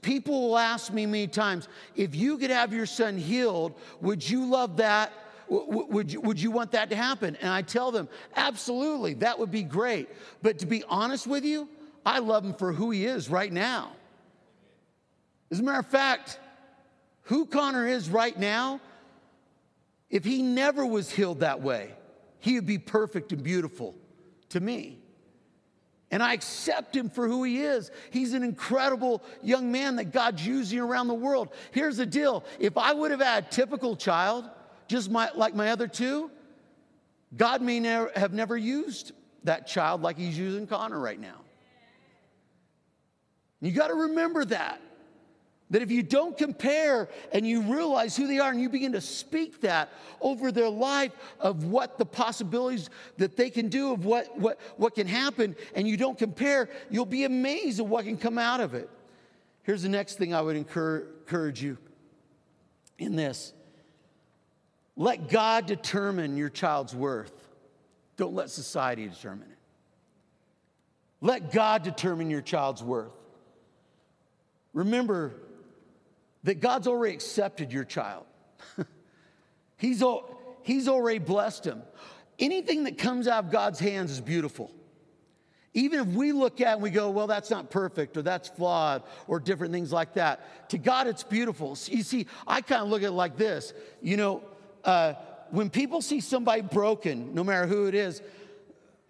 people 0.00 0.48
will 0.48 0.58
ask 0.58 0.90
me 0.94 1.04
many 1.04 1.26
times 1.26 1.68
if 1.94 2.14
you 2.14 2.38
could 2.38 2.48
have 2.48 2.72
your 2.72 2.86
son 2.86 3.18
healed, 3.18 3.74
would 4.00 4.26
you 4.28 4.46
love 4.46 4.78
that? 4.78 5.12
Would 5.48 6.10
you, 6.10 6.22
would 6.22 6.40
you 6.40 6.50
want 6.50 6.72
that 6.72 6.88
to 6.88 6.96
happen? 6.96 7.36
And 7.36 7.50
I 7.50 7.60
tell 7.60 7.92
them, 7.92 8.08
absolutely, 8.34 9.12
that 9.14 9.38
would 9.38 9.50
be 9.50 9.62
great. 9.62 10.08
But 10.40 10.58
to 10.60 10.66
be 10.66 10.82
honest 10.88 11.26
with 11.26 11.44
you, 11.44 11.68
I 12.06 12.20
love 12.20 12.46
him 12.46 12.54
for 12.54 12.72
who 12.72 12.90
he 12.92 13.04
is 13.04 13.28
right 13.28 13.52
now. 13.52 13.92
As 15.50 15.60
a 15.60 15.62
matter 15.62 15.80
of 15.80 15.86
fact, 15.86 16.40
who 17.24 17.44
Connor 17.44 17.86
is 17.86 18.08
right 18.08 18.38
now, 18.38 18.80
if 20.14 20.24
he 20.24 20.42
never 20.42 20.86
was 20.86 21.10
healed 21.10 21.40
that 21.40 21.60
way, 21.60 21.90
he 22.38 22.54
would 22.54 22.66
be 22.66 22.78
perfect 22.78 23.32
and 23.32 23.42
beautiful 23.42 23.96
to 24.50 24.60
me. 24.60 25.00
And 26.12 26.22
I 26.22 26.34
accept 26.34 26.94
him 26.94 27.10
for 27.10 27.26
who 27.26 27.42
he 27.42 27.62
is. 27.62 27.90
He's 28.12 28.32
an 28.32 28.44
incredible 28.44 29.24
young 29.42 29.72
man 29.72 29.96
that 29.96 30.12
God's 30.12 30.46
using 30.46 30.78
around 30.78 31.08
the 31.08 31.14
world. 31.14 31.48
Here's 31.72 31.96
the 31.96 32.06
deal 32.06 32.44
if 32.60 32.78
I 32.78 32.92
would 32.92 33.10
have 33.10 33.20
had 33.20 33.46
a 33.46 33.48
typical 33.48 33.96
child, 33.96 34.48
just 34.86 35.10
my, 35.10 35.30
like 35.34 35.56
my 35.56 35.70
other 35.70 35.88
two, 35.88 36.30
God 37.36 37.60
may 37.60 37.80
never, 37.80 38.12
have 38.14 38.32
never 38.32 38.56
used 38.56 39.10
that 39.42 39.66
child 39.66 40.02
like 40.02 40.16
he's 40.16 40.38
using 40.38 40.68
Connor 40.68 41.00
right 41.00 41.18
now. 41.18 41.40
You 43.60 43.72
got 43.72 43.88
to 43.88 43.94
remember 43.94 44.44
that. 44.44 44.80
That 45.74 45.82
if 45.82 45.90
you 45.90 46.04
don't 46.04 46.38
compare 46.38 47.08
and 47.32 47.44
you 47.44 47.60
realize 47.60 48.16
who 48.16 48.28
they 48.28 48.38
are 48.38 48.48
and 48.48 48.60
you 48.60 48.68
begin 48.68 48.92
to 48.92 49.00
speak 49.00 49.60
that 49.62 49.88
over 50.20 50.52
their 50.52 50.68
life 50.68 51.10
of 51.40 51.64
what 51.64 51.98
the 51.98 52.06
possibilities 52.06 52.90
that 53.16 53.36
they 53.36 53.50
can 53.50 53.70
do, 53.70 53.92
of 53.92 54.04
what, 54.04 54.38
what, 54.38 54.60
what 54.76 54.94
can 54.94 55.08
happen, 55.08 55.56
and 55.74 55.88
you 55.88 55.96
don't 55.96 56.16
compare, 56.16 56.70
you'll 56.90 57.04
be 57.04 57.24
amazed 57.24 57.80
at 57.80 57.86
what 57.86 58.04
can 58.04 58.16
come 58.16 58.38
out 58.38 58.60
of 58.60 58.74
it. 58.74 58.88
Here's 59.64 59.82
the 59.82 59.88
next 59.88 60.16
thing 60.16 60.32
I 60.32 60.42
would 60.42 60.54
encourage 60.54 61.60
you 61.60 61.76
in 62.96 63.16
this 63.16 63.52
let 64.94 65.28
God 65.28 65.66
determine 65.66 66.36
your 66.36 66.50
child's 66.50 66.94
worth. 66.94 67.32
Don't 68.16 68.34
let 68.36 68.48
society 68.48 69.08
determine 69.08 69.50
it. 69.50 69.58
Let 71.20 71.50
God 71.50 71.82
determine 71.82 72.30
your 72.30 72.42
child's 72.42 72.80
worth. 72.80 73.10
Remember 74.72 75.34
that 76.44 76.60
God's 76.60 76.86
already 76.86 77.14
accepted 77.14 77.72
your 77.72 77.84
child. 77.84 78.24
he's, 79.76 80.02
he's 80.62 80.88
already 80.88 81.18
blessed 81.18 81.66
him. 81.66 81.82
Anything 82.38 82.84
that 82.84 82.98
comes 82.98 83.26
out 83.26 83.44
of 83.44 83.50
God's 83.50 83.78
hands 83.78 84.10
is 84.10 84.20
beautiful. 84.20 84.70
Even 85.72 86.00
if 86.00 86.06
we 86.06 86.30
look 86.30 86.60
at 86.60 86.74
and 86.74 86.82
we 86.82 86.90
go, 86.90 87.10
well, 87.10 87.26
that's 87.26 87.50
not 87.50 87.68
perfect 87.70 88.16
or 88.16 88.22
that's 88.22 88.48
flawed 88.48 89.02
or 89.26 89.40
different 89.40 89.72
things 89.72 89.92
like 89.92 90.14
that, 90.14 90.68
to 90.70 90.78
God 90.78 91.08
it's 91.08 91.24
beautiful. 91.24 91.76
You 91.86 92.02
see, 92.02 92.26
I 92.46 92.60
kind 92.60 92.82
of 92.82 92.88
look 92.88 93.02
at 93.02 93.08
it 93.08 93.12
like 93.12 93.36
this. 93.36 93.72
You 94.00 94.16
know, 94.16 94.42
uh, 94.84 95.14
when 95.50 95.70
people 95.70 96.00
see 96.00 96.20
somebody 96.20 96.62
broken, 96.62 97.34
no 97.34 97.42
matter 97.42 97.66
who 97.66 97.86
it 97.86 97.94
is, 97.94 98.22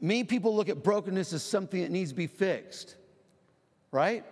many 0.01 0.25
people 0.25 0.57
look 0.57 0.69
at 0.69 0.83
brokenness 0.83 1.33
as 1.35 1.43
something 1.43 1.83
that 1.83 1.91
needs 1.91 2.11
to 2.11 2.17
be 2.17 2.27
fixed, 2.27 2.97
right? 3.91 4.25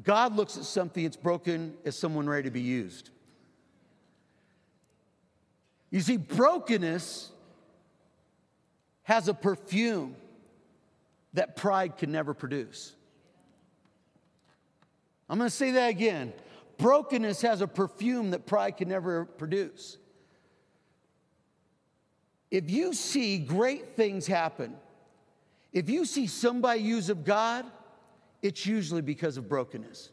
God 0.00 0.34
looks 0.34 0.56
at 0.56 0.64
something 0.64 1.02
that's 1.04 1.16
broken 1.16 1.74
as 1.84 1.96
someone 1.96 2.28
ready 2.28 2.44
to 2.44 2.50
be 2.50 2.60
used. 2.60 3.10
You 5.90 6.00
see, 6.00 6.16
brokenness 6.16 7.30
has 9.02 9.28
a 9.28 9.34
perfume 9.34 10.16
that 11.34 11.56
pride 11.56 11.98
can 11.98 12.10
never 12.10 12.32
produce. 12.32 12.94
I'm 15.28 15.38
going 15.38 15.50
to 15.50 15.54
say 15.54 15.72
that 15.72 15.88
again. 15.88 16.32
Brokenness 16.78 17.42
has 17.42 17.60
a 17.60 17.66
perfume 17.66 18.30
that 18.30 18.46
pride 18.46 18.78
can 18.78 18.88
never 18.88 19.24
produce. 19.24 19.98
If 22.50 22.70
you 22.70 22.92
see 22.92 23.38
great 23.38 23.96
things 23.96 24.26
happen, 24.26 24.74
if 25.72 25.88
you 25.88 26.04
see 26.04 26.26
somebody 26.26 26.80
use 26.80 27.08
of 27.08 27.24
God, 27.24 27.64
it's 28.42 28.66
usually 28.66 29.02
because 29.02 29.36
of 29.36 29.48
brokenness. 29.48 30.10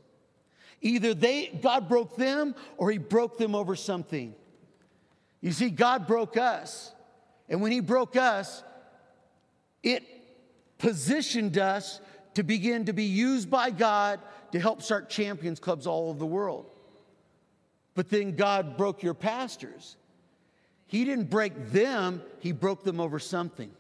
Either 0.82 1.14
they 1.14 1.48
God 1.48 1.90
broke 1.90 2.16
them 2.16 2.56
or 2.78 2.92
he 2.92 2.98
broke 2.98 3.38
them 3.38 3.56
over 3.56 3.76
something. 3.76 4.34
You 5.42 5.52
see, 5.52 5.70
God 5.70 6.08
broke 6.08 6.38
us. 6.38 6.94
And 7.50 7.62
when 7.62 7.72
he 7.72 7.80
broke 7.80 8.16
us, 8.16 8.64
it 9.82 10.04
positioned 10.78 11.58
us 11.58 12.00
to 12.36 12.44
begin 12.44 12.86
to 12.86 12.94
be 12.94 13.04
used 13.04 13.50
by 13.50 13.72
God 13.72 14.20
to 14.52 14.60
help 14.60 14.82
start 14.82 15.10
champions 15.10 15.60
clubs 15.60 15.88
all 15.88 16.10
over 16.10 16.20
the 16.20 16.26
world. 16.26 16.66
But 17.96 18.10
then 18.10 18.36
God 18.36 18.78
broke 18.78 19.04
your 19.04 19.14
pastors. 19.14 19.98
He 20.88 21.06
didn't 21.06 21.30
break 21.30 21.72
them, 21.72 22.22
he 22.40 22.52
broke 22.52 22.84
them 22.84 23.00
over 23.00 23.20
something. 23.20 23.72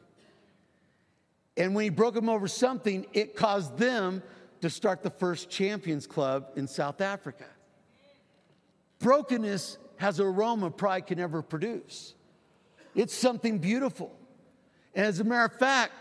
And 1.58 1.76
when 1.76 1.84
he 1.84 1.90
broke 1.90 2.14
them 2.14 2.30
over 2.30 2.48
something, 2.48 3.06
it 3.14 3.36
caused 3.36 3.78
them 3.78 4.24
to 4.62 4.70
start 4.70 5.04
the 5.04 5.10
first 5.10 5.50
Champions 5.50 6.06
Club 6.06 6.50
in 6.56 6.68
South 6.68 7.02
Africa. 7.02 7.46
Brokenness 9.00 9.78
has 9.98 10.20
an 10.20 10.26
aroma 10.26 10.72
pride 10.72 11.08
can 11.08 11.18
never 11.18 11.42
produce. 11.42 12.14
It's 12.96 13.14
something 13.14 13.60
beautiful. 13.60 14.14
And 14.94 15.06
as 15.06 15.20
a 15.20 15.24
matter 15.24 15.46
of 15.46 15.60
fact, 15.60 15.94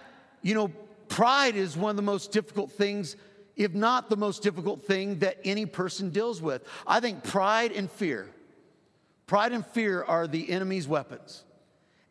you 0.43 0.55
know, 0.55 0.69
pride 1.09 1.57
is 1.57 1.77
one 1.77 1.91
of 1.91 1.97
the 1.97 2.03
most 2.03 2.33
difficult 2.33 2.73
things, 2.73 3.17
if 3.57 3.75
not 3.75 4.09
the 4.09 4.17
most 4.17 4.43
difficult 4.43 4.83
thing 4.83 5.19
that 5.21 5.39
any 5.45 5.67
person 5.67 6.11
deals 6.11 6.41
with. 6.41 6.63
I 6.87 7.01
think 7.01 7.23
pride 7.23 7.73
and 7.73 7.91
fear, 7.91 8.29
pride 9.27 9.53
and 9.53 9.65
fear 9.67 10.03
are 10.03 10.27
the 10.27 10.51
enemy's 10.51 10.89
weapons, 10.89 11.45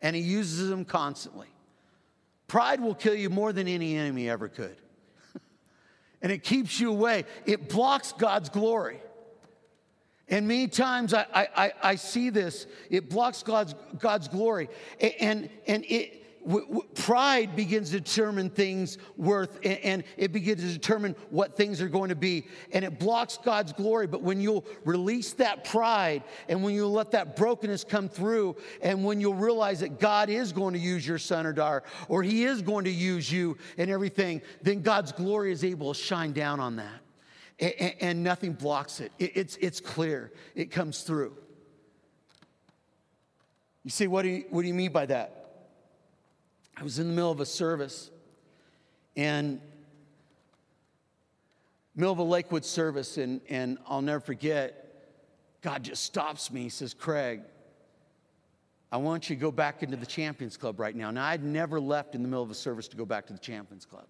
and 0.00 0.14
he 0.14 0.22
uses 0.22 0.68
them 0.68 0.84
constantly. 0.84 1.48
Pride 2.46 2.80
will 2.80 2.94
kill 2.94 3.14
you 3.14 3.28
more 3.28 3.52
than 3.52 3.68
any 3.68 3.96
enemy 3.96 4.30
ever 4.30 4.48
could. 4.48 4.76
And 6.22 6.32
it 6.32 6.42
keeps 6.42 6.80
you 6.80 6.90
away, 6.90 7.24
it 7.46 7.68
blocks 7.68 8.12
God's 8.12 8.48
glory. 8.48 9.00
And 10.30 10.46
many 10.46 10.68
times 10.68 11.14
I, 11.14 11.26
I, 11.34 11.72
I 11.82 11.94
see 11.94 12.28
this, 12.28 12.66
it 12.90 13.08
blocks 13.08 13.42
God's, 13.42 13.74
God's 13.98 14.28
glory. 14.28 14.68
And, 15.00 15.48
and 15.66 15.84
it, 15.86 16.17
w- 16.44 16.66
w- 16.66 16.88
pride 16.94 17.56
begins 17.56 17.90
to 17.90 18.00
determine 18.00 18.50
things 18.50 18.98
worth, 19.16 19.58
and, 19.64 19.78
and 19.78 20.04
it 20.16 20.32
begins 20.32 20.62
to 20.62 20.68
determine 20.68 21.14
what 21.30 21.56
things 21.56 21.80
are 21.80 21.88
going 21.88 22.08
to 22.08 22.16
be. 22.16 22.46
And 22.72 22.84
it 22.84 22.98
blocks 22.98 23.38
God's 23.38 23.72
glory. 23.72 24.06
But 24.06 24.22
when 24.22 24.40
you'll 24.40 24.64
release 24.84 25.32
that 25.34 25.64
pride, 25.64 26.22
and 26.48 26.62
when 26.62 26.74
you 26.74 26.86
let 26.86 27.10
that 27.12 27.36
brokenness 27.36 27.84
come 27.84 28.08
through, 28.08 28.56
and 28.82 29.04
when 29.04 29.20
you'll 29.20 29.34
realize 29.34 29.80
that 29.80 30.00
God 30.00 30.30
is 30.30 30.52
going 30.52 30.74
to 30.74 30.80
use 30.80 31.06
your 31.06 31.18
son 31.18 31.46
or 31.46 31.52
daughter, 31.52 31.82
or 32.08 32.22
He 32.22 32.44
is 32.44 32.62
going 32.62 32.84
to 32.84 32.92
use 32.92 33.30
you 33.30 33.56
and 33.76 33.90
everything, 33.90 34.42
then 34.62 34.82
God's 34.82 35.12
glory 35.12 35.52
is 35.52 35.64
able 35.64 35.94
to 35.94 36.00
shine 36.00 36.32
down 36.32 36.60
on 36.60 36.76
that 36.76 37.00
and, 37.60 37.94
and 38.00 38.22
nothing 38.22 38.52
blocks 38.52 39.00
it. 39.00 39.12
it. 39.18 39.32
It's, 39.34 39.56
it's 39.60 39.80
clear, 39.80 40.32
it 40.54 40.70
comes 40.70 41.02
through. 41.02 41.36
You 43.84 43.90
see, 43.90 44.06
what 44.06 44.22
do 44.22 44.28
you, 44.28 44.44
what 44.50 44.62
do 44.62 44.68
you 44.68 44.74
mean 44.74 44.92
by 44.92 45.06
that? 45.06 45.37
I 46.78 46.84
was 46.84 47.00
in 47.00 47.08
the 47.08 47.12
middle 47.12 47.32
of 47.32 47.40
a 47.40 47.46
service 47.46 48.08
and 49.16 49.60
middle 51.96 52.12
of 52.12 52.20
a 52.20 52.22
Lakewood 52.22 52.64
service, 52.64 53.18
and, 53.18 53.40
and 53.48 53.78
I'll 53.88 54.00
never 54.00 54.20
forget, 54.20 55.10
God 55.60 55.82
just 55.82 56.04
stops 56.04 56.52
me. 56.52 56.62
He 56.62 56.68
says, 56.68 56.94
Craig, 56.94 57.40
I 58.92 58.98
want 58.98 59.28
you 59.28 59.34
to 59.34 59.40
go 59.40 59.50
back 59.50 59.82
into 59.82 59.96
the 59.96 60.06
Champions 60.06 60.56
Club 60.56 60.78
right 60.78 60.94
now. 60.94 61.10
Now, 61.10 61.26
I'd 61.26 61.42
never 61.42 61.80
left 61.80 62.14
in 62.14 62.22
the 62.22 62.28
middle 62.28 62.44
of 62.44 62.50
a 62.50 62.54
service 62.54 62.86
to 62.88 62.96
go 62.96 63.04
back 63.04 63.26
to 63.26 63.32
the 63.32 63.40
Champions 63.40 63.84
Club. 63.84 64.06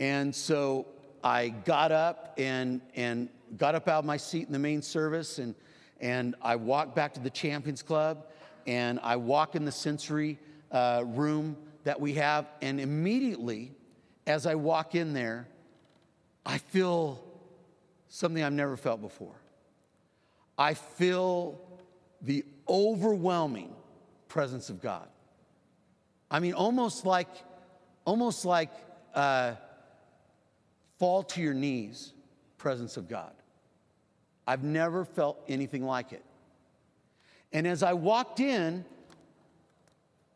And 0.00 0.34
so 0.34 0.86
I 1.22 1.50
got 1.50 1.92
up 1.92 2.34
and, 2.36 2.80
and 2.96 3.28
got 3.56 3.76
up 3.76 3.86
out 3.86 4.00
of 4.00 4.04
my 4.04 4.16
seat 4.16 4.48
in 4.48 4.52
the 4.52 4.58
main 4.58 4.82
service 4.82 5.38
and, 5.38 5.54
and 6.00 6.34
I 6.42 6.56
walked 6.56 6.96
back 6.96 7.14
to 7.14 7.20
the 7.20 7.30
Champions 7.30 7.82
Club 7.82 8.26
and 8.66 8.98
I 9.04 9.16
walk 9.16 9.54
in 9.54 9.64
the 9.64 9.72
sensory 9.72 10.38
uh, 10.70 11.04
room 11.06 11.56
that 11.84 12.00
we 12.00 12.14
have. 12.14 12.46
And 12.60 12.80
immediately, 12.80 13.72
as 14.26 14.46
I 14.46 14.54
walk 14.54 14.94
in 14.94 15.12
there, 15.12 15.48
I 16.44 16.58
feel 16.58 17.22
something 18.08 18.42
I've 18.42 18.52
never 18.52 18.76
felt 18.76 19.00
before. 19.00 19.36
I 20.56 20.74
feel 20.74 21.60
the 22.22 22.44
overwhelming 22.68 23.74
presence 24.28 24.70
of 24.70 24.82
God. 24.82 25.08
I 26.30 26.40
mean, 26.40 26.52
almost 26.52 27.06
like, 27.06 27.28
almost 28.04 28.44
like, 28.44 28.70
uh, 29.14 29.54
fall 30.98 31.22
to 31.22 31.40
your 31.40 31.54
knees, 31.54 32.12
presence 32.58 32.96
of 32.96 33.08
God. 33.08 33.32
I've 34.46 34.64
never 34.64 35.04
felt 35.04 35.40
anything 35.48 35.84
like 35.84 36.12
it. 36.12 36.24
And 37.52 37.66
as 37.66 37.82
I 37.82 37.92
walked 37.92 38.40
in, 38.40 38.84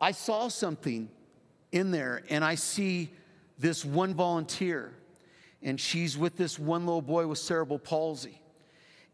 I 0.03 0.11
saw 0.11 0.49
something 0.49 1.09
in 1.71 1.93
there, 1.93 2.25
and 2.29 2.45
I 2.45 2.57
see 2.57 3.13
this 3.57 3.85
one 3.85 4.15
volunteer, 4.15 4.93
and 5.63 5.79
she's 5.81 6.19
with 6.19 6.37
this 6.37 6.59
one 6.59 6.85
little 6.87 7.01
boy 7.01 7.29
with 7.29 7.39
cerebral 7.39 7.79
palsy, 7.79 8.43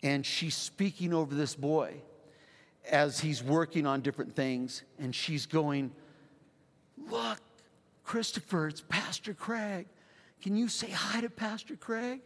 and 0.02 0.24
she's 0.24 0.54
speaking 0.54 1.12
over 1.12 1.34
this 1.34 1.54
boy 1.54 1.92
as 2.90 3.20
he's 3.20 3.44
working 3.44 3.84
on 3.84 4.00
different 4.00 4.34
things, 4.34 4.82
and 4.98 5.14
she's 5.14 5.44
going, 5.44 5.92
Look, 7.10 7.38
Christopher, 8.02 8.68
it's 8.68 8.80
Pastor 8.80 9.34
Craig. 9.34 9.86
Can 10.40 10.56
you 10.56 10.68
say 10.68 10.88
hi 10.88 11.20
to 11.20 11.28
Pastor 11.28 11.76
Craig? 11.76 12.20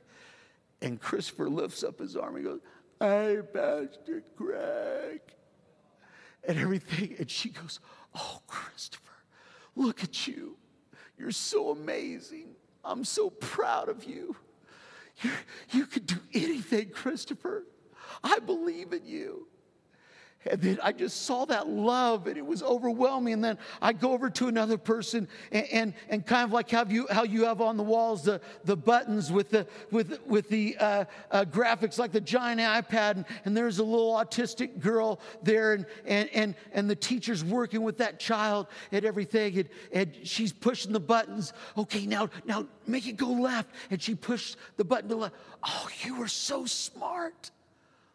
And 0.81 1.01
Christopher 1.01 1.49
lifts 1.51 1.83
up 1.83 1.99
his 1.99 2.15
arm 2.15 2.37
and 2.37 2.45
goes, 2.45 2.61
Hey, 3.01 3.39
Pastor 3.53 4.23
Craig. 4.37 5.21
And 6.47 6.59
everything. 6.59 7.17
And 7.19 7.31
she 7.31 7.51
goes, 7.51 7.81
Oh, 8.15 8.41
Christopher, 8.47 9.13
look 9.75 10.03
at 10.03 10.27
you. 10.27 10.57
You're 11.19 11.31
so 11.31 11.71
amazing. 11.71 12.49
I'm 12.85 13.05
so 13.05 13.31
proud 13.31 13.89
of 13.89 14.05
you. 14.05 14.37
you 15.23 15.31
you 15.71 15.87
could 15.87 16.07
do 16.07 16.19
anything, 16.35 16.91
Christopher. 16.91 17.65
I 18.23 18.39
believe 18.41 18.93
in 18.93 19.07
you. 19.07 19.47
And 20.51 20.61
then 20.61 20.79
I 20.83 20.93
just 20.93 21.23
saw 21.23 21.45
that 21.45 21.69
love 21.69 22.27
and 22.27 22.37
it 22.37 22.45
was 22.45 22.63
overwhelming. 22.63 23.35
And 23.35 23.45
then 23.45 23.59
I 23.81 23.93
go 23.93 24.13
over 24.13 24.29
to 24.31 24.49
another 24.49 24.77
person 24.77 25.29
and, 25.53 25.67
and, 25.73 25.95
and 26.09 26.27
kind 26.27 26.45
of 26.45 26.53
like 26.53 26.71
how 26.71 26.85
you, 26.85 27.07
how 27.11 27.23
you 27.23 27.45
have 27.45 27.61
on 27.61 27.77
the 27.77 27.83
walls 27.83 28.25
the, 28.25 28.41
the 28.65 28.77
buttons 28.77 29.31
with 29.31 29.51
the, 29.51 29.67
with, 29.91 30.19
with 30.27 30.49
the 30.49 30.77
uh, 30.79 31.05
uh, 31.31 31.45
graphics 31.45 31.99
like 31.99 32.11
the 32.11 32.21
giant 32.21 32.61
iPad. 32.61 33.17
And, 33.17 33.25
and, 33.45 33.57
there's 33.57 33.79
a 33.79 33.85
little 33.85 34.15
autistic 34.15 34.81
girl 34.81 35.21
there 35.43 35.75
and, 35.75 35.87
and, 36.07 36.29
and, 36.35 36.55
and 36.73 36.91
the 36.91 36.97
teacher's 36.97 37.45
working 37.45 37.83
with 37.83 37.99
that 37.99 38.19
child 38.19 38.67
and 38.91 39.05
everything. 39.05 39.59
And, 39.59 39.69
and 39.93 40.17
she's 40.27 40.53
pushing 40.53 40.93
the 40.93 41.01
buttons. 41.01 41.53
Okay, 41.77 42.07
now, 42.07 42.31
now 42.45 42.67
make 42.87 43.07
it 43.07 43.17
go 43.17 43.31
left. 43.31 43.71
And 43.91 44.03
she 44.03 44.15
pushed 44.15 44.57
the 44.77 44.85
button 44.85 45.09
to 45.11 45.17
left. 45.17 45.35
Oh, 45.63 45.89
you 46.03 46.21
are 46.23 46.29
so 46.29 46.67
smart. 46.67 47.51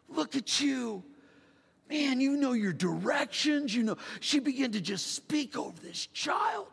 Look 0.08 0.36
at 0.36 0.60
you. 0.60 1.02
Man, 1.88 2.20
you 2.20 2.36
know 2.36 2.52
your 2.52 2.72
directions. 2.72 3.74
You 3.74 3.82
know, 3.82 3.96
she 4.20 4.40
began 4.40 4.72
to 4.72 4.80
just 4.80 5.14
speak 5.14 5.56
over 5.56 5.80
this 5.80 6.06
child 6.06 6.68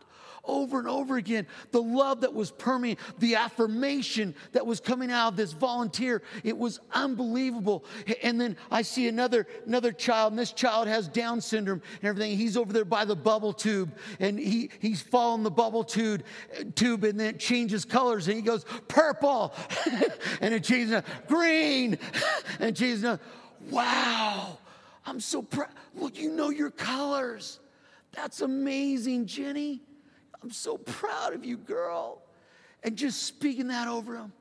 over 0.47 0.79
and 0.79 0.87
over 0.87 1.17
again. 1.17 1.47
The 1.71 1.81
love 1.81 2.21
that 2.21 2.33
was 2.33 2.51
permeating, 2.51 3.03
the 3.19 3.35
affirmation 3.35 4.35
that 4.51 4.65
was 4.65 4.79
coming 4.79 5.11
out 5.11 5.29
of 5.29 5.37
this 5.37 5.53
volunteer, 5.53 6.21
it 6.43 6.57
was 6.57 6.79
unbelievable. 6.93 7.85
And 8.23 8.39
then 8.39 8.57
I 8.71 8.81
see 8.81 9.07
another, 9.07 9.47
another 9.65 9.91
child, 9.91 10.33
and 10.33 10.39
this 10.39 10.51
child 10.51 10.87
has 10.87 11.07
Down 11.07 11.41
syndrome 11.41 11.81
and 12.01 12.09
everything. 12.09 12.37
He's 12.37 12.57
over 12.57 12.71
there 12.73 12.85
by 12.85 13.05
the 13.05 13.15
bubble 13.15 13.53
tube, 13.53 13.95
and 14.19 14.39
he, 14.39 14.69
he's 14.79 15.01
following 15.01 15.43
the 15.43 15.51
bubble 15.51 15.83
tube, 15.83 16.23
tube, 16.75 17.03
and 17.03 17.19
then 17.19 17.35
it 17.35 17.39
changes 17.39 17.85
colors, 17.85 18.27
and 18.27 18.35
he 18.35 18.41
goes, 18.41 18.65
purple, 18.87 19.53
and 20.41 20.53
it 20.53 20.63
changes, 20.63 21.01
green, 21.27 21.97
and 22.59 22.75
changes, 22.75 23.19
wow 23.69 24.57
I'm 25.05 25.19
so 25.19 25.41
proud. 25.41 25.69
Look, 25.93 26.17
you 26.19 26.31
know 26.31 26.49
your 26.49 26.71
colors. 26.71 27.59
That's 28.11 28.41
amazing, 28.41 29.27
Jenny. 29.27 29.81
I'm 30.41 30.51
so 30.51 30.77
proud 30.77 31.33
of 31.33 31.45
you, 31.45 31.57
girl. 31.57 32.21
And 32.83 32.95
just 32.95 33.23
speaking 33.23 33.67
that 33.67 33.87
over 33.87 34.15
him. 34.15 34.33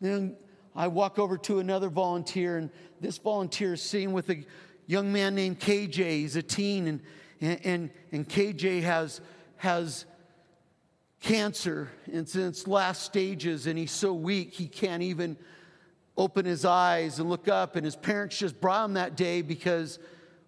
Then 0.00 0.36
I 0.74 0.88
walk 0.88 1.18
over 1.18 1.36
to 1.38 1.58
another 1.58 1.88
volunteer, 1.88 2.56
and 2.56 2.70
this 3.00 3.18
volunteer 3.18 3.74
is 3.74 3.82
sitting 3.82 4.12
with 4.12 4.30
a 4.30 4.44
young 4.86 5.12
man 5.12 5.34
named 5.34 5.60
KJ. 5.60 5.96
He's 5.96 6.36
a 6.36 6.42
teen, 6.42 6.86
and, 6.86 7.00
and, 7.64 7.90
and 8.12 8.28
KJ 8.28 8.82
has, 8.82 9.20
has 9.56 10.06
cancer. 11.20 11.90
It's 12.06 12.34
in 12.34 12.48
its 12.48 12.66
last 12.66 13.02
stages, 13.02 13.66
and 13.66 13.78
he's 13.78 13.92
so 13.92 14.12
weak 14.14 14.54
he 14.54 14.66
can't 14.66 15.02
even 15.02 15.36
open 16.20 16.44
his 16.44 16.64
eyes 16.66 17.18
and 17.18 17.30
look 17.30 17.48
up. 17.48 17.76
And 17.76 17.84
his 17.84 17.96
parents 17.96 18.36
just 18.36 18.60
brought 18.60 18.84
him 18.84 18.94
that 18.94 19.16
day 19.16 19.40
because 19.40 19.98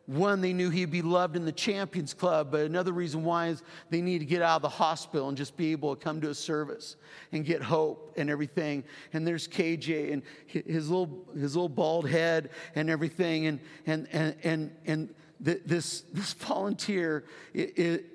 one, 0.07 0.41
they 0.41 0.53
knew 0.53 0.69
he'd 0.69 0.91
be 0.91 1.01
loved 1.01 1.37
in 1.37 1.45
the 1.45 1.53
Champions 1.53 2.13
Club, 2.13 2.51
but 2.51 2.67
another 2.67 2.93
reason 2.93 3.25
why 3.25 3.49
is 3.49 3.63
they 3.89 4.03
need 4.03 4.19
to 4.19 4.25
get 4.25 4.43
out 4.43 4.57
of 4.57 4.63
the 4.63 4.69
hospital 4.69 5.29
and 5.29 5.39
just 5.39 5.57
be 5.57 5.73
able 5.73 5.95
to 5.95 6.05
come 6.05 6.21
to 6.21 6.29
a 6.29 6.35
service 6.35 6.97
and 7.31 7.45
get 7.45 7.63
hope 7.63 8.13
and 8.17 8.29
everything. 8.29 8.85
And 9.13 9.27
there's 9.27 9.47
KJ 9.49 10.13
and 10.13 10.23
his 10.47 10.91
little, 10.91 11.25
his 11.35 11.55
little 11.55 11.69
bald 11.69 12.09
head 12.09 12.51
and 12.75 12.91
everything. 12.91 13.47
And, 13.47 13.61
and, 13.87 14.09
and, 14.13 14.35
and, 14.43 14.77
and 14.87 15.15
this, 15.41 16.03
this 16.13 16.33
volunteer 16.35 17.25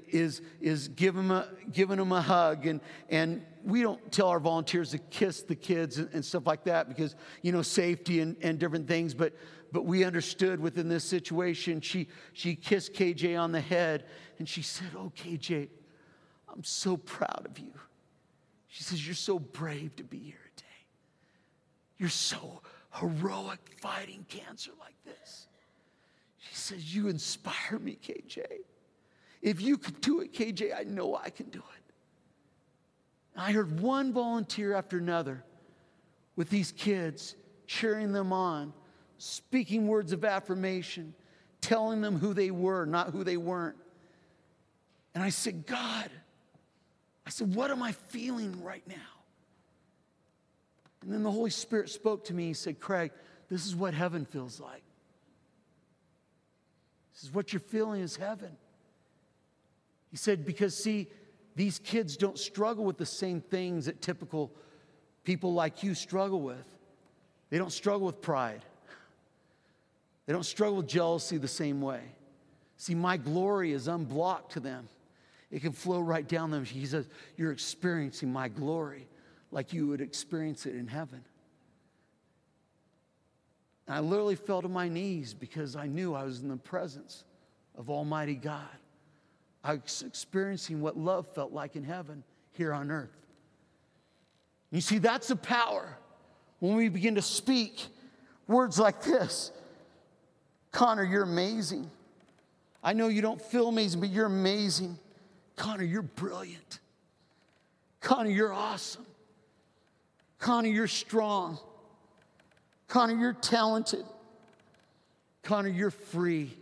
is, 0.10 0.42
is 0.62 0.88
giving, 0.90 1.24
him 1.24 1.32
a, 1.32 1.48
giving 1.72 2.00
him 2.00 2.12
a 2.12 2.22
hug. 2.22 2.66
And, 2.66 2.82
and 3.10 3.46
we 3.64 3.82
don't 3.82 4.12
tell 4.12 4.30
our 4.30 4.40
volunteers 4.40 4.92
to 4.92 4.98
kiss 4.98 5.42
the 5.44 5.56
kids 5.56 5.98
and, 5.98 6.10
and 6.14 6.24
stuff 6.24 6.46
like 6.46 6.64
that 6.66 6.88
because, 6.88 7.16
you 7.42 7.52
know, 7.52 7.62
safety 7.62 8.20
and, 8.22 8.36
and 8.42 8.60
different 8.60 8.88
things. 8.88 9.14
But, 9.14 9.34
but 9.72 9.86
we 9.86 10.04
understood 10.04 10.60
within 10.60 10.88
this 10.88 11.04
situation, 11.04 11.82
she, 11.82 12.08
she 12.34 12.56
kissed 12.56 12.94
KJ 12.94 13.40
on 13.40 13.52
the 13.52 13.62
head 13.62 14.06
and 14.40 14.48
she 14.48 14.62
said, 14.62 14.88
Oh, 14.96 15.12
KJ, 15.16 15.70
I'm 16.54 16.64
so 16.64 16.98
proud 16.98 17.48
of 17.50 17.60
you. 17.60 17.74
She 18.68 18.84
says, 18.84 19.06
You're 19.06 19.16
so 19.16 19.40
brave 19.40 19.96
to 19.98 20.04
be 20.04 20.20
here 20.20 20.36
today. 20.56 20.68
You're 21.98 22.10
so 22.10 22.62
heroic 22.94 23.60
fighting 23.82 24.26
cancer 24.30 24.72
like 24.80 24.96
this. 25.04 25.48
She 26.38 26.56
says, 26.56 26.96
You 26.96 27.08
inspire 27.08 27.80
me, 27.80 27.98
KJ. 28.02 28.44
If 29.42 29.62
you 29.62 29.78
could 29.78 30.02
do 30.02 30.22
it, 30.22 30.34
KJ, 30.34 30.78
I 30.78 30.84
know 30.84 31.16
I 31.16 31.30
can 31.30 31.50
do 31.50 31.60
it. 31.60 31.94
I 33.36 33.52
heard 33.52 33.80
one 33.80 34.12
volunteer 34.14 34.74
after 34.74 34.98
another 34.98 35.44
with 36.36 36.50
these 36.50 36.72
kids, 36.72 37.36
cheering 37.68 38.12
them 38.12 38.34
on, 38.34 38.74
speaking 39.20 39.88
words 39.88 40.12
of 40.12 40.26
affirmation, 40.26 41.14
telling 41.62 42.02
them 42.02 42.18
who 42.18 42.34
they 42.34 42.52
were, 42.52 42.86
not 42.86 43.12
who 43.12 43.24
they 43.24 43.38
weren't. 43.38 43.78
And 45.14 45.24
I 45.24 45.30
said, 45.30 45.66
God, 45.66 46.10
I 47.26 47.30
said, 47.30 47.54
what 47.54 47.72
am 47.72 47.84
I 47.84 47.92
feeling 47.92 48.64
right 48.64 48.88
now? 48.88 48.96
And 51.04 51.14
then 51.14 51.24
the 51.24 51.32
Holy 51.32 51.50
Spirit 51.50 51.90
spoke 51.90 52.26
to 52.26 52.34
me. 52.34 52.48
He 52.48 52.54
said, 52.54 52.80
Craig, 52.80 53.12
this 53.50 53.66
is 53.66 53.76
what 53.76 53.94
heaven 53.94 54.26
feels 54.26 54.60
like. 54.60 54.84
This 57.14 57.24
is 57.24 57.34
what 57.34 57.54
you're 57.54 57.60
feeling 57.60 58.02
is 58.02 58.16
heaven. 58.16 58.58
He 60.10 60.18
said, 60.18 60.46
because 60.46 60.76
see, 60.76 61.08
these 61.56 61.80
kids 61.80 62.18
don't 62.18 62.38
struggle 62.38 62.86
with 62.86 62.98
the 62.98 63.06
same 63.06 63.42
things 63.42 63.86
that 63.86 64.02
typical 64.02 64.52
people 65.24 65.54
like 65.54 65.84
you 65.84 65.94
struggle 65.94 66.42
with. 66.42 66.66
They 67.50 67.58
don't 67.58 67.72
struggle 67.72 68.06
with 68.06 68.22
pride. 68.22 68.64
They 70.26 70.34
don't 70.34 70.46
struggle 70.46 70.78
with 70.78 70.88
jealousy 70.88 71.38
the 71.38 71.48
same 71.48 71.82
way. 71.82 72.02
See, 72.78 72.94
my 72.94 73.18
glory 73.18 73.72
is 73.72 73.88
unblocked 73.88 74.54
to 74.54 74.60
them. 74.60 74.88
It 75.50 75.62
can 75.62 75.72
flow 75.72 76.02
right 76.02 76.28
down 76.28 76.52
them. 76.52 76.66
He 76.66 76.86
says, 76.86 77.08
You're 77.38 77.52
experiencing 77.52 78.32
my 78.32 78.50
glory 78.50 79.08
like 79.52 79.74
you 79.74 79.88
would 79.88 80.02
experience 80.02 80.66
it 80.66 80.76
in 80.76 80.88
heaven. 80.88 81.24
And 83.88 83.96
I 83.96 84.00
literally 84.02 84.36
fell 84.36 84.62
to 84.62 84.68
my 84.68 84.90
knees 84.90 85.34
because 85.34 85.76
I 85.76 85.88
knew 85.88 86.14
I 86.14 86.24
was 86.24 86.42
in 86.42 86.50
the 86.50 86.58
presence 86.58 87.24
of 87.78 87.90
Almighty 87.90 88.36
God. 88.36 88.68
I 89.68 89.74
was 89.74 90.02
experiencing 90.08 90.80
what 90.80 90.98
love 90.98 91.28
felt 91.36 91.52
like 91.52 91.76
in 91.76 91.84
heaven 91.84 92.24
here 92.54 92.72
on 92.72 92.90
earth. 92.90 93.12
You 94.72 94.80
see, 94.80 94.98
that's 94.98 95.28
the 95.28 95.36
power 95.36 95.98
when 96.60 96.76
we 96.76 96.88
begin 96.88 97.16
to 97.16 97.22
speak 97.22 97.86
words 98.48 98.80
like 98.80 99.04
this 99.04 99.52
Connor, 100.72 101.04
you're 101.04 101.24
amazing. 101.24 101.92
I 102.82 102.94
know 102.94 103.10
you 103.10 103.22
don't 103.22 103.42
feel 103.42 103.68
amazing, 103.68 104.00
but 104.00 104.10
you're 104.10 104.28
amazing. 104.28 104.98
Connor, 105.58 105.84
you're 105.84 106.02
brilliant. 106.02 106.80
Connor, 108.00 108.30
you're 108.30 108.54
awesome. 108.54 109.06
Connor, 110.40 110.70
you're 110.70 110.88
strong. 110.88 111.58
Connor, 112.88 113.18
you're 113.18 113.34
talented. 113.34 114.06
Connor, 115.44 115.68
you're 115.68 115.92
free. 115.92 116.56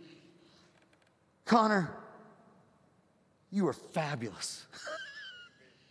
Connor, 1.44 1.88
you 3.56 3.66
are 3.66 3.72
fabulous. 3.72 4.66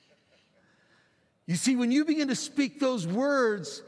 you 1.48 1.56
see, 1.56 1.76
when 1.76 1.92
you 1.92 2.06
begin 2.06 2.28
to 2.28 2.36
speak 2.36 2.80
those 2.80 3.08
words, 3.08 3.82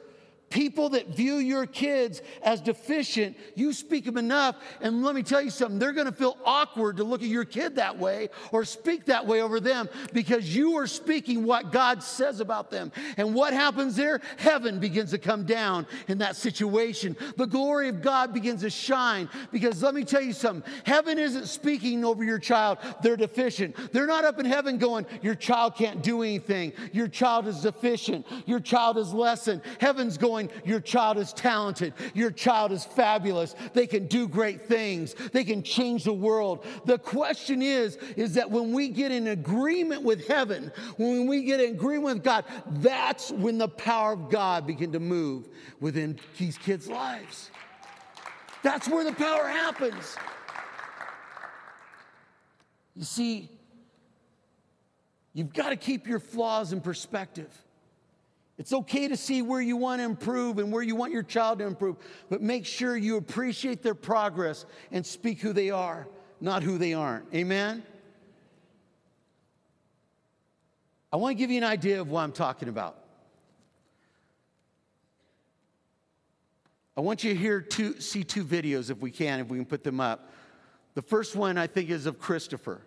People 0.50 0.89
that 0.89 1.10
view 1.10 1.36
your 1.36 1.66
kids 1.66 2.22
as 2.41 2.62
deficient, 2.62 3.36
you 3.56 3.74
speak 3.74 4.06
them 4.06 4.18
enough, 4.18 4.56
and 4.80 5.04
let 5.04 5.14
me 5.14 5.22
tell 5.22 5.41
you 5.41 5.50
something, 5.50 5.78
they're 5.78 5.91
gonna 5.91 6.12
feel 6.12 6.38
awkward 6.45 6.98
to 6.98 7.04
look 7.04 7.22
at 7.22 7.28
your 7.28 7.43
kid 7.43 7.76
that 7.76 7.98
way 7.98 8.30
or 8.54 8.64
speak 8.64 9.06
that 9.06 9.28
way 9.28 9.41
over 9.41 9.60
them 9.60 9.89
because 10.14 10.56
you 10.56 10.78
are 10.78 10.88
speaking 10.88 11.43
what 11.43 11.74
God 11.74 12.02
says 12.02 12.39
about 12.39 12.72
them. 12.72 12.93
And 13.18 13.36
what 13.36 13.52
happens 13.52 13.98
there? 13.98 14.22
Heaven 14.38 14.80
begins 14.80 15.12
to 15.12 15.18
come 15.18 15.45
down 15.45 15.86
in 16.08 16.20
that 16.20 16.38
situation. 16.38 17.18
The 17.36 17.45
glory 17.45 17.89
of 17.89 18.02
God 18.02 18.34
begins 18.34 18.62
to 18.62 18.70
shine 18.70 19.30
because 19.52 19.84
let 19.84 19.95
me 19.95 20.06
tell 20.06 20.22
you 20.22 20.34
something, 20.34 20.72
heaven 20.86 21.20
isn't 21.20 21.48
speaking 21.48 22.06
over 22.06 22.24
your 22.24 22.39
child, 22.39 22.78
they're 23.02 23.18
deficient. 23.18 23.76
They're 23.91 24.08
not 24.08 24.24
up 24.24 24.39
in 24.39 24.45
heaven 24.45 24.78
going, 24.78 25.06
Your 25.22 25.36
child 25.36 25.76
can't 25.76 26.02
do 26.02 26.22
anything, 26.22 26.72
your 26.93 27.08
child 27.08 27.48
is 27.48 27.62
deficient, 27.62 28.26
your 28.45 28.60
child 28.60 28.98
is 28.98 29.14
lessened. 29.14 29.62
Heaven's 29.80 30.18
going, 30.18 30.37
Your 30.66 30.80
child 30.80 31.18
is 31.18 31.34
talented. 31.34 31.94
Your 32.14 32.32
child 32.32 32.72
is 32.72 32.86
fabulous. 32.86 33.56
They 33.74 33.88
can 33.88 34.08
do 34.08 34.28
great 34.28 34.66
things. 34.66 35.16
They 35.34 35.44
can 35.44 35.64
change 35.64 36.04
the 36.04 36.14
world. 36.14 36.66
The 36.86 36.98
question 36.98 37.62
is, 37.62 37.98
is 38.16 38.34
that 38.36 38.50
when 38.50 38.72
we 38.72 38.90
get 38.90 39.12
in 39.12 39.28
agreement 39.28 40.04
with 40.04 40.28
heaven, 40.28 40.72
when 40.98 41.28
we 41.28 41.44
get 41.44 41.60
in 41.60 41.72
agreement 41.72 42.16
with 42.16 42.24
God, 42.24 42.46
that's 42.68 43.32
when 43.32 43.58
the 43.58 43.68
power 43.68 44.14
of 44.14 44.30
God 44.30 44.68
begin 44.68 44.92
to 44.94 45.00
move 45.00 45.50
within 45.80 46.20
these 46.38 46.58
kids' 46.58 46.88
lives. 46.88 47.52
That's 48.64 48.88
where 48.88 49.04
the 49.04 49.14
power 49.14 49.48
happens. 49.48 50.16
You 52.96 53.04
see, 53.04 53.50
you've 55.34 55.54
got 55.54 55.70
to 55.70 55.76
keep 55.76 56.08
your 56.08 56.20
flaws 56.20 56.74
in 56.74 56.82
perspective. 56.82 57.50
It's 58.58 58.74
okay 58.74 59.08
to 59.08 59.16
see 59.16 59.41
where 59.43 59.62
you 59.62 59.78
want 59.78 60.01
to 60.01 60.05
improve 60.05 60.58
and 60.58 60.72
where 60.72 60.82
you 60.82 60.95
want 60.95 61.14
your 61.14 61.24
child 61.24 61.60
to 61.60 61.66
improve, 61.66 61.97
but 62.30 62.41
make 62.41 62.66
sure 62.66 62.97
you 62.97 63.18
appreciate 63.18 63.84
their 63.84 63.93
progress 63.93 64.66
and 64.91 65.05
speak 65.05 65.39
who 65.39 65.53
they 65.53 65.70
are, 65.70 66.08
not 66.41 66.64
who 66.64 66.80
they 66.80 66.93
aren't. 66.93 67.32
Amen? 67.36 67.84
I 71.14 71.18
want 71.18 71.38
to 71.38 71.39
give 71.39 71.51
you 71.51 71.58
an 71.58 71.64
idea 71.64 72.01
of 72.01 72.10
what 72.10 72.22
I'm 72.22 72.32
talking 72.32 72.68
about. 72.68 72.97
I 76.97 77.01
want 77.01 77.24
you 77.24 77.32
to 77.34 77.39
hear 77.39 77.62
two, 77.62 77.99
see 78.01 78.24
two 78.24 78.43
videos 78.43 78.89
if 78.89 78.97
we 78.97 79.12
can, 79.12 79.39
if 79.39 79.49
we 79.49 79.60
can 79.60 79.66
put 79.66 79.84
them 79.84 79.99
up. 79.99 80.32
The 80.95 81.03
first 81.03 81.36
one 81.36 81.60
I 81.60 81.68
think 81.68 81.91
is 81.91 82.08
of 82.08 82.18
Christopher. 82.18 82.82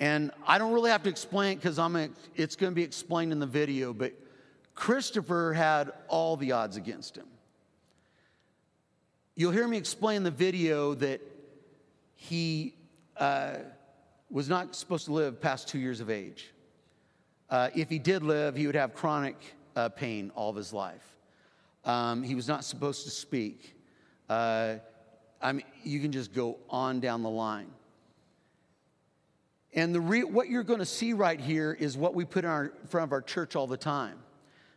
And 0.00 0.32
I 0.46 0.58
don't 0.58 0.72
really 0.72 0.90
have 0.90 1.02
to 1.04 1.08
explain 1.08 1.52
it 1.52 1.56
because 1.56 1.78
I'm 1.78 1.96
it's 2.34 2.56
going 2.56 2.72
to 2.72 2.74
be 2.74 2.82
explained 2.82 3.32
in 3.32 3.38
the 3.38 3.46
video, 3.46 3.92
but 3.92 4.12
Christopher 4.74 5.52
had 5.52 5.92
all 6.08 6.36
the 6.36 6.52
odds 6.52 6.76
against 6.76 7.16
him. 7.16 7.26
You'll 9.36 9.52
hear 9.52 9.66
me 9.66 9.76
explain 9.76 10.18
in 10.18 10.22
the 10.24 10.30
video 10.30 10.94
that 10.94 11.20
he 12.14 12.74
uh, 13.16 13.56
was 14.30 14.48
not 14.48 14.74
supposed 14.74 15.04
to 15.06 15.12
live 15.12 15.40
past 15.40 15.68
two 15.68 15.78
years 15.78 16.00
of 16.00 16.10
age. 16.10 16.52
Uh, 17.50 17.70
if 17.74 17.88
he 17.88 17.98
did 17.98 18.22
live, 18.22 18.56
he 18.56 18.66
would 18.66 18.74
have 18.74 18.94
chronic 18.94 19.36
uh, 19.76 19.88
pain 19.88 20.32
all 20.34 20.50
of 20.50 20.56
his 20.56 20.72
life. 20.72 21.16
Um, 21.84 22.22
he 22.22 22.34
was 22.34 22.48
not 22.48 22.64
supposed 22.64 23.04
to 23.04 23.10
speak. 23.10 23.76
Uh, 24.28 24.76
I 25.40 25.52
mean, 25.52 25.66
you 25.82 26.00
can 26.00 26.10
just 26.10 26.32
go 26.32 26.58
on 26.70 27.00
down 27.00 27.22
the 27.22 27.30
line. 27.30 27.70
And 29.74 29.94
the 29.94 30.00
re- 30.00 30.24
what 30.24 30.48
you're 30.48 30.62
going 30.62 30.78
to 30.78 30.86
see 30.86 31.12
right 31.12 31.40
here 31.40 31.72
is 31.72 31.96
what 31.96 32.14
we 32.14 32.24
put 32.24 32.44
in, 32.44 32.50
our, 32.50 32.66
in 32.66 32.86
front 32.88 33.04
of 33.04 33.12
our 33.12 33.20
church 33.20 33.56
all 33.56 33.66
the 33.66 33.76
time. 33.76 34.18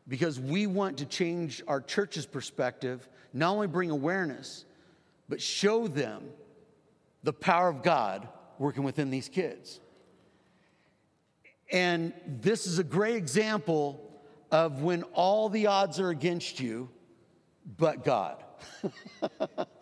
Because 0.08 0.40
we 0.40 0.68
want 0.68 0.98
to 0.98 1.06
change 1.06 1.62
our 1.68 1.82
church's 1.82 2.26
perspective, 2.26 3.08
not 3.34 3.52
only 3.52 3.68
bring 3.68 3.92
awareness, 3.92 4.66
but 5.30 5.42
show 5.42 5.88
them 5.88 6.24
the 7.24 7.34
power 7.34 7.68
of 7.68 7.84
God 7.84 8.28
working 8.58 8.84
within 8.84 9.10
these 9.10 9.30
kids. 9.30 9.80
And 11.72 12.14
this 12.26 12.66
is 12.66 12.80
a 12.80 12.84
great 12.84 13.18
example 13.18 14.02
of 14.52 14.82
when 14.82 15.04
all 15.14 15.50
the 15.50 15.68
odds 15.68 16.00
are 16.00 16.10
against 16.10 16.60
you, 16.60 16.90
but 17.78 18.04
God. 18.04 18.44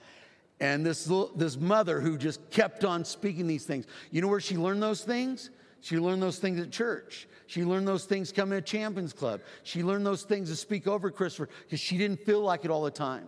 And 0.59 0.85
this, 0.85 1.07
little, 1.07 1.31
this 1.35 1.57
mother 1.57 1.99
who 1.99 2.17
just 2.17 2.49
kept 2.49 2.85
on 2.85 3.03
speaking 3.03 3.47
these 3.47 3.65
things. 3.65 3.85
You 4.11 4.21
know 4.21 4.27
where 4.27 4.39
she 4.39 4.55
learned 4.55 4.81
those 4.81 5.03
things? 5.03 5.49
She 5.81 5.99
learned 5.99 6.21
those 6.21 6.39
things 6.39 6.59
at 6.59 6.71
church. 6.71 7.27
She 7.47 7.63
learned 7.63 7.87
those 7.87 8.05
things 8.05 8.31
coming 8.31 8.57
to 8.57 8.61
Champions 8.61 9.13
Club. 9.13 9.41
She 9.63 9.83
learned 9.83 10.05
those 10.05 10.23
things 10.23 10.49
to 10.49 10.55
speak 10.55 10.87
over 10.87 11.11
Christopher 11.11 11.49
because 11.63 11.79
she 11.79 11.97
didn't 11.97 12.21
feel 12.21 12.41
like 12.41 12.65
it 12.65 12.71
all 12.71 12.83
the 12.83 12.91
time. 12.91 13.27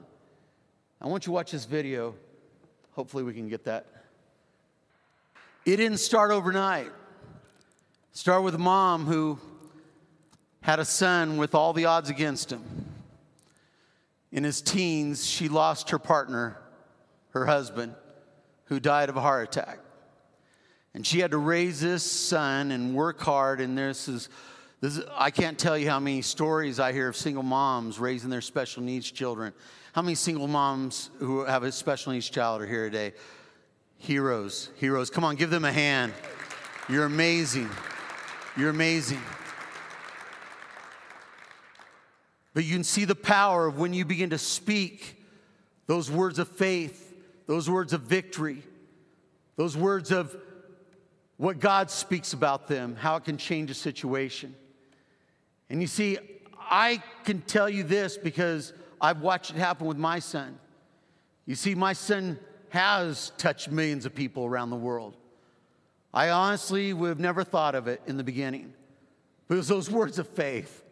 I 0.99 1.07
want 1.07 1.23
you 1.23 1.28
to 1.28 1.32
watch 1.34 1.51
this 1.51 1.65
video. 1.65 2.15
Hopefully, 2.93 3.23
we 3.23 3.34
can 3.34 3.47
get 3.47 3.65
that. 3.65 3.86
It 5.65 5.78
didn't 5.78 5.99
start 5.99 6.32
overnight. 6.32 6.91
Start 8.13 8.41
with 8.41 8.55
a 8.55 8.59
mom 8.59 9.05
who 9.05 9.38
had 10.61 10.80
a 10.80 10.86
son 10.86 11.38
with 11.38 11.53
all 11.53 11.73
the 11.73 11.86
odds 11.86 12.09
against 12.09 12.51
him. 12.51 12.63
In 14.32 14.43
his 14.43 14.61
teens, 14.61 15.28
she 15.28 15.47
lost 15.47 15.91
her 15.91 15.99
partner 15.99 16.57
her 17.39 17.45
husband, 17.45 17.95
who 18.65 18.79
died 18.79 19.09
of 19.09 19.17
a 19.17 19.21
heart 19.21 19.47
attack. 19.47 19.79
And 20.93 21.05
she 21.05 21.19
had 21.19 21.31
to 21.31 21.38
raise 21.38 21.79
this 21.79 22.03
son 22.03 22.71
and 22.71 22.95
work 22.95 23.19
hard. 23.21 23.61
And 23.61 23.77
this 23.77 24.07
is, 24.07 24.29
this 24.81 24.97
is, 24.97 25.05
I 25.15 25.29
can't 25.29 25.57
tell 25.57 25.77
you 25.77 25.89
how 25.89 25.99
many 25.99 26.21
stories 26.21 26.79
I 26.79 26.91
hear 26.91 27.07
of 27.07 27.15
single 27.15 27.43
moms 27.43 27.99
raising 27.99 28.29
their 28.29 28.41
special 28.41 28.81
needs 28.81 29.11
children. 29.11 29.53
How 29.93 30.01
many 30.01 30.15
single 30.15 30.47
moms 30.47 31.11
who 31.19 31.45
have 31.45 31.63
a 31.63 31.71
special 31.71 32.13
needs 32.13 32.29
child 32.29 32.61
are 32.61 32.67
here 32.67 32.89
today? 32.89 33.13
Heroes, 33.97 34.69
heroes. 34.75 35.09
Come 35.09 35.23
on, 35.23 35.35
give 35.35 35.49
them 35.49 35.65
a 35.65 35.71
hand. 35.71 36.13
You're 36.89 37.05
amazing. 37.05 37.69
You're 38.55 38.69
amazing. 38.69 39.21
But 42.53 42.65
you 42.65 42.73
can 42.73 42.83
see 42.83 43.05
the 43.05 43.13
power 43.13 43.67
of 43.67 43.77
when 43.77 43.93
you 43.93 44.03
begin 44.03 44.31
to 44.31 44.39
speak 44.39 45.23
those 45.85 46.09
words 46.09 46.39
of 46.39 46.47
faith, 46.47 47.07
those 47.47 47.69
words 47.69 47.93
of 47.93 48.01
victory, 48.01 48.61
those 49.55 49.75
words 49.75 50.11
of 50.11 50.35
what 51.37 51.59
God 51.59 51.89
speaks 51.89 52.33
about 52.33 52.67
them, 52.67 52.95
how 52.95 53.15
it 53.15 53.23
can 53.23 53.37
change 53.37 53.71
a 53.71 53.73
situation. 53.73 54.55
And 55.69 55.81
you 55.81 55.87
see, 55.87 56.17
I 56.59 57.01
can 57.23 57.41
tell 57.41 57.69
you 57.69 57.83
this 57.83 58.17
because 58.17 58.73
I've 58.99 59.21
watched 59.21 59.51
it 59.51 59.57
happen 59.57 59.87
with 59.87 59.97
my 59.97 60.19
son. 60.19 60.59
You 61.45 61.55
see, 61.55 61.75
my 61.75 61.93
son 61.93 62.37
has 62.69 63.31
touched 63.37 63.71
millions 63.71 64.05
of 64.05 64.13
people 64.13 64.45
around 64.45 64.69
the 64.69 64.75
world. 64.75 65.15
I 66.13 66.29
honestly 66.29 66.93
would 66.93 67.09
have 67.09 67.19
never 67.19 67.43
thought 67.43 67.75
of 67.75 67.87
it 67.87 68.01
in 68.07 68.17
the 68.17 68.23
beginning. 68.23 68.73
But 69.47 69.55
it 69.55 69.57
was 69.57 69.67
those 69.67 69.89
words 69.89 70.19
of 70.19 70.27
faith. 70.27 70.83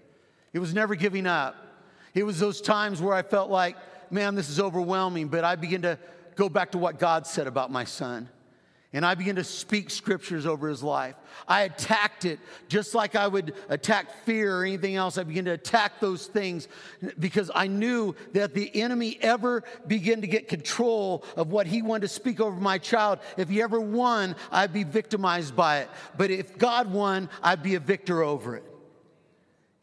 It 0.53 0.59
was 0.59 0.73
never 0.73 0.95
giving 0.95 1.27
up. 1.27 1.55
It 2.13 2.23
was 2.23 2.39
those 2.39 2.61
times 2.61 3.01
where 3.01 3.13
I 3.13 3.23
felt 3.23 3.49
like, 3.49 3.75
man, 4.09 4.35
this 4.35 4.49
is 4.49 4.59
overwhelming, 4.59 5.27
but 5.27 5.43
I 5.43 5.55
began 5.55 5.81
to 5.81 5.99
go 6.35 6.49
back 6.49 6.71
to 6.71 6.77
what 6.77 6.99
God 6.99 7.25
said 7.27 7.47
about 7.47 7.71
my 7.71 7.83
son. 7.83 8.29
And 8.95 9.05
I 9.05 9.13
began 9.13 9.35
to 9.35 9.43
speak 9.43 9.89
scriptures 9.89 10.45
over 10.45 10.69
his 10.69 10.81
life. 10.81 11.15
I 11.49 11.63
attacked 11.63 12.23
it 12.23 12.39
just 12.69 12.95
like 12.95 13.13
I 13.13 13.27
would 13.27 13.53
attack 13.67 14.23
fear 14.23 14.59
or 14.59 14.63
anything 14.63 14.95
else. 14.95 15.17
I 15.17 15.23
began 15.23 15.43
to 15.45 15.51
attack 15.51 15.99
those 15.99 16.27
things 16.27 16.69
because 17.19 17.51
I 17.53 17.67
knew 17.67 18.15
that 18.31 18.53
the 18.53 18.73
enemy 18.73 19.17
ever 19.19 19.65
began 19.85 20.21
to 20.21 20.27
get 20.27 20.47
control 20.47 21.25
of 21.35 21.51
what 21.51 21.67
he 21.67 21.81
wanted 21.81 22.03
to 22.03 22.07
speak 22.07 22.39
over 22.39 22.57
my 22.57 22.77
child. 22.77 23.19
If 23.35 23.49
he 23.49 23.61
ever 23.61 23.81
won, 23.81 24.33
I'd 24.49 24.71
be 24.71 24.85
victimized 24.85 25.57
by 25.57 25.79
it. 25.79 25.89
But 26.17 26.31
if 26.31 26.57
God 26.57 26.89
won, 26.89 27.29
I'd 27.43 27.63
be 27.63 27.75
a 27.75 27.81
victor 27.81 28.23
over 28.23 28.55
it. 28.55 28.63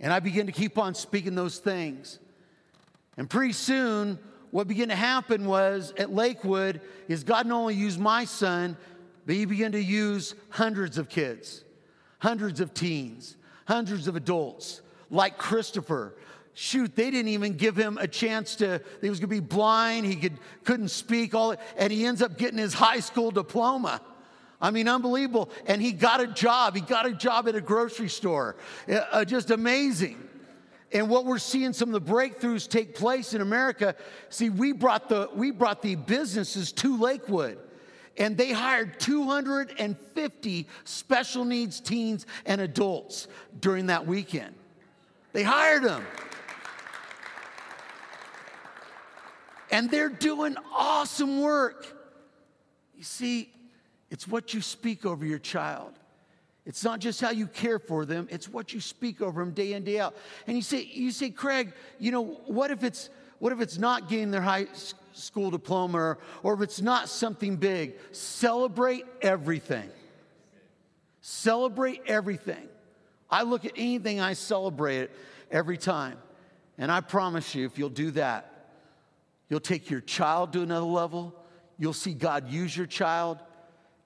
And 0.01 0.11
I 0.11 0.21
began 0.21 0.47
to 0.47 0.53
keep 0.53 0.79
on 0.79 0.95
speaking 0.95 1.35
those 1.35 1.59
things. 1.59 2.19
And 3.19 3.29
pretty 3.29 3.53
soon, 3.53 4.19
what 4.53 4.69
began 4.69 4.89
to 4.89 4.95
happen 4.95 5.47
was 5.47 5.95
at 5.97 6.13
Lakewood 6.13 6.83
is 7.09 7.25
God 7.25 7.47
not 7.47 7.57
only 7.57 7.75
used 7.75 7.99
my 7.99 8.27
son, 8.27 8.77
but 9.25 9.35
he 9.35 9.47
began 9.47 9.73
to 9.73 9.83
use 9.83 10.35
hundreds 10.51 10.99
of 10.99 11.09
kids, 11.09 11.65
hundreds 12.19 12.61
of 12.61 12.75
teens, 12.75 13.37
hundreds 13.67 14.09
of 14.09 14.15
adults, 14.15 14.83
like 15.11 15.39
Christopher. 15.39 16.15
Shoot, 16.53 16.95
they 16.95 17.11
didn't 17.11 17.29
even 17.29 17.55
give 17.55 17.75
him 17.77 17.97
a 17.97 18.07
chance 18.07 18.57
to, 18.57 18.83
he 19.01 19.09
was 19.09 19.21
gonna 19.21 19.29
be 19.29 19.41
blind, 19.41 20.05
he 20.05 20.17
could, 20.17 20.39
couldn't 20.65 20.89
speak, 20.89 21.35
all, 21.35 21.57
and 21.79 21.91
he 21.91 22.05
ends 22.05 22.21
up 22.21 22.37
getting 22.37 22.59
his 22.59 22.75
high 22.75 23.01
school 23.01 23.31
diploma. 23.31 24.03
I 24.61 24.71
mean, 24.71 24.87
unbelievable. 24.87 25.49
And 25.65 25.81
he 25.81 25.93
got 25.93 26.21
a 26.21 26.27
job. 26.27 26.77
He 26.77 26.83
got 26.83 27.07
a 27.07 27.13
job 27.13 27.49
at 27.49 27.57
a 27.57 27.61
grocery 27.61 28.09
store. 28.09 28.57
Uh, 28.87 28.97
uh 29.11 29.25
just 29.25 29.51
amazing. 29.51 30.29
And 30.95 31.09
what 31.09 31.25
we're 31.25 31.39
seeing 31.39 31.73
some 31.73 31.95
of 31.95 32.05
the 32.05 32.13
breakthroughs 32.13 32.69
take 32.69 32.95
place 32.95 33.35
in 33.35 33.41
America. 33.41 33.95
See, 34.29 34.51
we 34.51 34.73
brought 34.73 35.09
the 35.09 35.31
we 35.35 35.51
brought 35.51 35.83
the 35.83 35.95
businesses 35.95 36.73
to 36.73 36.99
Lakewood 36.99 37.59
and 38.19 38.37
they 38.37 38.53
hired 38.53 39.01
250 39.01 40.69
special 40.85 41.45
needs 41.45 41.81
teens 41.81 42.27
and 42.45 42.61
adults 42.61 43.29
during 43.61 43.87
that 43.87 44.07
weekend. 44.07 44.55
They 45.33 45.43
hired 45.43 45.83
them. 45.83 46.05
And 49.71 49.91
they're 49.91 50.11
doing 50.11 50.57
awesome 50.75 51.41
work. 51.41 51.87
You 52.95 53.05
see, 53.05 53.51
it's 54.11 54.29
what 54.29 54.53
you 54.53 54.61
speak 54.61 55.07
over 55.07 55.25
your 55.25 55.39
child. 55.39 55.93
It's 56.65 56.85
not 56.85 57.01
just 57.01 57.21
how 57.21 57.31
you 57.31 57.49
care 57.49 57.79
for 57.79 58.05
them, 58.05 58.29
it's 58.31 58.49
what 58.49 58.73
you 58.73 58.81
speak 58.81 59.21
over 59.21 59.45
them 59.45 59.53
day 59.53 59.73
in, 59.73 59.83
day 59.85 59.99
out. 59.99 60.15
And 60.47 60.57
you 60.57 60.63
say, 60.63 60.83
you 60.83 61.11
say, 61.11 61.31
Craig, 61.31 61.73
you 61.99 62.13
know, 62.13 62.25
what 62.47 62.71
if 62.71 62.85
it's 62.85 63.11
what 63.41 63.53
if 63.53 63.61
it's 63.61 63.77
not 63.77 64.09
getting 64.09 64.31
their 64.31 64.41
high 64.41 64.69
school 65.13 65.51
diploma 65.51 65.99
or, 65.99 66.19
or 66.45 66.55
if 66.55 66.61
it's 66.61 66.81
not 66.81 67.09
something 67.09 67.57
big? 67.57 67.95
Celebrate 68.13 69.05
everything. 69.21 69.91
Celebrate 71.21 72.03
everything. 72.07 72.69
I 73.29 73.43
look 73.43 73.65
at 73.65 73.73
anything, 73.75 74.21
I 74.21 74.35
celebrate 74.35 74.99
it 74.99 75.11
every 75.51 75.77
time. 75.77 76.19
And 76.79 76.93
I 76.93 77.01
promise 77.01 77.55
you, 77.55 77.67
if 77.67 77.79
you'll 77.79 77.89
do 77.89 78.13
that, 78.13 78.71
you'll 79.49 79.59
take 79.61 79.91
your 79.91 80.01
child 80.01 80.53
to 80.53 80.63
another 80.63 80.87
level. 80.87 81.35
You'll 81.79 81.93
see 81.93 82.15
God 82.15 82.49
use 82.49 82.77
your 82.77 82.87
child, 82.87 83.39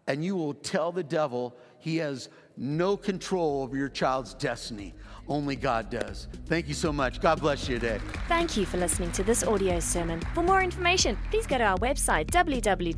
and 0.06 0.24
you 0.24 0.34
will 0.34 0.54
tell 0.54 0.92
the 0.92 1.02
devil 1.02 1.54
he 1.78 1.98
has 1.98 2.28
no 2.56 2.96
control 2.96 3.62
over 3.62 3.76
your 3.76 3.88
child's 3.88 4.34
destiny. 4.34 4.94
Only 5.28 5.56
God 5.56 5.90
does. 5.90 6.28
Thank 6.46 6.68
you 6.68 6.74
so 6.74 6.92
much. 6.92 7.20
God 7.20 7.40
bless 7.40 7.68
you 7.68 7.78
today. 7.78 8.00
Thank 8.28 8.56
you 8.56 8.64
for 8.64 8.76
listening 8.76 9.10
to 9.12 9.24
this 9.24 9.42
audio 9.42 9.80
sermon. 9.80 10.20
For 10.34 10.42
more 10.42 10.62
information, 10.62 11.18
please 11.30 11.46
go 11.46 11.58
to 11.58 11.64
our 11.64 11.78
website 11.78 12.26
www.hoc.org.za. 12.30 12.88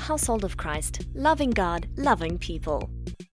Household 0.00 0.44
of 0.44 0.56
Christ, 0.56 1.06
loving 1.14 1.50
God, 1.50 1.88
loving 1.96 2.38
people. 2.38 2.88